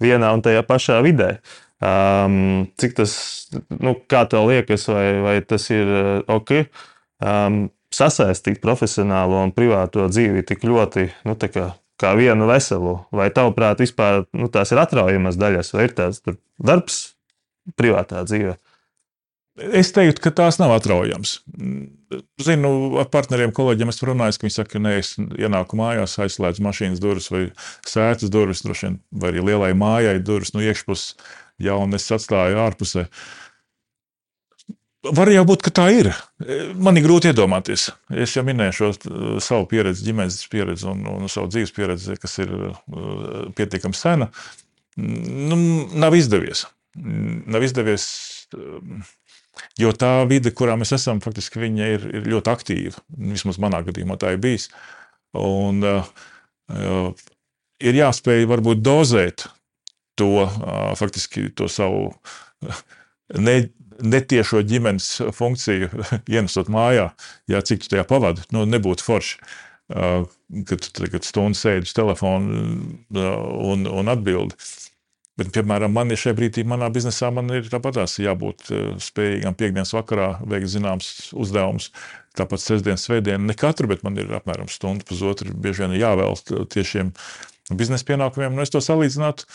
vienā 0.03 0.33
un 0.35 0.43
tajā 0.45 0.65
pašā 0.67 0.99
vidē. 1.07 1.37
Um, 1.83 2.69
cik 2.79 2.93
tas, 2.95 3.13
nu, 3.83 3.97
kā 4.07 4.23
tev 4.31 4.47
liekas, 4.47 4.85
vai, 4.87 5.07
vai 5.25 5.37
tas 5.43 5.65
ir 5.75 5.89
uh, 5.89 6.11
ok? 6.31 6.53
Um, 7.23 7.65
sasaistīt 7.93 8.61
profesionālo 8.63 9.41
un 9.43 9.53
privāto 9.57 10.07
dzīvi 10.11 10.45
tik 10.47 10.63
ļoti, 10.69 11.09
nu, 11.27 11.35
kā, 11.43 11.73
kā 12.01 12.13
vienu 12.19 12.47
veselu, 12.51 12.97
vai 13.15 13.33
tavuprāt, 13.35 13.83
vispār 13.83 14.25
nu, 14.31 14.47
tās 14.53 14.71
ir 14.71 14.83
atraujamas 14.83 15.39
daļas, 15.41 15.73
vai 15.75 15.89
ir 15.89 15.97
tāds 15.99 16.23
darbs 16.63 17.03
privātā 17.79 18.23
dzīvē? 18.29 18.57
Es 19.77 19.91
teiktu, 19.93 20.23
ka 20.25 20.31
tās 20.33 20.57
nav 20.57 20.71
atraujamas. 20.79 21.35
Zinu, 22.41 22.71
ar 23.03 23.11
partneriem, 23.13 23.51
kolēģiem 23.53 23.91
es 23.93 24.01
runāju, 24.01 24.39
ka 24.39 24.47
viņi 24.47 24.55
saka, 24.55 24.71
ka 24.73 24.81
nē, 24.81 24.95
es 25.03 25.13
ienāku 25.19 25.77
mājās, 25.77 26.17
aizslēdzu 26.25 26.65
mašīnas 26.65 27.03
durvis 27.05 27.29
vai 27.33 27.43
sēdes 27.85 28.33
durvis, 28.33 28.65
vien, 28.65 28.97
vai 29.13 29.35
arī 29.35 29.45
lielai 29.51 29.75
mājai 29.77 30.17
durvis 30.25 30.55
no 30.57 30.65
iekšpuses, 30.65 31.19
ja 31.61 31.77
un 31.81 31.97
es 31.99 32.09
atstāju 32.15 32.61
ārpusē. 32.63 33.07
Var 35.03 35.33
jau 35.35 35.43
būt, 35.49 35.65
ka 35.67 35.73
tā 35.75 35.89
ir. 35.91 36.13
Man 36.79 36.97
ir 36.97 37.03
grūti 37.09 37.33
iedomāties. 37.33 37.89
Es 38.15 38.37
jau 38.37 38.45
minēju 38.47 38.77
šo 38.77 38.91
savu 39.43 39.67
pieredzi, 39.71 40.05
ģimenes 40.07 40.45
pieredzi 40.53 40.87
un, 40.93 41.03
un 41.11 41.33
savu 41.33 41.51
dzīves 41.51 41.75
pieredzi, 41.75 42.15
kas 42.23 42.39
ir 42.45 42.53
uh, 42.55 42.77
pietiekami 43.59 43.99
sena. 43.99 44.31
Nu, 44.95 45.59
nav 45.99 46.15
izdevies. 46.15 46.69
Nav 46.95 47.67
izdevies 47.67 48.07
um, 48.55 49.03
Jo 49.81 49.93
tā 49.97 50.11
vide, 50.29 50.53
kurā 50.57 50.77
mēs 50.81 50.95
esam, 50.97 51.21
faktiski 51.25 51.69
ir, 51.69 52.05
ir 52.09 52.29
ļoti 52.29 52.53
aktīva. 52.53 53.03
Vismaz 53.33 53.59
manā 53.61 53.83
gadījumā 53.85 54.17
tā 54.21 54.35
ir 54.35 54.41
bijis. 54.43 54.69
Un, 55.37 55.83
uh, 55.85 57.13
ir 57.83 57.99
jāspēj 57.99 58.47
varbūt 58.51 58.83
dozēt 58.85 59.47
to, 60.23 60.47
faktiski, 60.99 61.49
to 61.59 61.69
savu 61.71 62.13
ne, 63.35 63.57
netiešo 64.03 64.63
ģimenes 64.67 65.09
funkciju, 65.37 65.91
ienesot 66.35 66.71
mājā, 66.73 67.11
ja 67.51 67.63
cik 67.67 67.85
tu 67.85 67.93
tajā 67.95 68.07
pavadi, 68.09 68.47
nu, 68.55 68.67
nebūtu 68.69 69.07
forši. 69.07 69.43
Kad 69.93 70.79
tu 70.81 70.93
tagad 70.97 71.27
stundu 71.27 71.59
sēdi 71.59 71.89
uz 71.89 71.93
telefona 71.97 72.63
un, 73.13 73.85
un 73.91 74.09
atbildi. 74.09 74.57
Bet, 75.41 75.49
piemēram, 75.53 75.93
man 75.97 76.13
ir 76.13 76.21
šajā 76.21 76.37
brīdī, 76.39 76.63
manā 76.69 76.91
biznesā, 76.93 77.31
man 77.33 77.49
ir 77.57 77.69
tāpatās 77.73 78.19
jābūt 78.21 78.69
spējīgam 79.03 79.57
piekdienas 79.59 79.93
vakarā 79.97 80.29
veikt 80.49 80.71
zināms 80.75 81.33
uzdevumus. 81.33 81.91
Tāpat 82.37 82.63
sestdienas, 82.63 83.05
svētdienas, 83.09 83.45
ne 83.49 83.57
katru, 83.59 83.91
bet 83.91 84.05
man 84.07 84.17
ir 84.21 84.33
apmēram 84.37 84.69
stundu, 84.73 85.05
pusotru, 85.09 85.53
bieži 85.53 85.85
vien 85.85 85.97
jāvēl 85.99 86.37
tiešiem 86.73 87.13
biznesa 87.77 88.09
pienākumiem. 88.09 88.55
Nu, 88.57 88.65
es 88.65 88.73
to 88.73 88.81
salīdzinātu 88.85 89.49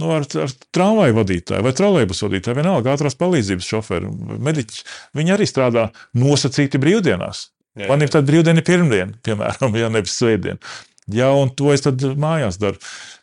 nu, 0.00 0.10
ar, 0.18 0.26
ar 0.42 0.54
tramvaju 0.76 1.16
vadītāju 1.18 1.66
vai 1.66 1.72
trolēļus 1.76 2.24
vadītāju, 2.26 2.58
vienalga 2.60 2.94
ātrās 2.94 3.18
palīdzības 3.20 3.70
šoferu, 3.72 4.12
mediķi. 4.46 4.84
Viņi 5.16 5.36
arī 5.36 5.48
strādā 5.48 5.88
nosacīti 6.18 6.80
brīvdienās. 6.82 7.46
Jā, 7.76 7.84
jā. 7.84 7.90
Man 7.92 8.04
ir 8.04 8.12
tāda 8.12 8.30
brīvdiena 8.30 8.64
pirmdiena, 8.66 9.16
piemēram, 9.26 9.76
ja 9.82 9.90
nevis 9.92 10.16
svētdiena. 10.20 10.60
Ja, 11.12 11.30
un 11.38 11.52
to 11.54 11.70
es 11.70 11.84
tad 11.86 12.02
mājās 12.18 12.58
daru. 12.58 12.80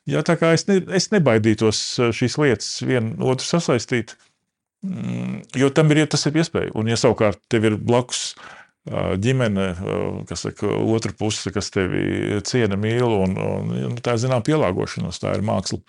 Ja, 0.07 0.23
tā 0.23 0.37
kā 0.39 0.53
es, 0.55 0.65
ne, 0.69 0.79
es 0.95 1.09
nebaidītos 1.11 1.81
eh, 1.99 2.11
šīs 2.15 2.39
lietas 2.39 2.73
vienu 2.83 3.15
otru 3.31 3.47
sasaistīt, 3.47 4.15
mm, 4.87 5.39
jo 5.59 5.71
tam 5.75 5.91
ir, 5.91 6.03
ja 6.03 6.11
tas 6.15 6.27
ir 6.29 6.39
iespēja. 6.39 6.73
Un, 6.79 6.91
ja 6.91 6.99
savukārt 6.99 7.41
tev 7.51 7.67
ir 7.69 7.79
blakus 7.79 8.31
ģimene, 8.83 9.69
kas 10.27 10.43
saka, 10.43 10.67
otra 10.67 11.13
puse, 11.15 11.51
kas 11.55 11.71
tevi 11.71 12.41
ciena, 12.43 12.75
mīl, 12.75 13.05
un, 13.05 13.37
un 13.39 13.71
nu, 13.71 14.01
tā 14.03 14.17
ir 14.17 14.25
zinām 14.25 14.43
pielāgošanās, 14.43 15.21
tā 15.23 15.37
ir 15.37 15.45
māksla. 15.47 15.79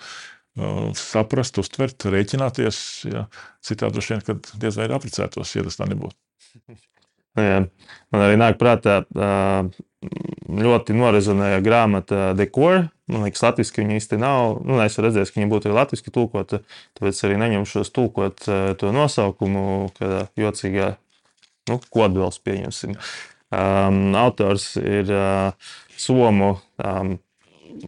Saprast, 0.99 1.59
uztvert, 1.59 2.07
rēķināties. 2.15 2.79
Ja. 3.11 3.27
Citādi 3.65 3.99
droši 3.99 4.15
vien, 4.15 4.25
kad 4.27 4.51
diez 4.63 4.79
vai 4.79 4.87
apprecētos, 4.95 5.55
ja 5.57 5.65
tas 5.67 5.81
tā 5.81 5.89
nebūtu. 5.91 6.15
Jā. 7.35 7.65
Man 8.15 8.23
arī 8.23 8.37
nāk 8.39 8.61
prātā 8.61 9.01
ļoti 10.55 10.95
norezonēja 10.95 11.63
grāmata 11.65 12.29
Decor. 12.39 12.85
Man 13.11 13.27
liekas, 13.27 13.43
latviešu 13.43 13.81
viņa 13.81 13.99
īsti 13.99 14.19
nav. 14.23 14.61
Nu, 14.65 14.79
es 14.85 14.97
redzēju, 15.03 15.33
ka 15.33 15.41
viņa 15.41 15.51
būtu 15.51 15.69
arī 15.69 15.79
latviešu 15.81 16.13
tulkota, 16.15 16.61
tāpēc 16.95 17.25
arī 17.27 17.41
neņemšos 17.43 17.91
tulkot 17.97 18.47
to 18.79 18.93
nosaukumu, 18.95 19.65
kādā 19.99 20.23
jocīgā 20.39 20.95
nu, 21.71 21.81
kodvils 21.93 22.39
pieņemsim. 22.45 22.95
Um, 23.55 24.15
autors 24.19 24.73
ir 24.81 25.11
uh, 25.15 25.75
Somu, 26.01 26.57
um, 26.83 27.17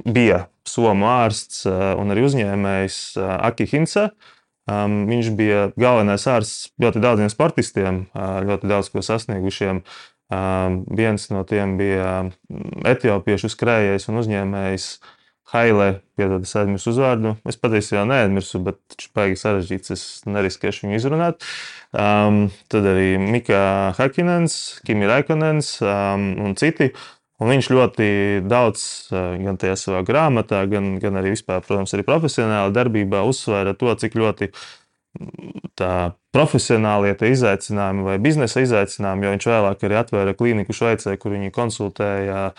bija 0.05 0.47
Somu 0.67 1.07
ārsts 1.09 1.65
uh, 1.69 1.95
un 2.01 2.11
arī 2.15 2.27
uzņēmējs 2.27 2.99
uh, 3.21 3.31
Aki 3.49 3.69
Hinsa. 3.71 4.11
Um, 4.67 5.05
viņš 5.07 5.31
bija 5.39 5.69
galvenais 5.79 6.27
ārsts 6.27 6.73
ļoti 6.83 7.03
daudziem 7.03 7.31
sportistiem, 7.31 8.07
uh, 8.11 8.41
ļoti 8.47 8.71
daudz 8.71 8.91
ko 8.91 9.05
sasniegušiem. 9.07 9.85
Um, 10.27 10.81
viens 10.91 11.29
no 11.31 11.45
tiem 11.47 11.77
bija 11.79 12.33
etiopiešu 12.91 13.53
skrējējs 13.53 14.09
un 14.11 14.19
uzņēmējs 14.25 14.89
Haile, 15.53 16.01
piedod, 16.19 16.43
es 16.43 16.57
aizmirsu 16.59 16.91
uzvārdu. 16.91 17.37
Es 17.47 17.55
patiesībā 17.63 18.03
neaizmirsu, 18.11 18.59
bet 18.67 18.81
viņš 18.97 19.13
baigi 19.15 19.39
sarežģīts, 19.39 19.93
es 19.95 20.03
neriskēšu 20.27 20.89
viņu 20.89 20.99
izrunāt. 20.99 21.47
Um, 21.95 22.49
tad 22.67 22.89
arī 22.91 23.13
Mika 23.23 23.61
Hakinens, 24.01 24.81
Kimi 24.83 25.07
Raikonens 25.07 25.77
um, 25.87 26.33
un 26.43 26.59
citi. 26.59 26.91
Uh, 26.91 27.16
Un 27.37 27.51
viņš 27.53 27.67
ļoti 27.69 28.07
daudz, 28.49 28.83
gan 29.13 29.59
tajā 29.61 29.77
savā 29.77 30.01
grāmatā, 30.09 30.63
gan, 30.73 30.95
gan 31.03 31.21
arī 31.21 31.35
vispār, 31.35 31.61
protams, 31.67 31.93
arī 31.93 32.07
profesionālā 32.07 32.73
darbībā 32.73 33.21
uzsvēra 33.29 33.75
to, 33.77 33.93
cik 34.01 34.17
ļoti 34.17 34.49
mm, 34.49 35.71
tā 35.77 35.93
profesionālie 36.33 37.13
izaicinājumi 37.13 38.09
vai 38.09 38.17
biznesa 38.25 38.65
izaicinājumi, 38.65 39.29
jo 39.29 39.35
viņš 39.37 39.49
vēlāk 39.53 39.85
arī 39.85 40.01
atvēra 40.01 40.37
klīniku 40.39 40.77
Šveicē, 40.77 41.17
kur 41.21 41.37
viņi 41.37 41.53
konsultēja 41.53 42.51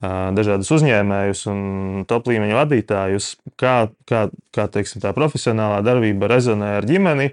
dažādus 0.00 0.70
uzņēmējus 0.78 1.42
un 1.52 2.04
top 2.08 2.30
līmeņa 2.30 2.56
vadītājus, 2.62 3.34
kā, 3.60 3.90
kā, 4.08 4.28
kā 4.54 4.66
teiksim, 4.72 5.02
tā 5.02 5.12
profesionālā 5.16 5.82
darbība 5.84 6.30
rezonē 6.30 6.76
ar 6.78 6.86
ģimeni, 6.88 7.32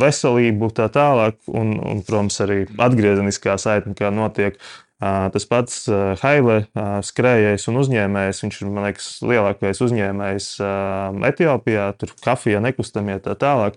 veselību, 0.00 0.70
tā 0.76 0.86
tālāk, 0.94 1.36
un, 1.50 1.74
un 1.82 2.00
protams, 2.06 2.38
arī 2.44 2.62
atgriezeniskā 2.80 3.58
saitne, 3.60 3.96
kā 3.98 4.12
notiek 4.14 4.56
Tas 5.04 5.44
pats 5.50 5.82
Haile 6.22 6.58
skrējējs 7.04 7.68
un 7.68 7.80
uzņēmējs. 7.82 8.42
Viņš 8.44 8.60
ir, 8.62 8.72
liekas, 8.86 9.08
lielākais 9.26 9.82
uzņēmējs 9.84 10.48
Etiopijā, 11.30 11.90
tur 12.00 12.14
kafija 12.24 12.62
nekustamie 12.64 13.18
tā 13.24 13.34
tālāk. 13.38 13.76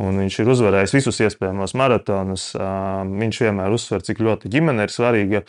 Un 0.00 0.16
viņš 0.16 0.38
ir 0.40 0.48
uzvarējis 0.52 0.94
visus 0.96 1.20
iespējamos 1.26 1.74
maratonus. 1.76 2.50
Viņš 2.56 3.42
vienmēr 3.44 3.74
uzsver, 3.74 4.04
cik 4.06 4.22
ļoti 4.24 4.52
ģimene 4.52 4.86
ir 4.86 4.94
svarīga. 4.94 5.44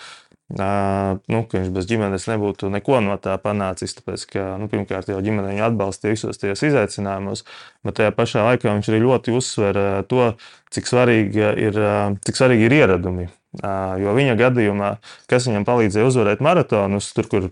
Nu, 0.52 1.42
viņš 1.54 1.70
bez 1.72 1.88
ģimenes 1.88 2.28
nebūtu 2.28 2.68
neko 2.74 3.00
no 3.06 3.16
tā 3.24 3.38
panācis. 3.40 3.96
Tāpēc, 3.96 4.26
ka, 4.34 4.48
nu, 4.60 4.68
pirmkārt, 4.72 5.12
jau 5.12 5.22
ģimene 5.24 5.54
viņu 5.54 5.68
atbalstīja 5.70 6.18
visos 6.18 6.42
tajos 6.42 6.66
izaicinājumos, 6.68 7.46
bet 7.88 8.00
tajā 8.02 8.16
pašā 8.18 8.44
laikā 8.50 8.74
viņš 8.74 8.92
arī 8.92 9.04
ļoti 9.06 9.38
uzsver 9.38 9.80
to, 10.12 10.34
cik 10.76 10.92
svarīgi 10.92 11.46
ir, 11.70 11.86
cik 12.28 12.42
svarīgi 12.42 12.68
ir 12.68 12.82
ieradumi. 12.82 13.30
Jo 13.60 14.14
viņa 14.16 14.38
gadījumā, 14.40 14.94
kas 15.28 15.50
viņam 15.50 15.66
palīdzēja 15.68 16.08
uzvarēt 16.08 16.44
maratonus, 16.44 17.10
tur, 17.16 17.28
kur 17.28 17.50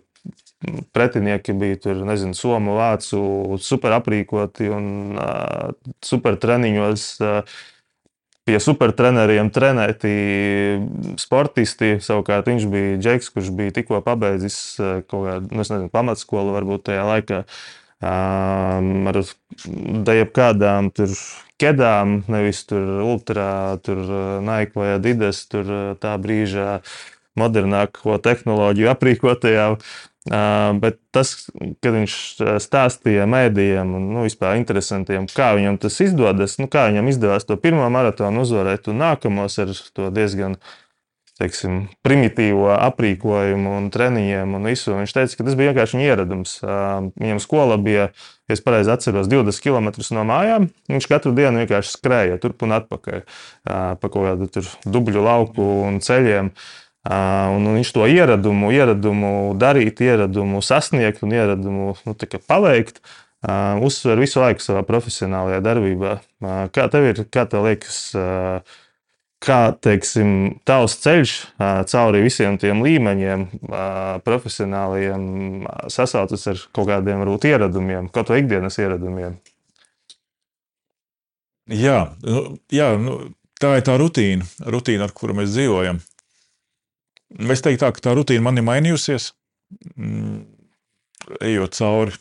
pretinieki 0.95 1.55
bija 1.59 1.79
tur, 1.83 1.99
nezinu, 2.07 2.35
somu, 2.35 2.77
vācu, 2.79 3.19
super 3.63 3.95
aprīkoti 3.97 4.71
un 4.71 4.87
uh, 5.19 5.75
super 6.03 6.39
treniņos. 6.39 7.09
Uh, 7.23 7.59
Pie 8.49 8.57
supertreneriem 8.57 9.51
trenēti 9.53 10.11
sportisti. 11.21 11.99
Savukārt 12.01 12.47
viņš 12.49 12.63
bija 12.71 12.95
Džeks, 12.97 13.27
kurš 13.35 13.51
bija 13.53 13.75
tikko 13.75 13.99
pabeidzis 14.01 14.57
kaut 14.79 15.27
kādu, 15.27 15.51
nu, 15.51 15.59
nezinu, 15.61 15.89
pamatskolu, 15.93 16.55
varbūt 16.55 16.87
tajā 16.87 17.03
laikā. 17.05 17.43
Um, 17.99 19.09
ar 19.11 19.17
jebkādām 20.15 20.87
tur 20.95 21.11
kedām, 21.59 22.21
nevis 22.31 22.61
tur 22.69 23.01
ultra, 23.03 23.75
tur 23.83 23.99
Nike 24.45 24.79
vai 24.79 24.93
Adidas, 24.95 25.41
tur 25.51 25.97
tā 25.99 26.13
brīža 26.21 26.77
modernāko 27.39 28.15
tehnoloģiju 28.23 28.93
aprīkotajām. 28.93 29.75
Uh, 30.29 30.75
bet 30.79 30.99
tas, 31.15 31.47
kad 31.83 31.95
viņš 31.95 32.15
stāstīja 32.61 33.27
mēdījiem 33.27 33.93
un 33.97 34.09
nu, 34.13 34.25
vispār 34.27 34.59
interesantiem, 34.59 35.27
kā 35.31 35.53
viņam 35.57 35.79
tas 35.81 35.95
izdodas, 36.03 36.57
nu, 36.59 36.67
kā 36.71 36.89
viņam 36.91 37.07
izdevās 37.11 37.47
to 37.47 37.55
pirmo 37.59 37.87
maratonu 37.91 38.43
uzvarēt 38.43 38.91
un 38.91 38.99
nākamos 39.03 39.55
ar 39.63 39.71
to 39.95 40.11
diezgan 40.13 40.59
teiksim, 41.39 41.77
primitīvo 42.03 42.73
aprīkojumu 42.75 43.77
un 43.77 43.87
treniņiem 43.93 44.57
un 44.57 44.67
visu. 44.67 44.91
Viņš 44.97 45.13
teica, 45.15 45.37
ka 45.39 45.45
tas 45.47 45.55
bija 45.59 45.71
vienkārši 45.71 46.01
ieradums. 46.03 46.57
Viņam 46.63 47.39
skola 47.43 47.77
bija, 47.79 48.09
ja 48.49 48.57
es 48.57 48.63
pareizi 48.65 48.91
atceros, 48.93 49.29
20 49.31 49.63
km 49.63 49.89
no 50.17 50.25
mājām. 50.27 50.67
Viņš 50.91 51.07
katru 51.11 51.31
dienu 51.37 51.63
vienkārši 51.63 51.95
skrēja 51.95 52.41
turp 52.43 52.67
un 52.67 52.75
atpakaļ 52.79 53.23
pa 53.63 54.11
kaut 54.11 54.27
kādu 54.27 54.65
dubļu 54.85 55.23
lauku 55.25 55.65
un 55.87 56.01
ceļiem. 56.03 56.51
Un 57.09 57.71
viņš 57.77 57.93
to 57.95 58.03
ieradumu, 58.11 58.73
ieradumu 58.75 59.31
darīt, 59.57 60.03
ieradumu 60.03 60.59
sasniegt 60.65 61.23
un 61.23 61.33
ieradumu 61.33 61.93
nu, 62.03 62.15
paveikt, 62.43 62.99
uzsver 63.87 64.19
visu 64.19 64.43
laiku 64.43 64.63
savā 64.65 64.83
profesionālajā 64.83 65.63
darbībā. 65.63 66.19
Kā 66.75 66.89
tev 66.91 67.07
ir, 67.13 67.23
kā 67.31 67.47
tev 67.47 67.63
liekas, 67.69 68.01
kā 69.43 69.59
teiksim, 69.83 70.59
tavs 70.67 70.97
ceļš 71.03 71.33
cauri 71.91 72.23
visiem 72.25 72.57
tiem 72.59 72.83
līmeņiem, 72.83 73.45
profesionāliem, 74.25 75.23
sasaucas 75.91 76.45
ar 76.51 76.61
kaut 76.75 76.89
kādiem 76.91 77.23
varbūt 77.23 77.47
ieradumiem, 77.49 78.11
kaut 78.13 78.31
vai 78.33 78.41
ikdienas 78.43 78.79
ieradumiem? 78.81 79.39
Jā, 81.69 81.99
nu, 82.25 82.43
jā 82.73 82.91
nu, 82.99 83.17
tā 83.61 83.75
ir 83.77 83.85
tā 83.85 83.95
rutīna, 84.01 84.47
rutīna, 84.73 85.05
ar 85.05 85.13
kuru 85.15 85.37
mēs 85.37 85.53
dzīvojam. 85.53 85.99
Es 87.53 87.61
teiktu, 87.61 87.83
tā, 87.83 87.91
ka 87.93 88.07
tā 88.09 88.15
rutīna 88.17 88.41
man 88.47 88.57
ir 88.57 88.65
mainījusies. 88.65 89.31
Mm, 89.93 90.39
ejot 91.45 91.77
cauri 91.77 92.15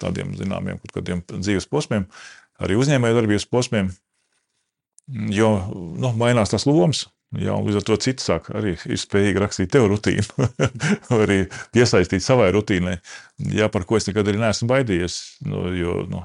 tādiem 0.00 0.32
zināmiem 0.38 0.80
dzīves 1.28 1.68
posmiem, 1.68 2.06
arī 2.62 2.78
uzņēmējdarbības 2.80 3.44
posmiem, 3.52 3.90
Jo 5.06 5.50
nu, 5.70 6.10
mainās 6.18 6.50
tas 6.50 6.66
lomas. 6.66 7.06
Jā, 7.36 7.56
līdz 7.58 7.80
ar 7.80 7.84
to 7.88 7.96
cits 8.00 8.28
sāk 8.28 8.46
arī 8.54 8.76
ir 8.86 8.98
spējīgi 9.00 9.40
rakstīt 9.42 9.72
tev 9.74 9.88
rutīnu, 9.90 10.46
arī 11.22 11.40
piesaistīt 11.74 12.22
savai 12.24 12.52
rutīnai. 12.54 12.94
Jā, 13.52 13.66
par 13.72 13.84
ko 13.86 13.98
es 13.98 14.06
nekad 14.08 14.30
arī 14.30 14.40
neesmu 14.40 14.70
baidījies. 14.70 15.16
Nu, 15.50 15.64
jo, 15.74 15.96
nu, 16.10 16.22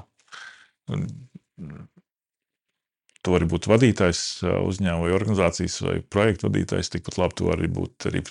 tu 3.22 3.34
vari 3.34 3.50
būt 3.50 3.68
vadītājs 3.70 4.22
uzņēmuma 4.46 5.08
vai 5.08 5.16
organizācijas 5.18 5.80
vai 5.84 5.96
projektu 6.06 6.48
vadītājs. 6.48 6.94
Tikpat 6.94 7.18
labi 7.20 7.38
tu 7.38 7.50
vari 7.50 7.70
būt 7.80 8.08
arī 8.10 8.22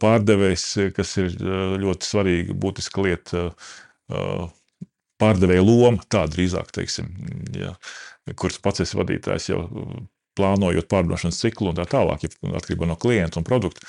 pārdevējs, 0.00 0.66
kas 0.96 1.16
ir 1.20 1.36
ļoti 1.84 2.10
svarīga, 2.10 2.56
būtiska 2.64 3.06
lieta. 3.06 3.50
Pārdevēja 5.20 5.62
loma, 5.62 6.00
tā 6.08 6.24
drīzāk, 6.32 6.72
teiksim. 6.72 7.12
Jā 7.52 7.76
kuras 8.36 8.80
esi 8.84 8.98
vadītājs 8.98 9.50
jau 9.52 9.60
plānojot 10.38 10.88
pārdošanas 10.90 11.40
ciklu 11.42 11.72
un 11.72 11.78
tā 11.78 11.86
tālāk, 11.90 12.24
atkarībā 12.46 12.88
no 12.88 12.96
klienta 13.00 13.40
un 13.40 13.46
produkta. 13.46 13.86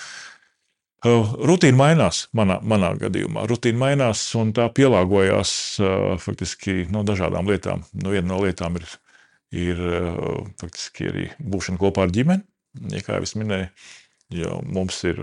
Rutīna 1.01 1.77
mainās 1.79 2.27
manā, 2.37 2.59
manā 2.61 2.91
gadījumā. 3.01 3.47
Rutīna 3.49 3.79
mainās 3.81 4.21
un 4.37 4.51
tā 4.53 4.67
pielāgojās 4.69 5.53
faktiski 6.21 6.85
no 6.93 7.01
dažādām 7.07 7.49
lietām. 7.49 7.81
Nu, 7.97 8.13
viena 8.13 8.27
no 8.33 8.41
lietām 8.43 8.77
ir, 8.77 8.85
ir 9.49 9.81
faktiski 10.61 11.09
arī 11.09 11.25
būšana 11.41 11.81
kopā 11.81 12.05
ar 12.05 12.13
ģimeni. 12.13 12.45
Ja, 12.93 13.01
kā 13.03 13.17
jau 13.17 13.25
es 13.25 13.33
minēju, 13.35 13.71
jau 14.37 14.61
mums 14.69 15.01
ir 15.09 15.17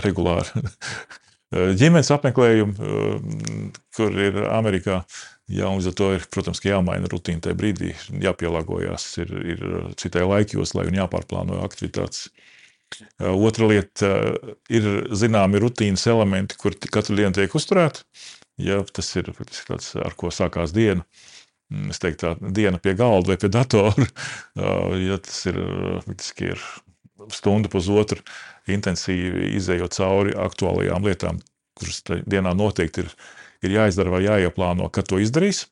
regulāri 0.00 0.62
ģimenes 1.52 2.10
apmeklējumi, 2.14 2.90
kur 3.96 4.18
ir 4.26 4.40
Amerikā. 4.48 5.02
Jā, 5.52 5.68
līdz 5.68 5.90
ar 5.90 5.96
to 5.98 6.06
ir, 6.16 6.22
protams, 6.32 6.62
jāmaina 6.64 7.08
rutīna 7.12 7.42
tajā 7.44 7.56
brīdī, 7.58 7.90
jāpielāgojas 8.24 9.04
ir, 9.20 9.32
ir 9.54 9.64
citai 10.00 10.24
laikjoslai 10.24 10.86
un 10.88 10.96
jāpārplāno 11.02 11.60
aktivitātes. 11.66 12.30
Otra 13.20 13.68
lieta 13.68 14.10
ir 14.72 14.88
zināmi 15.12 15.60
rutīnas 15.60 16.06
elementi, 16.08 16.56
kur 16.60 16.76
katru 16.78 17.18
dienu 17.18 17.36
tiek 17.36 17.54
uzturēti. 17.58 18.06
Ja 18.62 18.80
tas 18.86 19.10
ir 19.18 19.28
tāds, 19.34 19.92
ar 19.98 20.14
ko 20.16 20.30
sākās 20.32 20.72
diena, 20.72 21.04
es 21.90 22.00
teiktu, 22.00 22.30
tā 22.30 22.52
diena 22.54 22.78
pie 22.80 22.94
galda 22.96 23.34
vai 23.34 23.38
pie 23.40 23.52
datora. 23.52 24.08
Ja 25.04 25.18
tas 25.20 25.42
ir, 25.50 25.58
ir 26.46 26.64
stunda 27.34 27.68
pusotru 27.72 28.22
intensīvi 28.70 29.54
izējot 29.58 29.96
cauri 29.96 30.36
aktuālajām 30.40 31.08
lietām, 31.08 31.40
kuras 31.78 32.00
dienā 32.06 32.54
noteikti 32.56 33.04
ir 33.04 33.10
ir 33.64 33.78
jāizdara 33.78 34.12
vai 34.12 34.24
jāieplāno, 34.26 34.90
kad 34.92 35.08
to 35.08 35.20
izdarīs. 35.22 35.66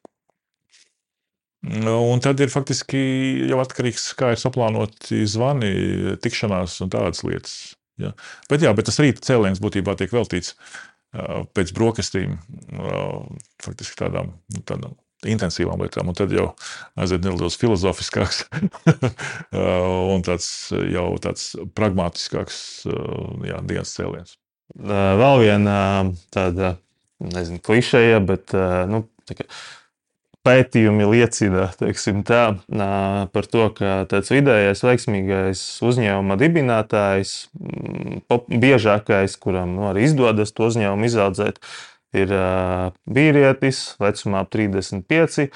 Un 1.62 2.22
tad 2.22 2.40
ir 2.42 2.50
faktiski 2.50 3.00
jau 3.46 3.60
atkarīgs 3.62 4.08
kā 4.18 4.32
ir 4.34 4.40
saplānoti 4.40 5.22
zvani, 5.30 5.70
tikšanās 6.22 6.80
un 6.82 6.90
tādas 6.90 7.22
lietas. 7.26 7.54
Ja. 8.00 8.10
Bet, 8.50 8.64
jā, 8.64 8.72
bet 8.74 8.88
tas 8.88 8.98
rīta 9.02 9.22
cēliens 9.22 9.60
būtībā 9.62 9.94
tiek 10.00 10.10
veltīts 10.14 10.56
pēc 11.54 11.70
brokastīm, 11.76 12.38
faktiski 13.62 14.00
tādām, 14.00 14.32
nu, 14.50 14.62
tādām 14.66 14.96
intensīvām 15.28 15.82
lietām, 15.84 16.10
un 16.10 16.18
tad 16.18 16.32
jau 16.34 16.48
aiziet 16.98 17.24
nedaudz 17.26 17.58
filozofiskāks 17.60 18.44
un 20.12 20.24
tāds 20.26 20.48
jau 20.92 21.08
tāds 21.22 21.52
pragmatiskāks 21.76 22.62
jā, 23.48 23.60
dienas 23.68 23.94
cēliens. 23.96 24.38
Vēl 24.82 25.44
viena 25.44 25.76
tāda 26.32 26.76
nezinu, 27.22 27.60
klišeja, 27.62 28.22
bet 28.24 28.54
nu, 28.90 29.04
kā, 29.28 29.46
pētījumi 30.46 31.06
liecina 31.06 31.68
tā, 32.26 32.42
par 33.34 33.48
to, 33.50 33.68
ka 33.76 34.02
tāds 34.10 34.32
vidējais 34.32 34.82
veiksmīgais 34.82 35.62
uzņēmuma 35.86 36.38
dibinātājs, 36.40 37.34
biežākais, 38.50 39.36
kuram 39.42 39.76
nu, 39.76 39.86
arī 39.92 40.08
izdodas 40.08 40.54
to 40.56 40.66
uzņēmumu 40.70 41.08
izaudzēt, 41.10 41.62
ir 41.62 41.91
vīrietis 42.12 43.84
vecumā 44.02 44.42
ap 44.44 44.50
35, 44.52 45.48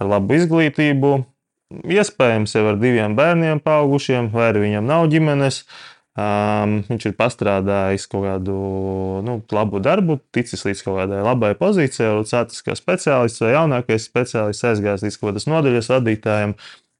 ar 0.00 0.10
labu 0.10 0.34
izglītību, 0.38 1.12
iespējams 1.70 2.56
jau 2.56 2.66
ar 2.72 2.80
diviem 2.80 3.14
bērniem 3.18 3.62
paaugušiem, 3.62 4.30
vai 4.34 4.50
arī 4.50 4.66
viņam 4.66 4.90
nav 4.90 5.08
ģimenes. 5.12 5.64
Um, 6.20 6.80
viņš 6.88 7.04
ir 7.06 7.12
pastrādājis 7.16 8.08
kaut 8.10 8.24
kādu 8.26 8.54
nu, 9.24 9.36
labu 9.54 9.78
darbu, 9.80 10.18
ticis 10.34 10.66
līdz 10.66 10.82
kaut 10.82 10.98
kādai 10.98 11.20
labai 11.22 11.52
pozīcijai, 11.56 12.08
jau 12.10 12.24
sācis 12.26 12.64
kā 12.66 12.74
speciālists 12.76 13.40
vai 13.44 13.52
jaunākais 13.54 14.08
speciālists, 14.10 14.66
aizgājis 14.72 15.06
līdz 15.06 15.20
kaut 15.20 15.30
kādas 15.30 15.46
nodaļas 15.48 15.92
vadītājiem. 15.94 16.56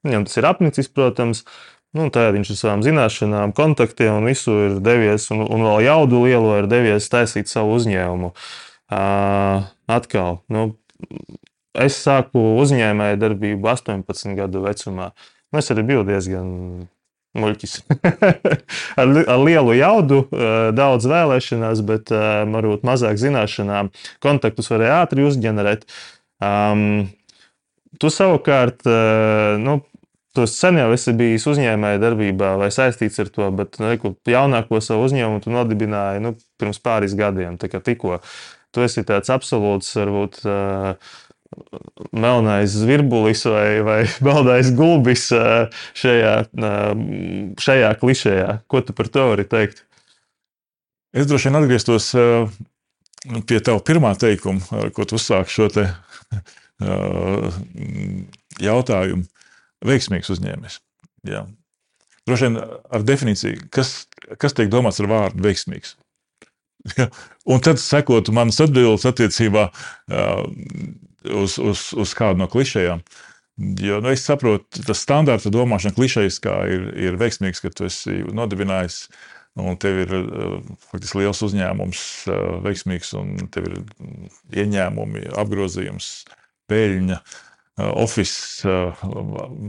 Viņam 0.07 0.25
tas 0.25 0.39
ir 0.39 0.47
apnicis, 0.47 0.89
protams. 0.89 1.43
Nu, 1.91 2.07
Tagad 2.07 2.37
viņš 2.37 2.53
ar 2.53 2.57
savām 2.61 2.81
zināšanām, 2.87 3.51
kontaktiem 3.51 4.21
un 4.21 4.31
visu 4.31 4.55
ir 4.69 4.79
devies, 4.79 5.27
un, 5.35 5.43
un 5.43 5.67
vēl 5.67 5.83
jaudu 5.89 6.23
lielo 6.23 6.55
ir 6.61 6.71
devies 6.71 7.11
taisīt 7.11 7.51
savu 7.51 7.75
uzņēmumu. 7.75 8.31
Uh, 8.31 8.70
atkal, 8.91 10.41
nu, 10.51 10.65
es 11.77 11.99
sāku 12.03 12.41
uzņēmēju 12.61 13.19
darbību 13.21 13.69
18 13.73 14.35
gadu 14.39 14.65
vecumā. 14.65 15.11
Nu, 15.51 15.59
es 15.59 15.71
arī 15.71 15.85
biju 15.87 16.03
diezgan 16.07 16.49
muļķis. 17.37 17.77
ar, 19.01 19.13
ar 19.21 19.39
lielu 19.39 19.75
jaudu, 19.79 20.23
daudz 20.75 21.07
vēlēšanās, 21.11 21.83
bet 21.87 22.11
varbūt 22.11 22.83
mazāk 22.87 23.19
zināšanām. 23.21 23.91
Kontaktus 24.23 24.71
varēja 24.71 25.01
ātri 25.05 25.27
uzģenerēt. 25.27 25.87
Um, 26.41 27.07
tu 28.01 28.11
savukārt, 28.11 28.83
nu, 29.61 29.79
tu 30.35 30.47
sen 30.47 30.79
jau 30.79 30.89
esi 30.95 31.13
bijis 31.17 31.45
uzņēmēja 31.51 31.99
darbībā 32.01 32.55
vai 32.59 32.71
saistīts 32.73 33.19
ar 33.23 33.31
to, 33.33 33.49
bet 33.55 33.79
nu, 33.81 33.91
jaunāko 34.27 34.79
savu 34.83 35.07
uzņēmumu 35.07 35.43
tu 35.43 35.53
nodibināji 35.53 36.23
nu, 36.23 36.35
pirms 36.59 36.79
pāris 36.83 37.15
gadiem. 37.19 37.59
Tikko 37.61 38.21
tu 38.71 38.85
esi 38.85 39.03
tāds 39.07 39.31
absolūts, 39.33 39.93
varbūt. 39.99 40.41
Melnais 42.15 42.71
zvirbulis 42.71 43.41
vai, 43.43 43.81
vai 43.83 43.99
baltais 44.25 44.69
gulbis 44.71 45.25
šajā, 45.99 46.35
šajā 47.59 47.89
klišejā. 47.99 48.53
Ko 48.71 48.79
tu 48.87 48.95
par 48.95 49.11
to 49.11 49.25
vari 49.33 49.43
teikt? 49.51 49.83
Es 51.11 51.27
droši 51.27 51.49
vien 51.49 51.59
atgrieztos 51.59 52.13
pie 53.47 53.59
tava 53.59 53.81
pirmā 53.83 54.13
teikuma, 54.15 54.63
ar 54.79 54.93
ko 54.95 55.03
tu 55.03 55.19
uzsāki 55.19 55.51
šo 55.51 55.67
te, 55.75 55.89
jautājumu. 58.63 59.27
Veiksmīgs 59.85 60.29
uzņēmējs. 60.29 60.77
Droši 62.29 62.47
vien 62.47 62.59
ar 62.61 63.05
definīciju, 63.05 63.67
kas, 63.73 64.05
kas 64.41 64.55
tiek 64.57 64.69
domāts 64.71 65.01
ar 65.01 65.09
vārdu 65.09 65.43
veiksmīgs. 65.45 65.95
Ja. 66.97 67.09
Un 67.45 67.61
tad 67.61 67.77
sekotu 67.81 68.33
manas 68.33 68.57
atbildes 68.63 69.05
attiecībā 69.05 69.67
uz, 70.09 71.57
uz, 71.61 71.83
uz 71.93 72.13
kādu 72.17 72.41
no 72.41 72.47
klišejām. 72.49 73.03
Jo 73.81 73.99
nu, 74.01 74.09
es 74.09 74.23
saprotu, 74.25 74.81
tas 74.87 75.03
standarta 75.03 75.51
domāšana 75.53 75.93
klišejas, 75.93 76.39
ir, 76.71 76.87
ir 76.97 77.19
veiksmīgs, 77.21 77.61
ka 77.61 77.69
tu 77.75 77.85
esi 77.89 78.23
nodibinājis. 78.33 79.03
Un 79.59 79.75
tev 79.75 79.97
ir 80.05 80.11
faktiski 80.87 81.19
liels 81.19 81.41
uzņēmums, 81.43 82.01
veiksmīgs, 82.63 83.09
un 83.19 83.33
tev 83.51 83.67
ir 83.67 83.81
ieņēmumi, 84.63 85.25
apgrozījums, 85.41 86.07
peļņa. 86.71 87.17
Office 87.79 88.67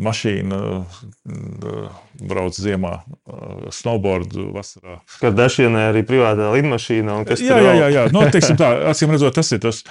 mašīna, 0.06 0.58
brauc 2.28 2.56
ziemā, 2.58 2.96
snowboard 3.72 4.34
vasarā. 4.54 4.98
Kad 5.20 5.38
dažienē 5.38 5.88
arī 5.92 6.02
privātā 6.06 6.50
lidmašīna 6.56 7.20
un 7.20 7.28
kas 7.28 7.44
jā, 7.44 7.60
jā, 7.62 7.76
jā, 7.84 7.92
jā. 7.94 8.08
Nu, 8.14 8.26
tā, 8.58 8.72
acīm 8.90 9.14
redzot, 9.14 9.38
tas 9.38 9.54
ir 9.54 9.62
tas. 9.62 9.84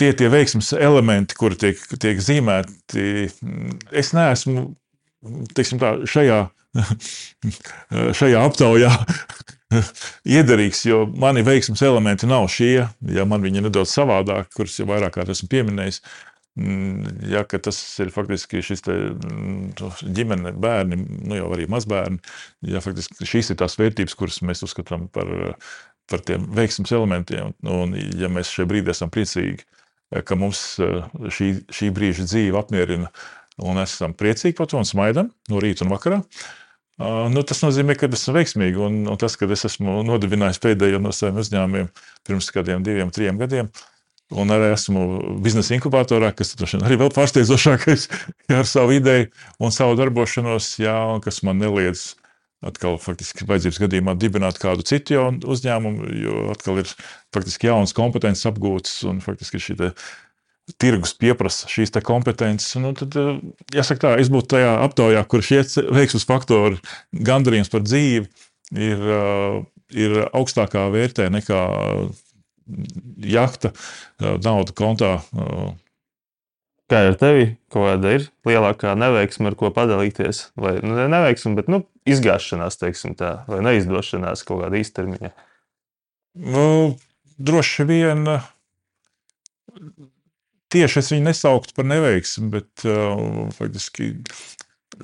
Tie 0.00 0.12
tie 0.16 0.28
veiksmes 0.32 0.70
elementi, 0.78 1.36
kuri 1.36 1.58
tiek, 1.60 1.80
tiek 2.00 2.22
zīmēti, 2.24 3.26
es 3.92 4.14
neesmu 4.16 4.70
teiksim, 5.56 5.80
tā, 5.80 5.92
šajā, 6.08 6.40
šajā 8.20 8.40
aptaujā 8.46 8.90
iederīgs, 10.38 10.82
jo 10.88 11.02
mani 11.20 11.44
veiksmes 11.46 11.82
elementi 11.86 12.28
nav 12.30 12.48
šie. 12.52 12.88
Ja 13.14 13.26
man 13.28 13.44
viņi 13.44 13.60
ir 13.60 13.68
nedaudz 13.68 13.92
savādāk, 13.94 14.50
kurus 14.56 14.78
jau 14.80 14.88
vairāk 14.90 15.18
kārt 15.18 15.32
esmu 15.34 15.50
pieminējis, 15.52 16.00
mm, 16.00 16.29
ja 17.30 17.44
tas 17.46 17.78
ir 18.02 18.10
faktiski 18.14 18.62
šis 18.64 18.82
te, 18.84 18.96
mm, 19.14 19.90
ģimene, 20.16 20.52
bērni, 20.60 20.98
nu 21.28 21.38
jau 21.38 21.50
arī 21.54 21.68
mazbērni. 21.70 22.20
Ja 22.68 22.82
faktiski 22.84 23.28
šīs 23.28 23.52
ir 23.52 23.60
tās 23.62 23.78
vērtības, 23.80 24.16
kuras 24.18 24.40
mēs 24.46 24.64
uzskatām 24.66 25.08
par, 25.14 25.30
par 26.10 26.24
tiem 26.26 26.48
veiksmes 26.56 26.92
elementiem, 26.96 27.54
un 27.62 27.94
ja 27.94 28.30
mēs 28.32 28.52
šajā 28.52 28.70
brīdī 28.70 28.94
esam 28.94 29.12
priecīgi, 29.14 29.62
ka 30.26 30.38
mums 30.38 30.62
šī, 30.80 31.52
šī 31.70 31.92
brīža 31.94 32.26
dzīve 32.26 32.58
apmierina 32.58 33.12
un 33.62 33.78
esam 33.82 34.14
priecīgi 34.16 34.56
par 34.58 34.70
to 34.70 34.80
un 34.80 34.88
smaidam 34.88 35.30
no 35.50 35.62
rīta 35.62 35.86
un 35.86 35.94
vakarā. 35.94 36.20
Nu, 37.00 37.40
tas 37.48 37.62
nozīmē, 37.64 37.94
ka 37.96 38.10
esmu 38.12 38.34
veiksmīgi. 38.36 38.80
Un, 38.84 38.98
un 39.08 39.20
tas, 39.20 39.32
ka 39.40 39.48
es 39.54 39.64
esmu 39.64 40.02
nodibinājis 40.04 40.60
pēdējo 40.60 40.98
no 41.00 41.14
saviem 41.16 41.40
uzņēmumiem 41.40 41.88
pirms 42.28 42.50
kādiem 42.52 42.84
diviem, 42.84 43.12
trim 43.14 43.40
gadiem, 43.40 43.70
un 44.30 44.54
arī 44.54 44.70
esmu 44.74 45.04
biznesa 45.42 45.74
inkubatorā, 45.76 46.32
kas 46.36 46.54
arī 46.78 46.98
vēl 47.00 47.12
pārsteidzošākais 47.14 48.08
ar 48.60 48.68
savu 48.68 48.96
ideju 48.98 49.30
un 49.60 49.74
savu 49.74 49.98
darbošanos, 49.98 50.76
jā, 50.82 50.96
un 51.14 51.22
kas 51.24 51.42
man 51.46 51.60
neliedz 51.62 52.14
atkal 52.64 52.98
faktiski 53.00 53.46
vajadzības 53.48 53.80
gadījumā 53.80 54.14
dibināt 54.20 54.58
kādu 54.60 54.84
citu 54.84 55.22
uzņēmumu, 55.48 56.08
jo 56.20 56.40
atkal 56.52 56.82
ir 56.82 56.90
faktiski 57.34 57.70
jaunas 57.70 57.96
kompetences 57.96 58.48
apgūtas 58.50 58.98
un 59.08 59.22
faktiski 59.24 59.62
šī 59.62 59.78
tirgus 60.78 61.14
pieprasa 61.18 61.68
šīs 61.70 61.92
kompetences. 62.04 62.76
Nu, 62.78 62.92
tad, 62.94 63.16
eh, 63.16 63.40
jāsaka, 63.74 64.00
tā, 64.04 64.10
es 64.20 64.30
būtu 64.30 64.54
tajā 64.54 64.74
aptaujā, 64.84 65.24
kur 65.26 65.42
šie 65.42 65.64
veiksmes 65.90 66.28
faktori, 66.28 66.78
gandarījums 67.12 67.72
par 67.72 67.80
dzīvi, 67.80 68.28
ir, 68.76 68.98
eh, 69.16 69.62
ir 69.90 70.28
augstākā 70.30 70.86
vērtē 70.92 71.30
nekā 71.32 71.62
jahta, 73.24 73.72
nauda 74.20 74.74
kontā. 74.76 75.14
Kā 76.90 77.04
ar 77.06 77.18
tevi? 77.20 77.52
Kāda 77.70 78.16
ir 78.16 78.24
lielākā 78.48 78.96
neveiksme, 78.98 79.52
ar 79.52 79.56
ko 79.58 79.70
padalīties? 79.74 80.48
Vai 80.58 80.78
nu, 80.82 80.96
ne 80.98 81.06
neveiksme, 81.12 81.54
bet 81.58 81.70
nu, 81.70 81.84
izgāšanās, 82.08 82.80
teiksim 82.80 83.14
tā, 83.18 83.44
vai 83.50 83.60
neizdošanās 83.62 84.42
kaut 84.48 84.64
kāda 84.64 84.80
īstermiņa? 84.80 85.30
Nu, 86.50 86.64
droši 87.38 87.86
vien 87.86 88.26
tieši 90.70 91.00
es 91.02 91.10
viņu 91.14 91.26
nesauktu 91.26 91.74
par 91.76 91.88
neveiksmi, 91.90 92.50
bet 92.54 92.86
uh, 92.86 93.50
faktiski 93.56 94.12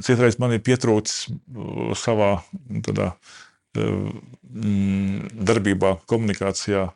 citreiz 0.04 0.38
man 0.42 0.54
ir 0.56 0.62
pietrūcis 0.66 1.30
uh, 1.30 1.92
savā 1.98 2.32
tādā, 2.86 3.12
uh, 3.78 4.10
darbībā, 5.50 5.96
komunikācijā, 6.10 6.88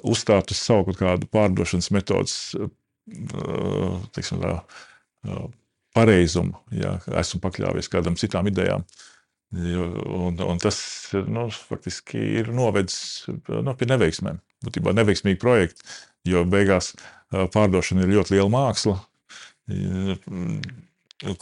uzstāt 0.00 0.54
uz 0.54 0.60
savu 0.62 0.88
kaut 0.88 1.00
kādu 1.02 1.28
pārdošanas 1.32 1.90
metodas 1.94 2.36
teiksim, 4.14 4.42
tā, 4.42 4.58
uh, 5.26 5.48
pareizumu, 5.96 6.60
ja 6.76 6.96
esmu 7.20 7.40
pakļāvies 7.42 7.90
kādam 7.92 8.16
citām 8.20 8.48
idejām. 8.50 8.86
Un, 9.52 10.38
un 10.40 10.60
tas 10.62 10.78
nu, 11.28 11.48
faktiski 11.52 12.20
ir 12.40 12.48
novedis 12.56 13.26
nu, 13.28 13.74
pie 13.76 13.88
neveiksmēm. 13.90 14.38
Būtībā 14.64 14.94
neveiksmīgi 14.96 15.40
projekti, 15.42 15.84
jo 16.28 16.46
beigās 16.48 16.94
uh, 16.94 17.44
pārdošana 17.52 18.06
ir 18.06 18.14
ļoti 18.16 18.38
liela 18.38 18.48
māksla, 18.52 18.96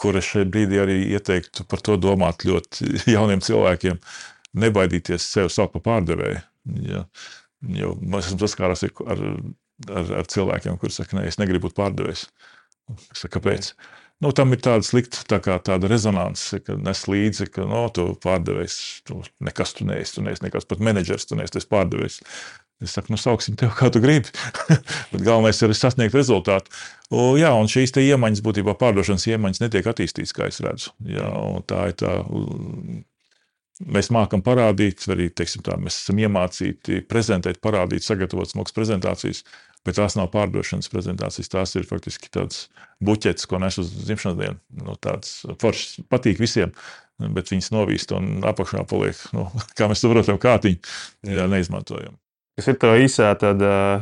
kur 0.01 0.19
es 0.19 0.27
šeit 0.29 0.51
brīdī 0.53 0.81
arī 0.83 0.99
ieteiktu 1.15 1.65
par 1.71 1.85
to 1.85 1.97
domāt 2.01 2.45
ļoti 2.49 2.91
jauniem 3.15 3.45
cilvēkiem. 3.45 4.01
Nebaidīties 4.61 5.29
sev 5.31 5.53
saukt 5.53 5.77
par 5.77 5.85
pārdevēju. 5.87 6.41
Ja, 6.91 7.05
jo 7.61 7.95
mēs 8.01 8.31
esam 8.31 8.41
saskārušies 8.43 9.03
ar, 9.07 9.25
ar, 9.89 10.13
ar 10.23 10.31
cilvēkiem, 10.31 10.79
kuriem 10.81 10.97
saka, 10.97 11.19
nē, 11.19 11.27
es 11.31 11.41
negribu 11.41 11.69
būt 11.69 11.79
pārdevējs. 11.79 12.29
Es 12.99 13.25
saku, 13.25 13.37
kāpēc? 13.39 13.75
Nu, 14.21 14.35
tam 14.37 14.53
ir 14.53 14.61
tāda 14.61 14.85
slikta 14.85 15.23
tā 15.29 15.39
kā, 15.41 15.57
tāda 15.65 15.89
rezonance, 15.89 16.59
ka 16.61 16.75
nes 16.77 17.07
līdzi, 17.09 17.47
ka 17.55 17.65
no, 17.69 17.87
tu 17.95 18.11
pārdevējs, 18.21 18.75
tu 19.09 19.23
nekas 19.47 19.73
tu 19.79 19.87
neesi, 19.89 20.19
tu 20.19 20.25
neesi 20.27 20.45
nekas 20.45 20.69
pat 20.69 20.83
menedžers, 20.85 21.25
tu 21.31 21.39
neesi 21.39 21.65
pārdevējs. 21.71 22.21
Es 22.81 22.95
saku, 22.97 23.13
nu, 23.13 23.19
sauksim 23.21 23.59
tevi, 23.61 23.75
kā 23.77 23.91
tu 23.93 24.01
gribi. 24.01 24.31
Bet 25.13 25.21
galvenais 25.21 25.59
ir 25.61 25.73
sasniegt 25.77 26.17
rezultātu. 26.17 26.73
O, 27.13 27.35
jā, 27.37 27.51
un 27.53 27.69
šīs 27.69 27.93
iemaņas, 28.01 28.41
būtībā 28.45 28.73
pārdošanas 28.81 29.27
iemaņas, 29.29 29.61
netiek 29.61 29.89
attīstītas, 29.91 30.33
kā 30.37 30.49
es 30.49 30.63
redzu. 30.65 30.95
Jā, 31.05 31.29
tā 31.69 31.91
ir 31.91 31.99
tā. 32.01 32.15
Mēs 33.81 34.11
mākam 34.13 34.43
parādīt, 34.45 35.07
arī 35.09 35.31
teiksim, 35.33 35.63
tā, 35.65 35.79
mēs 35.81 36.03
esam 36.03 36.19
iemācīti 36.21 37.01
prezentēt, 37.09 37.63
parādīt, 37.65 38.05
sagatavot 38.05 38.51
smagas 38.51 38.75
prezentācijas, 38.77 39.45
bet 39.89 39.97
tās 39.97 40.17
nav 40.19 40.29
pārdošanas 40.35 40.91
prezentācijas. 40.93 41.49
Tās 41.49 41.73
ir 41.81 41.87
faktiski 41.89 42.29
tāds 42.33 42.67
buķets, 43.05 43.49
ko 43.49 43.61
nes 43.63 43.81
uz 43.81 43.93
dzimšanas 43.95 44.37
dienu. 44.37 44.59
Nu, 44.85 44.97
tāds 45.01 45.39
foršs, 45.63 46.03
patīk 46.13 46.43
visiem, 46.43 46.75
bet 47.21 47.53
viņas 47.53 47.73
novīst 47.73 48.13
un 48.17 48.45
apakšā 48.51 48.85
paliek, 48.91 49.23
nu, 49.37 49.47
kā 49.79 49.89
mēs 49.89 50.05
saprotam, 50.05 50.41
kātiņi, 50.43 50.83
jā, 51.33 51.49
neizmantojam. 51.49 52.21
Kas 52.61 52.69
ir 52.69 52.77
tā 52.83 52.93
īsā 53.01 53.33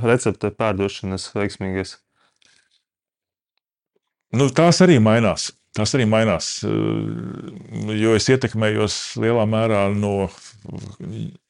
recepte 0.02 0.50
pārdošanas 0.58 1.28
veiksmīgais? 1.36 2.00
Nu, 4.34 4.50
tās 4.50 4.82
arī 4.82 4.98
mainās. 5.00 5.52
Tas 5.78 5.92
arī 5.94 6.08
mainās, 6.10 6.46
jo 7.94 8.14
es 8.18 8.24
ietekmējos 8.32 8.94
lielā 9.22 9.44
mērā 9.46 9.84
no 9.94 10.26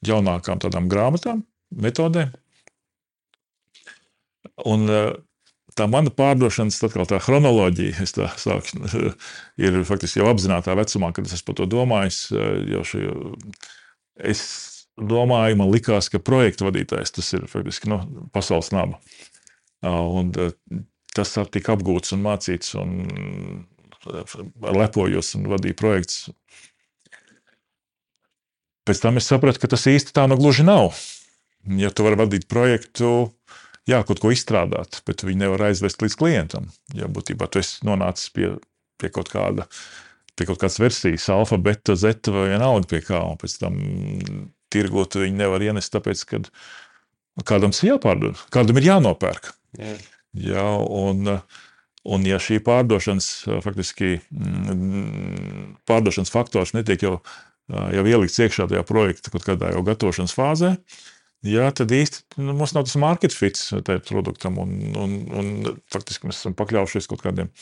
jaunākām 0.05 0.61
tādām 0.61 0.91
grāmatām, 0.93 1.41
metodēm. 1.73 2.35
Un 4.69 4.85
tā 5.79 5.87
mana 5.89 6.13
pārdošanas 6.13 6.77
tā 6.83 6.91
chronoloģija, 7.25 8.09
tā 8.19 8.29
sāku, 8.41 8.83
ir 9.65 9.81
faktiski 9.89 10.21
jau 10.21 10.29
apzināta 10.29 10.77
vecumā, 10.77 11.15
kad 11.17 11.31
es 11.31 11.47
par 11.47 11.57
to 11.57 11.69
domāju. 11.71 12.43
Jau 12.75 12.85
šī, 12.91 13.07
es 14.29 14.45
domāju, 14.99 15.57
man 15.63 15.73
likās, 15.73 16.11
ka 16.13 16.21
projekta 16.21 16.69
vadītājs 16.69 17.17
tas 17.17 17.33
ir 17.39 17.49
faktiski 17.49 17.89
nu, 17.95 18.03
pasaules 18.35 18.75
nama. 18.77 19.01
Un 19.89 20.37
tas 21.17 21.35
tika 21.55 21.79
apgūts 21.79 22.13
un 22.13 22.25
mācīts, 22.29 22.75
un 22.77 23.65
lepojos 24.75 25.35
un 25.39 25.49
vadīju 25.53 25.79
projekts. 25.79 26.29
Pēc 28.89 29.03
tam 29.05 29.21
es 29.21 29.29
sapratu, 29.29 29.61
ka 29.61 29.71
tas 29.75 29.85
īsti 29.91 30.15
tā 30.17 30.25
nu 30.31 30.39
gluži 30.41 30.65
nav. 30.65 30.97
Ja 31.77 31.91
tu 31.93 32.07
vari 32.07 32.17
vadīt 32.17 32.47
projektu, 32.49 33.29
jā, 33.89 34.01
kaut 34.09 34.23
ko 34.23 34.33
izstrādāt, 34.33 35.03
bet 35.09 35.25
viņi 35.27 35.43
nevar 35.45 35.67
aizvest 35.69 36.01
līdz 36.01 36.17
klientam. 36.21 36.69
Ja 36.97 37.11
būtībā 37.13 37.51
tu 37.51 37.61
esi 37.61 37.85
nonācis 37.89 38.31
pie, 38.33 38.55
pie 39.01 39.11
kaut 39.13 39.29
kāda, 39.33 39.67
pie 40.39 40.49
kaut 40.49 40.63
kādas 40.63 40.81
versijas, 40.81 41.29
alfa, 41.35 41.59
beta, 41.61 41.99
zeta 41.99 42.33
vai 42.33 42.49
vienalga 42.55 42.89
pie 42.89 43.03
kā, 43.05 43.21
un 43.29 43.37
pēc 43.41 43.59
tam 43.61 43.81
tirgot 44.73 45.19
viņi 45.21 45.37
nevar 45.37 45.65
ienest, 45.65 45.93
tāpēc, 45.93 46.25
ka 46.31 46.41
kādam 47.49 47.75
ir 47.77 47.93
jāpārdod, 47.93 48.41
kādam 48.55 48.81
ir 48.81 48.89
jānopērk. 48.89 49.53
Jā. 49.79 49.97
Jā, 50.39 50.65
un, 50.93 51.39
un 52.09 52.25
ja 52.29 52.41
šī 52.43 52.61
pārdošanas, 52.65 53.29
faktiski, 53.65 54.19
mm, 54.33 55.77
pārdošanas 55.89 56.33
faktors 56.33 56.75
netiek 56.77 57.05
jau, 57.05 57.19
jau 57.69 58.05
ielikts 58.09 58.41
iekšā 58.41 58.69
tajā 58.71 58.85
projekta 58.89 59.33
kaut 59.35 59.47
kādā 59.47 59.75
jau 59.75 59.85
gatavošanas 59.87 60.37
fāzē, 60.37 60.77
Jā, 61.47 61.69
tad 61.71 61.93
īsti 61.95 62.41
nu, 62.43 62.51
mums 62.59 62.73
nav 62.75 62.89
tas 62.89 62.97
market 62.99 63.31
fits 63.31 63.69
tajam 63.87 64.01
produktam, 64.09 64.57
un, 64.59 64.73
un, 64.99 65.13
un 65.39 65.51
faktiski 65.87 66.27
mēs 66.27 66.41
esam 66.41 66.57
pakļaujušies 66.59 67.07
kaut 67.13 67.23
kādiem, 67.23 67.53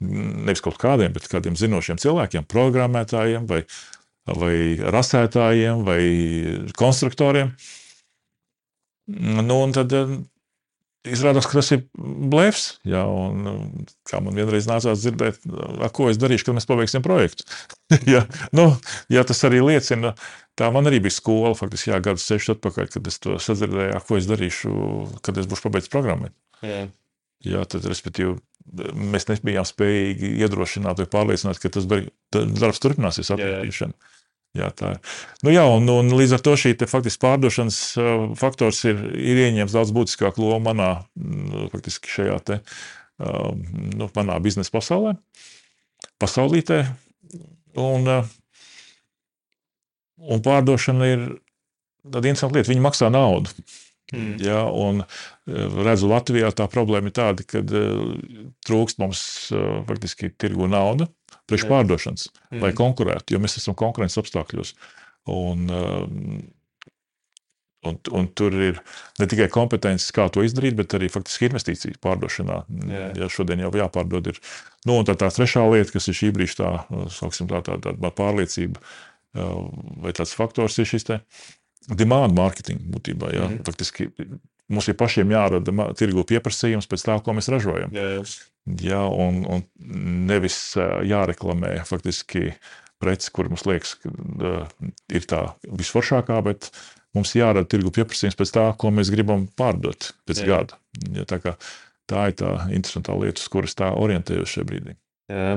nevis 0.00 0.64
kaut 0.64 0.78
kādiem, 0.80 1.12
bet 1.12 1.28
kādiem 1.28 1.58
zinošiem 1.60 2.00
cilvēkiem, 2.00 2.48
programmētājiem 2.48 3.44
vai 3.50 3.66
vai 4.26 4.78
rasētājiem, 4.78 5.82
vai 5.86 6.02
konstruktoriem. 6.78 7.52
Nu, 9.42 9.56
un 9.58 9.72
tad 9.74 9.92
eh, 9.98 10.12
izrādās, 11.08 11.48
ka 11.48 11.58
tas 11.58 11.70
ir 11.74 11.82
blefs. 11.96 12.66
Jā, 12.88 13.02
un, 13.08 13.48
eh, 13.48 13.90
kā 14.08 14.20
man 14.22 14.36
vienreiz 14.38 14.68
nācās 14.70 15.02
dzirdēt, 15.02 15.42
ko 15.96 16.08
es 16.10 16.20
darīšu, 16.20 16.48
kad 16.48 16.58
mēs 16.58 16.68
pabeigsim 16.68 17.04
projektu. 17.04 17.46
jā, 18.14 18.24
nu, 18.56 18.70
jā, 19.12 19.24
tas 19.28 19.42
arī 19.48 19.62
liecina. 19.64 20.14
Tā 20.58 20.68
man 20.74 20.86
arī 20.88 21.00
bija 21.02 21.16
skola, 21.16 21.54
faktiski, 21.56 21.90
jā, 21.94 22.00
gadus 22.04 22.26
sešus 22.28 22.58
atpakaļ, 22.58 22.88
kad 22.92 23.06
es 23.08 23.18
to 23.24 23.38
sadzirdēju, 23.40 24.00
ko 24.08 24.18
es 24.20 24.28
darīšu, 24.28 24.72
kad 25.24 25.38
es 25.40 25.48
būšu 25.48 25.68
pabeidzis 25.68 25.92
programmēt. 25.92 26.34
Jā. 26.62 26.82
jā, 27.42 27.62
tad, 27.66 27.86
respektīvi, 27.88 28.36
mēs 28.94 29.26
nebijām 29.30 29.66
spējīgi 29.66 30.36
iedrošināt 30.44 31.00
vai 31.02 31.08
pārliecināt, 31.10 31.58
ka 31.58 31.72
tas 31.72 31.88
darbs 31.88 32.82
turpināsies 32.84 33.32
attīstīšana. 33.34 34.12
Jā, 34.52 34.68
tā 34.76 34.90
ir. 34.94 34.98
Nu, 35.46 35.52
jā, 35.54 35.62
un, 35.64 35.86
un 35.88 36.12
līdz 36.12 36.36
ar 36.36 36.42
to 36.44 36.52
šī 36.60 36.74
faktiski 36.84 37.22
pārdošanas 37.24 37.76
faktors 38.36 38.82
ir, 38.84 38.98
ir 39.16 39.40
ieņēmis 39.46 39.72
daudz 39.72 39.94
būtiskāku 39.96 40.44
lomu 40.44 40.66
manā, 40.68 40.90
mm, 41.16 41.70
faktiski 41.72 42.12
šajā 42.12 42.36
te, 42.44 42.58
nu, 43.22 44.10
manā 44.12 44.36
biznesa 44.44 44.74
pasaulē, 44.74 45.14
pasaulītē. 46.20 46.82
Un, 47.80 48.10
un 50.20 50.44
pārdošana 50.44 51.08
ir 51.08 51.24
tāda 52.04 52.28
interesanta 52.28 52.58
lieta. 52.58 52.72
Viņi 52.74 52.84
maksā 52.84 53.08
naudu. 53.08 53.56
Mm. 54.12 54.36
Ja, 54.44 54.66
un 54.68 55.00
redzu, 55.48 56.10
Latvijā 56.12 56.50
tā 56.52 56.68
problēma 56.68 57.08
ir 57.08 57.16
tāda, 57.16 57.48
ka 57.48 57.64
trūkst 58.68 59.00
mums 59.00 59.24
faktiski 59.88 60.28
tirgu 60.36 60.68
naudu 60.68 61.08
priekš 61.50 61.68
pārdošanas, 61.70 62.26
mm. 62.50 62.64
lai 62.64 62.72
konkurētu, 62.76 63.34
jo 63.34 63.42
mēs 63.42 63.58
esam 63.60 63.78
konkurences 63.78 64.20
apstākļos. 64.22 64.74
Un, 65.32 65.70
Un, 67.82 67.96
un 68.14 68.28
tur 68.30 68.54
ir 68.54 68.76
ne 69.18 69.26
tikai 69.26 69.48
kompetences, 69.50 70.12
kā 70.14 70.28
to 70.30 70.44
izdarīt, 70.46 70.76
bet 70.78 70.92
arī 70.94 71.08
faktiski 71.10 71.48
investīcijas 71.48 71.98
pārdošanā. 72.02 72.60
Jā. 72.86 73.08
Ja 73.18 73.26
šodien 73.26 73.64
jau 73.64 73.72
jāpārdod, 73.74 74.28
ir 74.30 74.38
nu, 74.86 75.00
tā, 75.02 75.16
tā 75.18 75.26
trešā 75.34 75.64
lieta, 75.66 75.90
kas 75.96 76.06
ir 76.06 76.14
šī 76.14 76.30
brīža 76.36 76.60
tā, 76.60 76.70
tā, 77.10 77.58
tā, 77.66 77.80
tā, 77.82 78.12
pārliecība, 78.20 78.78
vai 79.34 80.14
tāds 80.14 80.36
faktors 80.38 80.78
ir 80.78 80.86
šis 80.92 81.08
demand 81.90 82.38
marketing 82.38 82.86
būtībā. 82.94 83.32
Ja? 83.34 83.50
Mm. 83.50 83.64
Faktiski 83.66 84.12
mums 84.72 84.88
ir 84.90 84.96
pašiem 84.98 85.32
jārada 85.34 85.90
tirgu 85.98 86.24
pieprasījums 86.28 86.88
pēc 86.90 87.06
tā, 87.08 87.18
ko 87.24 87.36
mēs 87.36 87.50
ražojam. 87.52 87.92
Jā, 87.94 88.08
jā. 88.16 88.24
Ja, 88.82 89.02
un, 89.10 89.42
un 89.50 89.64
nevis 90.28 90.56
jāreklamē 90.78 91.80
faktiski 91.88 92.52
preces, 93.02 93.32
kur 93.34 93.50
mums 93.50 93.64
liekas, 93.66 93.96
ka 93.98 94.12
ir 95.10 95.26
tā 95.26 95.42
visforšākā, 95.66 96.38
bet 96.46 96.70
mums 97.16 97.34
jārada 97.34 97.66
tirgu 97.68 97.90
pieprasījums 97.94 98.38
pēc 98.38 98.54
tā, 98.54 98.66
ko 98.78 98.92
mēs 98.94 99.10
gribam 99.12 99.48
pārdot 99.58 100.12
pēc 100.28 100.44
Jā. 100.44 100.48
gada. 100.52 100.78
Ja, 101.16 101.26
tā, 101.26 101.56
tā 102.10 102.28
ir 102.30 102.38
tā 102.38 102.52
interesantā 102.70 103.16
lieta, 103.18 103.42
uz 103.42 103.50
kuras 103.52 103.74
tā 103.78 103.90
orientējos 103.98 104.54
šajā 104.54 104.68
brīdī. 104.68 104.96
Jā. 105.32 105.52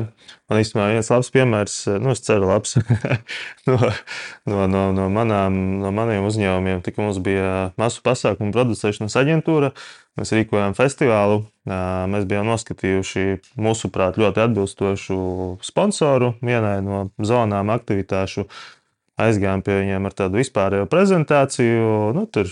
Man 0.47 0.59
īstenībā 0.61 0.85
viens 0.93 1.09
labs 1.11 1.31
piemērs, 1.33 1.73
nu, 1.99 2.11
es 2.13 2.21
ceru, 2.23 2.47
labs 2.47 2.77
no, 3.67 3.75
no, 4.47 4.67
no, 4.71 4.83
no, 4.95 5.07
manām, 5.11 5.57
no 5.81 5.91
maniem 5.95 6.27
uzņēmumiem. 6.27 6.83
Tik 6.85 6.99
mums 7.01 7.19
bija 7.23 7.71
masu 7.81 8.03
pasākumu 8.05 8.55
producēšanas 8.55 9.17
aģentūra, 9.19 9.73
mēs 10.19 10.31
rīkojām 10.37 10.77
festivālu. 10.77 11.41
Mēs 11.65 12.27
bijām 12.29 12.47
noskatījuši, 12.51 13.25
mūsuprāt, 13.65 14.19
ļoti 14.21 14.43
atbilstošu 14.45 15.17
sponsoru 15.65 16.35
vienai 16.45 16.77
no 16.85 17.07
zonām 17.19 17.73
aktivitāšu. 17.73 18.45
Aizgājām 19.19 19.63
pie 19.65 19.79
viņiem 19.81 20.07
ar 20.07 20.15
tādu 20.15 20.39
vispārējo 20.39 20.87
prezentāciju. 20.91 22.13
Nu, 22.15 22.27
tur 22.31 22.51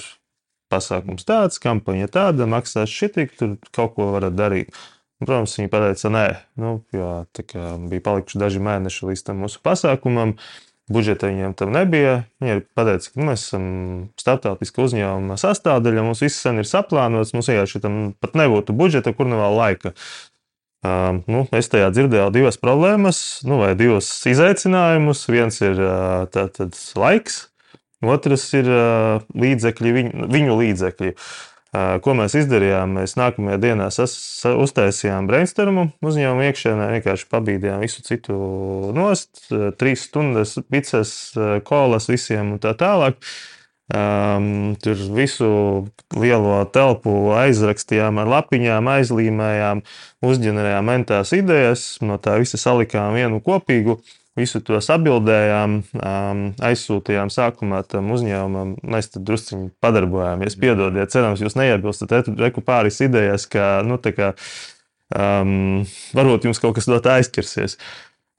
pasākums 0.74 1.28
tāds, 1.28 1.62
kampaņa 1.64 2.10
tāda, 2.12 2.50
maksās 2.50 2.92
šitik, 2.92 3.36
tur 3.40 3.56
kaut 3.76 3.96
ko 3.98 4.10
varat 4.16 4.36
darīt. 4.36 4.74
Protams, 5.28 5.56
viņi 5.60 5.72
teica, 5.72 6.12
nē, 6.14 6.28
nu, 6.60 6.76
jo 6.96 7.10
bija 7.90 8.04
palikuši 8.06 8.42
daži 8.42 8.62
mēneši 8.64 9.10
līdz 9.10 9.26
tam 9.30 9.44
mūsu 9.46 9.62
pasākumam. 9.64 10.38
Budžeta 10.92 11.30
viņiem 11.30 11.54
tam 11.56 11.72
nebija. 11.72 12.26
Viņi 12.44 12.66
teica, 12.76 13.08
ka 13.08 13.22
nu, 13.22 13.30
mēs 13.30 13.46
esam 13.46 13.66
starptautiska 14.20 14.84
uzņēmuma 14.84 15.38
sastāvdaļa, 15.40 16.04
mums 16.04 16.24
viss 16.26 16.44
sen 16.44 16.60
ir 16.60 16.68
saplānots, 16.68 17.32
mums 17.36 17.48
vienkārši 17.52 17.82
tam 17.86 18.02
pat 18.20 18.36
nebūtu 18.36 18.76
budžeta, 18.76 19.16
kur 19.16 19.30
nu 19.32 19.40
vēl 19.40 19.56
laika. 19.62 19.94
Uh, 20.84 21.22
nu, 21.32 21.46
es 21.56 21.72
tajā 21.72 21.88
dzirdēju 21.96 22.34
divas 22.36 22.60
problēmas, 22.60 23.18
nu, 23.48 23.62
vai 23.62 23.72
divus 23.80 24.10
izaicinājumus. 24.28 25.24
Viens 25.32 25.62
ir 25.64 25.80
uh, 25.80 26.26
tātad 26.28 26.76
laiks, 27.00 27.46
otrs 28.04 28.50
ir 28.60 28.68
uh, 28.68 29.24
līdzekļi, 29.32 29.96
viņu, 30.02 30.28
viņu 30.36 30.60
līdzekļi. 30.60 31.14
Uh, 31.16 31.53
Ko 31.74 32.14
mēs 32.14 32.36
izdarījām? 32.38 32.92
Mēs 33.00 33.16
nākamajā 33.18 33.58
dienā 33.64 33.88
uztaisījām 33.90 35.26
brainstormu 35.30 35.88
uzņēmumu 36.06 36.46
iekšienē, 36.46 36.90
vienkārši 37.00 37.26
pabīdījām 37.32 37.82
visu 37.82 38.04
citu 38.06 38.38
nost, 38.94 39.48
trīs 39.82 40.06
stundas, 40.06 40.54
pices, 40.70 41.34
kolas 41.66 42.12
visiem 42.12 42.54
un 42.56 42.62
tā 42.62 42.76
tālāk. 42.78 43.18
Um, 43.94 44.78
tur 44.80 45.02
visu 45.18 45.48
lielo 46.16 46.62
telpu 46.74 47.34
aizrakstījām 47.36 48.22
ar 48.22 48.30
lapiņām, 48.32 48.88
aizlīmējām, 48.94 49.82
uzģenerējām 50.24 50.88
mentās 50.88 51.34
idejas, 51.36 51.84
no 52.06 52.16
tā 52.22 52.38
visa 52.42 52.62
salikām 52.62 53.18
vienu 53.18 53.42
kopīgu. 53.44 53.98
Uh, 53.98 54.23
Visu 54.34 54.64
to 54.66 54.80
sabildējām, 54.82 55.74
um, 55.94 56.40
aizsūtījām 56.66 57.30
sākumā 57.30 57.84
tam 57.86 58.08
uzņēmumam. 58.16 58.72
Mēs 58.96 59.12
tur 59.14 59.22
druskuļi 59.28 59.68
padarbojāmies. 59.84 60.58
Piedodiet, 60.58 61.12
cerams, 61.14 61.44
jūs 61.44 61.54
neiebilstat. 61.60 62.32
Reku 62.42 62.64
pāris 62.66 62.98
idejas, 63.06 63.46
ka 63.46 63.84
nu, 63.86 64.00
kā, 64.02 64.32
um, 65.14 65.84
varbūt 66.18 66.50
jums 66.50 66.64
kaut 66.64 66.80
kas 66.80 66.90
no 66.90 66.98
tā 67.04 67.20
aizķersies. 67.22 67.78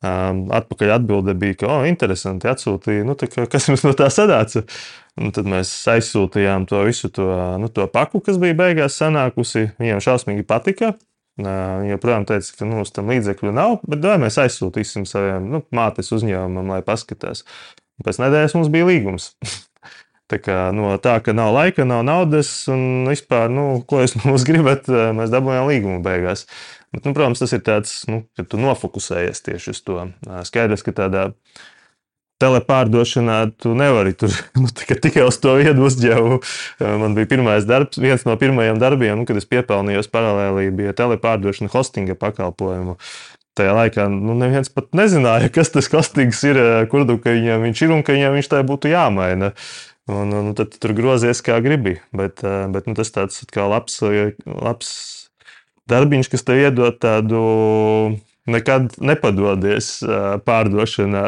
Um, 0.05 0.42
atpakaļ 0.53 0.97
atbilde 0.99 1.32
bija, 1.38 1.61
ka, 1.62 1.70
oh, 1.70 1.86
interesanti, 1.88 2.51
atsūtīja, 2.51 3.07
nu, 3.07 3.14
kā, 3.14 3.47
kas 3.49 3.70
mums 3.70 3.86
no 3.86 3.95
tā 3.97 4.11
sanāca. 4.12 4.66
Un 5.14 5.30
tad 5.30 5.47
mēs 5.47 5.70
aizsūtījām 5.95 6.66
to 6.68 6.82
visu 6.90 7.07
to, 7.14 7.30
nu, 7.62 7.70
to 7.70 7.86
paku, 7.86 8.18
kas 8.18 8.42
bija 8.42 8.59
beigās 8.59 8.99
sanākusi. 8.99 9.68
Viņiem 9.78 10.03
šausmīgi 10.03 10.42
patika. 10.51 10.97
Viņi 11.41 11.91
joprojām 11.91 12.24
teica, 12.28 12.53
ka 12.55 12.66
nu, 12.66 12.78
mums 12.78 12.93
tam 12.95 13.09
līdzekļu 13.11 13.53
nav, 13.55 13.80
bet 13.91 14.05
vai 14.07 14.18
mēs 14.22 14.39
aizsūtīsim 14.39 15.07
saviem 15.09 15.49
nu, 15.51 15.64
mātes 15.74 16.12
uzņēmumam, 16.14 16.76
lai 16.76 16.82
paskatās. 16.87 17.43
Pēc 18.07 18.20
nedēļas 18.22 18.55
mums 18.59 18.70
bija 18.74 18.87
līgums. 18.87 19.32
Tā 20.30 20.39
kā 20.41 20.59
no 20.72 20.95
tā, 21.05 21.18
ka 21.20 21.35
nav 21.37 21.51
laika, 21.53 21.85
nav 21.85 22.01
naudas, 22.07 22.49
un 22.72 23.05
vispār, 23.11 23.51
nu, 23.53 23.82
ko 23.89 24.01
jūs 24.05 24.16
mums 24.22 24.47
gribat, 24.49 24.89
mēs 24.89 25.35
dabūjām 25.35 25.68
līgumu 25.68 26.01
beigās. 26.07 26.47
Bet, 26.95 27.03
nu, 27.05 27.12
protams, 27.12 27.43
tas 27.43 27.53
ir 27.57 27.64
tāds, 27.66 27.93
nu, 28.07 28.22
ka 28.39 28.47
tu 28.47 28.61
nofokusējies 28.62 29.43
tieši 29.45 29.74
uz 29.74 29.82
to. 29.85 30.07
Skaidrs, 30.47 30.87
ka 30.87 30.95
tādā 30.97 31.26
telepārdošanā 32.43 33.39
tu 33.61 33.74
nevari 33.78 34.14
tur 34.18 34.32
nu, 34.61 34.68
tikai 34.74 35.26
uz 35.26 35.39
to 35.43 35.55
vienu 35.61 35.87
uzņēmumu. 35.89 36.41
Man 37.03 37.16
bija 37.18 37.30
pirmais 37.30 37.68
darbs, 37.68 38.01
viens 38.01 38.26
no 38.28 38.37
pirmajiem 38.41 38.80
darbiem, 38.82 39.20
nu, 39.20 39.28
kad 39.28 39.39
es 39.41 39.49
piepelnījos 39.51 40.11
paralēli, 40.12 40.72
bija 40.74 40.97
telepārdošana 40.99 41.72
hostinga 41.72 42.18
pakalpojumu. 42.18 42.99
Tajā 43.55 43.74
laikā 43.76 44.09
nu, 44.11 44.35
neviens 44.39 44.70
pat 44.74 44.91
nezināja, 44.99 45.51
kas 45.57 45.72
tas 45.74 45.91
hostings 45.93 46.43
ir, 46.49 46.61
kur 46.93 47.07
tu, 47.09 47.18
viņam 47.22 47.68
viņš 47.68 47.85
ir 47.87 47.97
un 47.97 48.07
ka 48.07 48.16
viņam 48.16 48.39
viņš 48.39 48.53
tā 48.55 48.62
būtu 48.66 48.93
jāmaina. 48.93 49.55
Un, 50.11 50.35
un 50.37 50.51
tad 50.53 50.74
tur 50.76 50.93
grozies 50.93 51.39
kā 51.41 51.62
gribi. 51.64 51.97
Bet, 52.12 52.43
bet 52.45 52.89
nu, 52.91 52.93
tas 52.99 53.09
tāds 53.14 53.47
kā 53.49 53.64
labs, 53.70 54.03
labs 54.45 54.91
darbiņš, 55.89 56.28
kas 56.32 56.45
tev 56.45 56.61
iedod 56.61 56.99
tādu 57.01 57.41
nekad 58.51 58.97
nepadodies 59.01 59.97
pārdošanā 60.47 61.24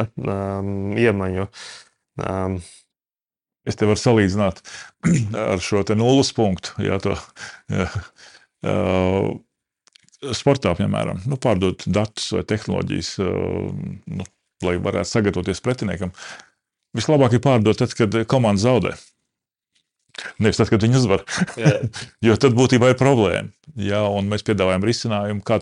iemaņu. 1.06 1.48
Es 3.66 3.78
te 3.78 3.88
varu 3.88 3.98
salīdzināt 3.98 4.62
ar 5.54 5.62
šo 5.62 5.82
nulles 5.98 6.30
punktu. 6.36 6.76
Jā, 6.86 7.00
to, 7.02 7.16
jā, 7.72 7.88
sportā, 10.36 10.72
piemēram, 10.78 11.24
nu, 11.26 11.38
pārdot 11.40 11.84
datus 11.90 12.30
vai 12.36 12.44
tehnoloģijas, 12.48 13.10
nu, 13.20 14.28
lai 14.64 14.76
varētu 14.82 15.10
sagatavoties 15.10 15.64
pretiniekam. 15.64 16.14
Vislabāk 16.96 17.36
ir 17.36 17.44
pārdot 17.44 17.82
tad, 17.82 17.92
kad 17.98 18.14
komanda 18.30 18.62
zaudē. 18.62 18.94
Nevis 20.40 20.58
tad, 20.60 20.70
kad 20.72 20.82
viņi 20.84 20.98
uzvar. 20.98 21.22
jo 22.26 22.36
tad 22.40 22.56
būtībā 22.56 22.92
ir 22.92 22.98
problēma. 23.00 23.52
Jā, 23.76 24.00
mēs 24.24 24.44
piedāvājam 24.46 24.84
risinājumu, 24.88 25.42
kā, 25.44 25.58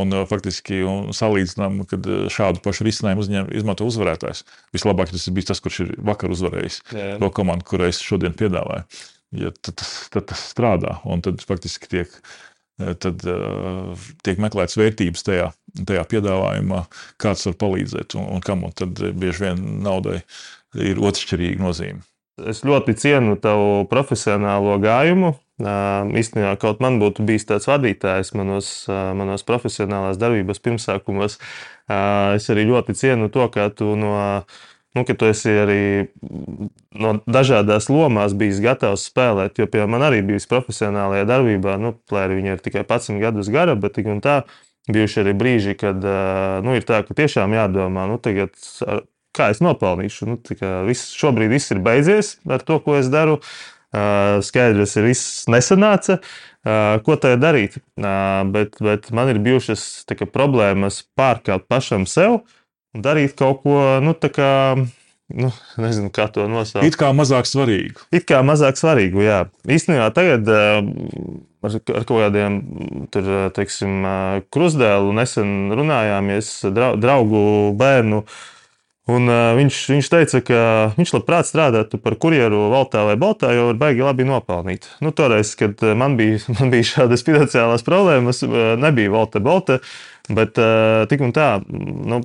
un 0.00 0.14
uh, 0.16 0.24
faktiski 0.28 0.80
un 0.88 1.10
salīdzinām, 1.16 1.82
kad 1.90 2.06
uh, 2.08 2.22
šādu 2.32 2.62
pašu 2.64 2.86
risinājumu 2.88 3.24
uzņem, 3.24 3.50
izmanto 3.60 3.88
uzvarētājs. 3.88 4.46
Vislabāk 4.76 5.12
tas 5.12 5.26
ir 5.28 5.36
bijis 5.36 5.50
tas, 5.50 5.60
kurš 5.60 5.82
ir 5.84 5.94
vakar 6.08 6.32
uzvarējis 6.32 6.80
Jā. 6.88 7.08
to 7.20 7.32
komandu, 7.36 7.66
kurai 7.68 7.90
es 7.92 8.00
šodien 8.04 8.36
piedāvāju. 8.38 8.86
Ja, 9.36 9.52
tad, 9.60 9.84
tad 10.14 10.30
tas 10.32 10.46
strādā, 10.54 10.96
un 11.04 11.20
tad 11.26 11.44
faktiski 11.44 11.92
tiek, 11.92 12.16
uh, 12.80 12.94
tad, 13.04 13.26
tiek 14.24 14.40
meklēts 14.40 14.80
vērtības 14.80 15.26
tajā, 15.28 15.50
tajā 15.84 16.06
piedāvājumā, 16.14 16.86
kāds 17.20 17.44
var 17.50 17.60
palīdzēt 17.60 18.16
un, 18.16 18.30
un 18.38 18.46
kam. 18.46 18.64
Un 18.64 18.72
tad 18.76 19.04
bieži 19.20 19.50
vien 19.50 19.66
naudai 19.84 20.22
ir 20.80 21.02
otršķirīga 21.02 21.60
nozīme. 21.60 22.06
Es 22.38 22.62
ļoti 22.64 22.94
cienu 22.96 23.36
tavu 23.40 23.84
profesionālo 23.90 24.78
gājumu. 24.80 25.34
Īstenībā 25.60 26.54
kaut 26.60 26.80
man 26.80 26.96
būtu 27.02 27.24
bijis 27.28 27.44
tāds 27.48 27.68
vadītājs 27.68 28.32
manos, 28.38 28.70
manos 28.88 29.44
profesionālās 29.44 30.20
darbības 30.20 30.62
pirmsākumos. 30.64 31.36
Es 31.90 32.48
arī 32.52 32.64
ļoti 32.70 32.96
cienu 32.96 33.28
to, 33.32 33.48
ka 33.52 33.68
tu 33.74 33.94
no. 33.98 34.44
Nu, 34.90 35.04
ka 35.06 35.14
tu 35.14 35.28
esi 35.30 35.52
arī 35.54 35.82
no 36.98 37.12
dažādās 37.30 37.86
lomās 37.92 38.32
bijis 38.34 38.58
gatavs 38.58 39.04
spēlēt. 39.06 39.60
Jo, 39.60 39.68
piemēram, 39.70 39.92
man 39.94 40.02
arī 40.08 40.18
bija 40.26 40.42
profesionālajā 40.50 41.28
darbībā, 41.30 41.76
nu, 41.78 41.92
lai 42.10 42.24
arī 42.26 42.40
viņa 42.40 42.56
ir 42.56 42.64
tikai 42.64 42.82
11 42.82 43.22
gadus 43.22 43.52
gara, 43.54 43.76
bet 43.78 43.94
tik 43.94 44.10
un 44.10 44.18
tā 44.24 44.40
bijuši 44.90 45.22
arī 45.22 45.36
brīži, 45.38 45.76
kad 45.78 46.02
nu, 46.66 46.74
ir 46.74 46.88
tā, 46.88 47.04
ka 47.06 47.14
tiešām 47.14 47.54
jādomā, 47.54 48.08
nu, 48.10 48.18
tagad, 48.18 48.58
kā 49.40 49.48
es 49.54 49.64
nopelnīšu. 49.64 50.30
Nu, 50.30 50.38
viss, 50.86 51.10
šobrīd 51.16 51.50
viss 51.56 51.72
ir 51.74 51.82
beidzies 51.84 52.36
ar 52.46 52.62
to, 52.62 52.78
ko 52.84 53.00
es 53.00 53.10
daru. 53.12 53.40
Skaidrs, 53.90 54.92
ir 55.00 55.08
viss 55.08 55.48
nesanāca. 55.50 56.20
Ko 57.02 57.16
tā 57.18 57.34
darīt? 57.40 57.80
Bet, 57.96 58.78
bet 58.84 59.10
man 59.16 59.32
ir 59.32 59.40
bijušas 59.42 60.04
kā, 60.06 60.28
problēmas 60.30 61.00
pārkāpt 61.18 61.66
pašam 61.72 62.06
sev 62.06 62.42
un 62.94 63.02
darīt 63.02 63.34
kaut 63.38 63.64
ko 63.64 63.80
nu, 64.04 64.14
tādu 64.14 64.86
nu, 65.30 65.50
nezinu, 65.80 66.10
kā 66.14 66.26
to 66.32 66.46
nosaukt. 66.50 66.86
It 66.86 66.98
kā 67.00 67.10
mazāk 67.16 67.48
svarīgu. 67.48 68.06
It 68.14 68.26
kā 68.28 68.42
mazāk 68.46 68.78
svarīgu, 68.80 69.22
jā. 69.24 69.40
Īstenībā 69.70 70.10
tagad 70.14 70.48
ar, 70.50 70.86
ar 71.64 72.06
kaut 72.08 72.16
kādiem 72.16 72.60
tur, 73.14 73.28
teiksim, 73.56 74.06
krustdēlu 74.52 75.14
nesen 75.16 75.70
runājāmies 75.78 76.54
draugu 76.74 77.42
bērnu. 77.78 78.24
Un, 79.10 79.30
uh, 79.30 79.52
viņš, 79.58 79.78
viņš 79.94 80.10
teica, 80.12 80.40
ka 80.44 80.60
viņš 80.98 81.14
labprāt 81.16 81.48
strādātu 81.48 81.98
par 82.02 82.16
kurjeru 82.20 82.68
Valtā 82.72 83.02
vai 83.08 83.16
Baltā, 83.20 83.52
jo 83.56 83.70
var 83.70 83.80
baigi 83.80 84.04
labi 84.04 84.26
nopelnīt. 84.28 84.86
Nu, 85.04 85.14
toreiz, 85.16 85.54
kad 85.58 85.80
man 85.96 86.18
bija, 86.20 86.42
man 86.58 86.72
bija 86.72 86.92
šādas 86.94 87.26
finansiālās 87.26 87.86
problēmas, 87.86 88.44
nebija 88.80 89.14
Valta 89.16 89.42
Balta. 89.42 89.80
Bet 90.30 90.60
uh, 90.62 91.08
tik 91.10 91.24
un 91.26 91.32
tā, 91.34 91.56
nu, 91.66 92.20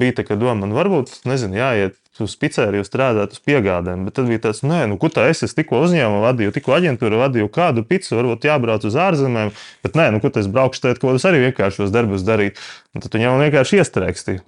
bija 0.00 0.16
tā 0.18 0.24
doma, 0.34 0.64
man 0.64 0.72
varbūt, 0.74 1.20
nezinu, 1.30 1.60
jāiet 1.60 1.94
uz 2.24 2.34
pizzeriju 2.40 2.84
strādāt 2.86 3.34
uz 3.36 3.42
piegādēm. 3.44 4.06
Bet 4.08 4.16
tad 4.18 4.30
bija 4.30 4.42
tāds, 4.46 4.62
nē, 4.66 4.84
nu, 4.90 4.98
kur 5.00 5.12
tā 5.14 5.26
es, 5.30 5.42
es 5.46 5.56
tikko 5.56 5.82
uzņēmumu 5.86 6.22
vadīju, 6.24 6.54
tikko 6.56 6.76
aģentūru 6.76 7.20
vadīju, 7.20 7.50
kādu 7.52 7.84
pizzu 7.88 8.18
varbūt 8.18 8.48
jābrauc 8.48 8.86
uz 8.88 8.96
ārzemēm. 9.06 9.52
Bet 9.86 9.98
nē, 9.98 10.08
nu, 10.14 10.22
kur 10.22 10.32
tas 10.34 10.48
braukšu, 10.52 10.82
tad 10.84 11.00
kaut 11.00 11.12
kādus 11.12 11.28
arī 11.28 11.44
vienkāršos 11.48 11.92
darbus 11.94 12.24
darīt. 12.26 12.62
Un 12.96 13.04
tad 13.04 13.16
viņam 13.16 13.42
vienkārši 13.44 13.82
iestrēgsti, 13.82 14.38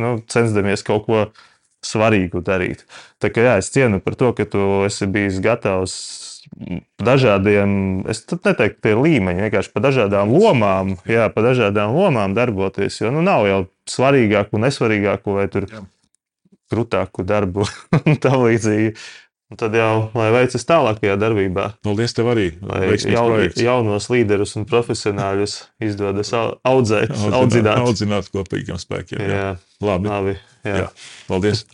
nu, 0.00 0.14
censdamies 0.30 0.86
kaut 0.86 1.06
ko 1.08 1.26
svarīgu 1.84 2.42
darīt. 2.44 2.86
Tā 3.22 3.30
kā 3.30 3.44
jā, 3.44 3.58
es 3.62 3.70
cienu 3.74 4.00
par 4.02 4.18
to, 4.18 4.32
ka 4.36 4.48
tu 4.48 4.64
esi 4.88 5.06
bijis 5.10 5.38
gatavs 5.44 5.98
dažādiem, 7.02 7.70
es 8.08 8.22
neteiktu, 8.30 8.80
tie 8.84 8.94
līmeņi, 8.96 9.44
vienkārši 9.46 9.72
pa 9.74 9.82
dažādām 9.84 10.32
lomām, 10.32 10.96
jā, 11.08 11.28
pa 11.32 11.44
dažādām 11.44 11.94
lomām 11.96 12.34
darboties. 12.36 13.00
Jo 13.02 13.12
nu, 13.14 13.22
nav 13.26 13.46
jau 13.48 13.60
svarīgāku 13.90 14.58
un 14.58 14.66
nesvarīgāku 14.66 15.36
vai 15.38 15.46
tur 15.52 15.68
jā. 15.70 15.84
Krūtāku 16.72 17.24
darbu 17.28 17.66
un 18.04 18.20
tā 18.22 18.34
līdzīgi. 18.36 18.92
Un 19.48 19.56
tad 19.56 19.72
jau 19.72 20.10
lai 20.12 20.26
veicas 20.34 20.66
tālākajā 20.68 21.14
darbībā. 21.16 21.70
Paldies, 21.86 22.12
tev 22.12 22.28
arī. 22.34 22.50
Jaun, 23.08 23.46
jaunos 23.56 24.10
līderus 24.12 24.52
un 24.60 24.68
profesionāļus 24.68 25.54
izdodas 25.88 26.34
audzēt, 26.36 27.16
audzināt. 27.32 27.80
audzināt 27.80 28.28
kopīgiem 28.34 28.76
spēkiem. 28.80 29.24
Jā, 29.24 29.40
jā. 29.40 29.48
labi. 29.80 30.12
labi 30.12 30.36
jā. 30.36 30.84
Jā. 30.84 30.86
Paldies! 31.32 31.64